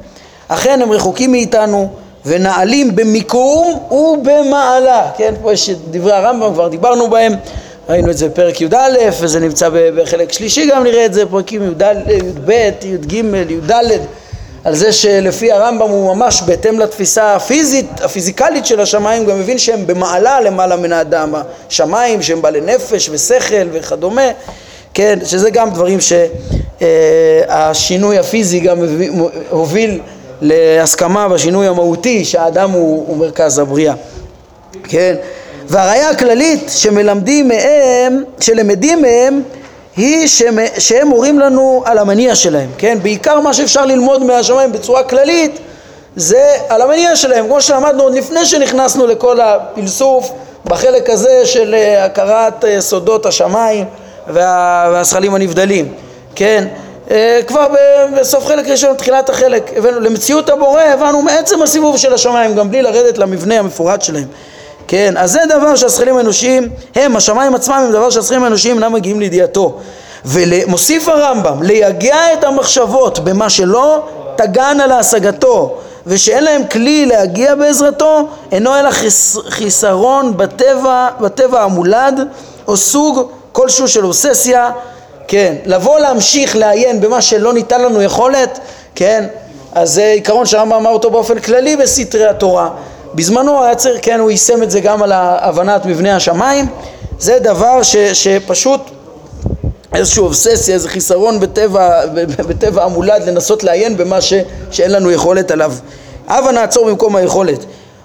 אכן 0.49 0.83
הם 0.83 0.93
רחוקים 0.93 1.33
מאיתנו 1.33 1.89
ונעלים 2.27 2.97
במיקום 2.97 3.79
ובמעלה, 3.91 5.11
כן, 5.17 5.35
פה 5.43 5.53
יש 5.53 5.71
דברי 5.91 6.13
הרמב"ם, 6.13 6.55
כבר 6.55 6.69
דיברנו 6.69 7.11
בהם, 7.11 7.33
ראינו 7.89 8.11
את 8.11 8.17
זה 8.17 8.29
בפרק 8.29 8.61
י"א 8.61 8.77
וזה 9.21 9.41
נמצא 9.41 9.69
בחלק 9.97 10.33
שלישי 10.33 10.67
גם 10.67 10.85
נראה 10.85 11.07
את 11.07 11.15
זה, 11.15 11.27
פרקים 11.27 11.63
י"ב, 11.63 12.51
י"ג, 12.85 13.13
י"ד 13.51 13.73
על 14.65 14.75
זה 14.75 14.93
שלפי 14.93 15.53
הרמב"ם 15.53 15.89
הוא 15.89 16.15
ממש 16.15 16.43
בהתאם 16.47 16.79
לתפיסה 16.79 17.35
הפיזית, 17.35 17.87
הפיזיקלית 18.01 18.67
של 18.67 18.81
השמיים, 18.81 19.27
גם 19.27 19.41
מבין 19.41 19.59
שהם 19.59 19.87
במעלה 19.87 20.41
למעלה 20.41 20.77
מן 20.77 20.93
האדם, 20.93 21.35
השמיים 21.69 22.23
שהם 22.23 22.43
בעלי 22.43 22.61
נפש 22.61 23.09
ושכל 23.13 23.67
וכדומה, 23.73 24.29
כן, 24.95 25.19
שזה 25.25 25.51
גם 25.51 25.71
דברים 25.71 25.99
שהשינוי 27.49 28.19
הפיזי 28.19 28.61
גם 28.61 28.79
הוביל 29.51 30.01
להסכמה 30.41 31.29
בשינוי 31.29 31.67
המהותי 31.67 32.25
שהאדם 32.25 32.71
הוא, 32.71 33.05
הוא 33.09 33.17
מרכז 33.17 33.59
הבריאה, 33.59 33.95
כן, 34.89 35.15
והראיה 35.69 36.11
הכללית 36.11 36.65
שמלמדים 36.69 37.49
מהם, 37.49 38.23
שלמדים 38.41 39.03
מהם 39.03 39.43
היא 39.97 40.27
שהם 40.79 41.09
מורים 41.09 41.39
לנו 41.39 41.83
על 41.87 41.99
המניע 41.99 42.35
שלהם, 42.35 42.71
כן? 42.79 42.99
בעיקר 43.03 43.41
מה 43.41 43.55
שאפשר 43.55 43.87
ללמוד 43.87 44.25
מהשמיים 44.25 44.73
בצורה 44.73 45.03
כללית 45.03 45.59
זה 46.17 46.57
על 46.69 46.83
המניע 46.83 47.17
שלהם, 47.17 47.47
כמו 47.47 47.61
שלמדנו 47.61 48.03
עוד 48.03 48.15
לפני 48.15 48.47
שנכנסנו 48.47 49.07
לכל 49.07 49.41
הפלסוף 49.41 50.31
בחלק 50.65 51.11
הזה 51.11 51.47
של 51.47 51.75
אה, 51.75 52.05
הכרת 52.05 52.65
אה, 52.65 52.81
סודות 52.81 53.27
השמיים 53.27 53.85
והזכלים 54.29 55.35
הנבדלים, 55.35 55.93
כן? 56.35 56.65
אה, 57.11 57.41
כבר 57.47 57.67
בסוף 58.19 58.47
חלק 58.47 58.69
ראשון, 58.69 58.97
תחילת 58.97 59.31
החלק, 59.31 59.71
הבאנו 59.77 60.01
למציאות 60.01 60.49
הבורא, 60.49 60.83
הבנו 60.83 61.23
מעצם 61.23 61.63
הסיבוב 61.63 61.97
של 61.97 62.15
השמיים, 62.15 62.55
גם 62.55 62.71
בלי 62.71 62.83
לרדת 62.83 63.19
למבנה 63.19 63.59
המפורט 63.59 64.03
שלהם. 64.03 64.27
כן, 64.89 65.15
אז 65.17 65.33
זה 65.33 65.41
דבר 65.49 65.77
שהשכלים 65.77 66.17
האנושיים, 66.17 66.69
הם, 66.95 67.17
השמיים 67.17 67.55
עצמם 67.55 67.75
הם 67.75 67.93
דבר 67.93 68.11
שהשכלים 68.11 68.45
האנושיים 68.45 68.77
אינם 68.77 68.93
מגיעים 68.93 69.21
לידיעתו. 69.21 69.79
ומוסיף 70.25 71.09
הרמב"ם, 71.09 71.63
ליגע 71.63 72.33
את 72.33 72.45
המחשבות 72.45 73.19
במה 73.19 73.51
שלא 73.51 74.03
תגענה 74.37 74.87
להשגתו 74.87 75.77
ושאין 76.07 76.45
להם 76.45 76.63
כלי 76.71 77.07
להגיע 77.07 77.55
בעזרתו, 77.55 78.29
אינו 78.53 78.79
אלא 78.79 78.91
חיס, 78.91 79.37
חיסרון 79.49 80.37
בטבע, 80.37 81.09
בטבע 81.21 81.63
המולד 81.63 82.21
או 82.69 82.77
סוג 82.77 83.31
כלשהו 83.53 83.89
של 83.89 84.05
אובססיה, 84.05 84.71
כן, 85.29 85.55
לבוא 85.65 85.99
להמשיך 85.99 86.57
לעיין 86.57 87.01
במה 87.01 87.23
שלא 87.23 87.53
ניתן 87.53 87.81
לנו 87.81 88.03
יכולת, 88.03 88.59
כן, 88.95 89.25
אז 89.73 89.93
זה 89.95 90.05
עיקרון 90.05 90.47
שהרמב"ם 90.47 90.73
אמר 90.77 90.91
אותו 90.91 91.11
באופן 91.11 91.39
כללי 91.39 91.77
בסתרי 91.77 92.27
התורה. 92.27 92.71
בזמנו 93.15 93.65
היה 93.65 93.75
צריך, 93.75 93.99
כן, 94.03 94.21
הוא 94.21 94.31
יישם 94.31 94.63
את 94.63 94.71
זה 94.71 94.81
גם 94.81 95.03
על 95.03 95.13
הבנת 95.15 95.87
מבנה 95.87 96.17
השמיים, 96.17 96.67
זה 97.19 97.39
דבר 97.39 97.83
ש, 97.83 97.97
שפשוט 97.97 98.81
איזושהי 99.95 100.21
אובססיה, 100.21 100.75
איזה 100.75 100.89
חיסרון 100.89 101.41
בטבע, 101.41 102.07
בטבע 102.49 102.85
המולד 102.85 103.23
לנסות 103.27 103.65
לעיין 103.65 103.97
במה 103.97 104.21
ש, 104.21 104.35
שאין 104.71 104.91
לנו 104.91 105.11
יכולת 105.11 105.51
עליו. 105.51 105.73
הבה 106.29 106.53
נעצור 106.53 106.87
במקום 106.87 107.17
היכולת. 107.17 107.65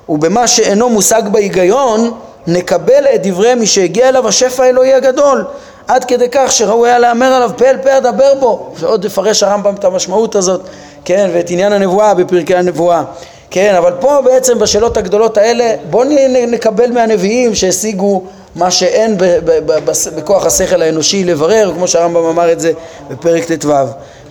ובמה 0.10 0.48
שאינו 0.48 0.90
מושג 0.90 1.22
בהיגיון 1.32 2.12
נקבל 2.48 3.06
את 3.16 3.28
דברי 3.28 3.56
מי 3.56 3.68
שהגיע 3.68 4.10
אליו 4.10 4.28
השפע 4.28 4.64
האלוהי 4.64 4.94
הגדול. 4.94 5.46
עד 5.88 6.06
כדי 6.06 6.28
כך 6.32 6.52
שראוי 6.52 6.90
היה 6.90 7.00
להמר 7.00 7.34
עליו 7.34 7.52
פה 7.58 7.66
אל 7.66 7.78
פה 7.78 7.98
אדבר 7.98 8.34
בו. 8.40 8.74
ועוד 8.80 9.06
יפרש 9.06 9.44
הרמב"ם 9.44 9.76
את 9.76 9.84
המשמעות 9.84 10.36
הזאת 10.36 10.62
כן 11.06 11.30
ואת 11.34 11.50
עניין 11.50 11.74
הנבואה 11.74 12.14
בפרקי 12.14 12.56
הנבואה 12.56 13.04
כן, 13.52 13.76
אבל 13.76 13.92
פה 14.00 14.22
בעצם 14.26 14.60
בשאלות 14.60 14.98
הגדולות 14.98 15.38
האלה 15.38 15.76
בואו 15.90 16.10
נקבל 16.48 16.92
מהנביאים 16.92 17.56
שהשיגו 17.56 18.24
מה 18.56 18.72
שאין 18.72 19.16
בכוח 20.16 20.46
השכל 20.46 20.82
האנושי 20.82 21.24
לברר, 21.24 21.72
כמו 21.76 21.88
שהרמב"ם 21.88 22.26
אמר 22.26 22.52
את 22.52 22.60
זה 22.60 22.72
בפרק 23.10 23.52
ט"ו. 23.52 23.72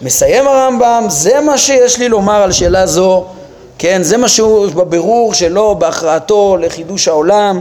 מסיים 0.02 0.48
הרמב"ם, 0.48 1.06
זה 1.08 1.40
מה 1.40 1.58
שיש 1.58 1.98
לי 1.98 2.08
לומר 2.08 2.42
על 2.42 2.52
שאלה 2.52 2.86
זו, 2.86 3.24
כן, 3.78 4.02
זה 4.02 4.16
מה 4.16 4.28
שהוא 4.28 4.68
בבירור 4.70 5.34
שלו, 5.34 5.74
בהכרעתו 5.74 6.56
לחידוש 6.60 7.08
העולם, 7.08 7.60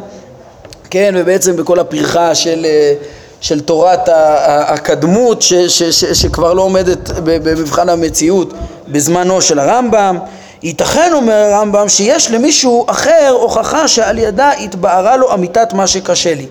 כן, 0.90 1.14
ובעצם 1.18 1.56
בכל 1.56 1.80
הפרחה 1.80 2.36
של, 2.36 2.66
של 3.42 3.60
תורת 3.60 4.10
הקדמות 4.68 5.42
ש, 5.42 5.54
ש, 5.54 5.84
ש, 5.84 6.06
שכבר 6.06 6.54
לא 6.54 6.62
עומדת 6.62 7.10
במבחן 7.24 7.90
המציאות 7.90 8.54
בזמנו 8.88 9.42
של 9.42 9.60
הרמב"ם 9.60 10.18
ייתכן, 10.66 11.12
אומר 11.14 11.34
הרמב"ם, 11.34 11.90
שיש 11.90 12.32
למישהו 12.32 12.86
אחר 12.88 13.36
הוכחה 13.42 13.88
שעל 13.88 14.20
ידה 14.20 14.52
התבהרה 14.52 15.18
לו 15.18 15.34
אמיתת 15.34 15.74
מה 15.74 15.88
שקשה 15.88 16.34
לי. 16.34 16.46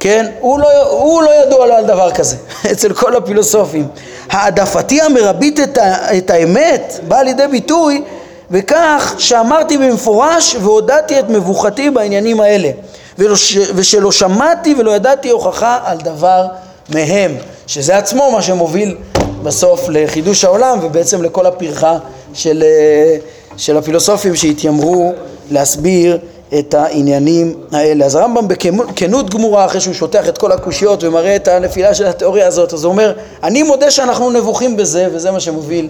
כן? 0.00 0.26
הוא 0.40 0.58
לא, 0.58 0.82
הוא 0.90 1.22
לא 1.22 1.30
ידוע 1.42 1.66
לו 1.66 1.74
על 1.74 1.86
דבר 1.86 2.10
כזה, 2.10 2.36
אצל 2.72 2.92
כל 2.92 3.16
הפילוסופים. 3.16 3.88
העדפתי 4.30 5.00
המרבית 5.00 5.60
את, 5.60 5.78
ה, 5.78 6.18
את 6.18 6.30
האמת 6.30 7.00
באה 7.08 7.22
לידי 7.22 7.46
ביטוי 7.46 8.02
בכך 8.50 9.14
שאמרתי 9.18 9.78
במפורש 9.78 10.56
והודעתי 10.60 11.20
את 11.20 11.28
מבוכתי 11.28 11.90
בעניינים 11.90 12.40
האלה 12.40 12.70
ולא, 13.18 13.34
ושלא 13.74 14.12
שמעתי 14.12 14.74
ולא 14.78 14.90
ידעתי 14.90 15.30
הוכחה 15.30 15.78
על 15.84 15.98
דבר 15.98 16.46
מהם 16.88 17.36
שזה 17.66 17.96
עצמו 17.96 18.30
מה 18.30 18.42
שמוביל 18.42 18.96
בסוף 19.42 19.88
לחידוש 19.88 20.44
העולם 20.44 20.78
ובעצם 20.82 21.22
לכל 21.22 21.46
הפרחה 21.46 21.98
של, 22.34 22.62
אה, 22.62 23.16
של 23.56 23.76
הפילוסופים 23.76 24.36
שהתיימרו 24.36 25.12
להסביר 25.50 26.18
את 26.58 26.74
העניינים 26.74 27.54
האלה. 27.72 28.04
אז 28.04 28.14
הרמב"ם 28.14 28.48
בכנות 28.48 29.30
גמורה, 29.30 29.64
אחרי 29.64 29.80
שהוא 29.80 29.94
שוטח 29.94 30.28
את 30.28 30.38
כל 30.38 30.52
הקושיות 30.52 31.04
ומראה 31.04 31.36
את 31.36 31.48
הנפילה 31.48 31.94
של 31.94 32.06
התיאוריה 32.06 32.46
הזאת, 32.46 32.72
אז 32.72 32.84
הוא 32.84 32.92
אומר, 32.92 33.12
אני 33.42 33.62
מודה 33.62 33.90
שאנחנו 33.90 34.30
נבוכים 34.30 34.76
בזה, 34.76 35.08
וזה 35.12 35.30
מה 35.30 35.40
שמוביל 35.40 35.88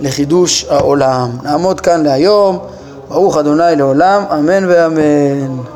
לחידוש 0.00 0.66
העולם. 0.68 1.30
נעמוד 1.42 1.80
כאן 1.80 2.02
להיום, 2.02 2.58
ברוך 3.08 3.36
אדוני 3.36 3.76
לעולם, 3.76 4.24
אמן 4.32 4.64
ואמן. 4.68 5.73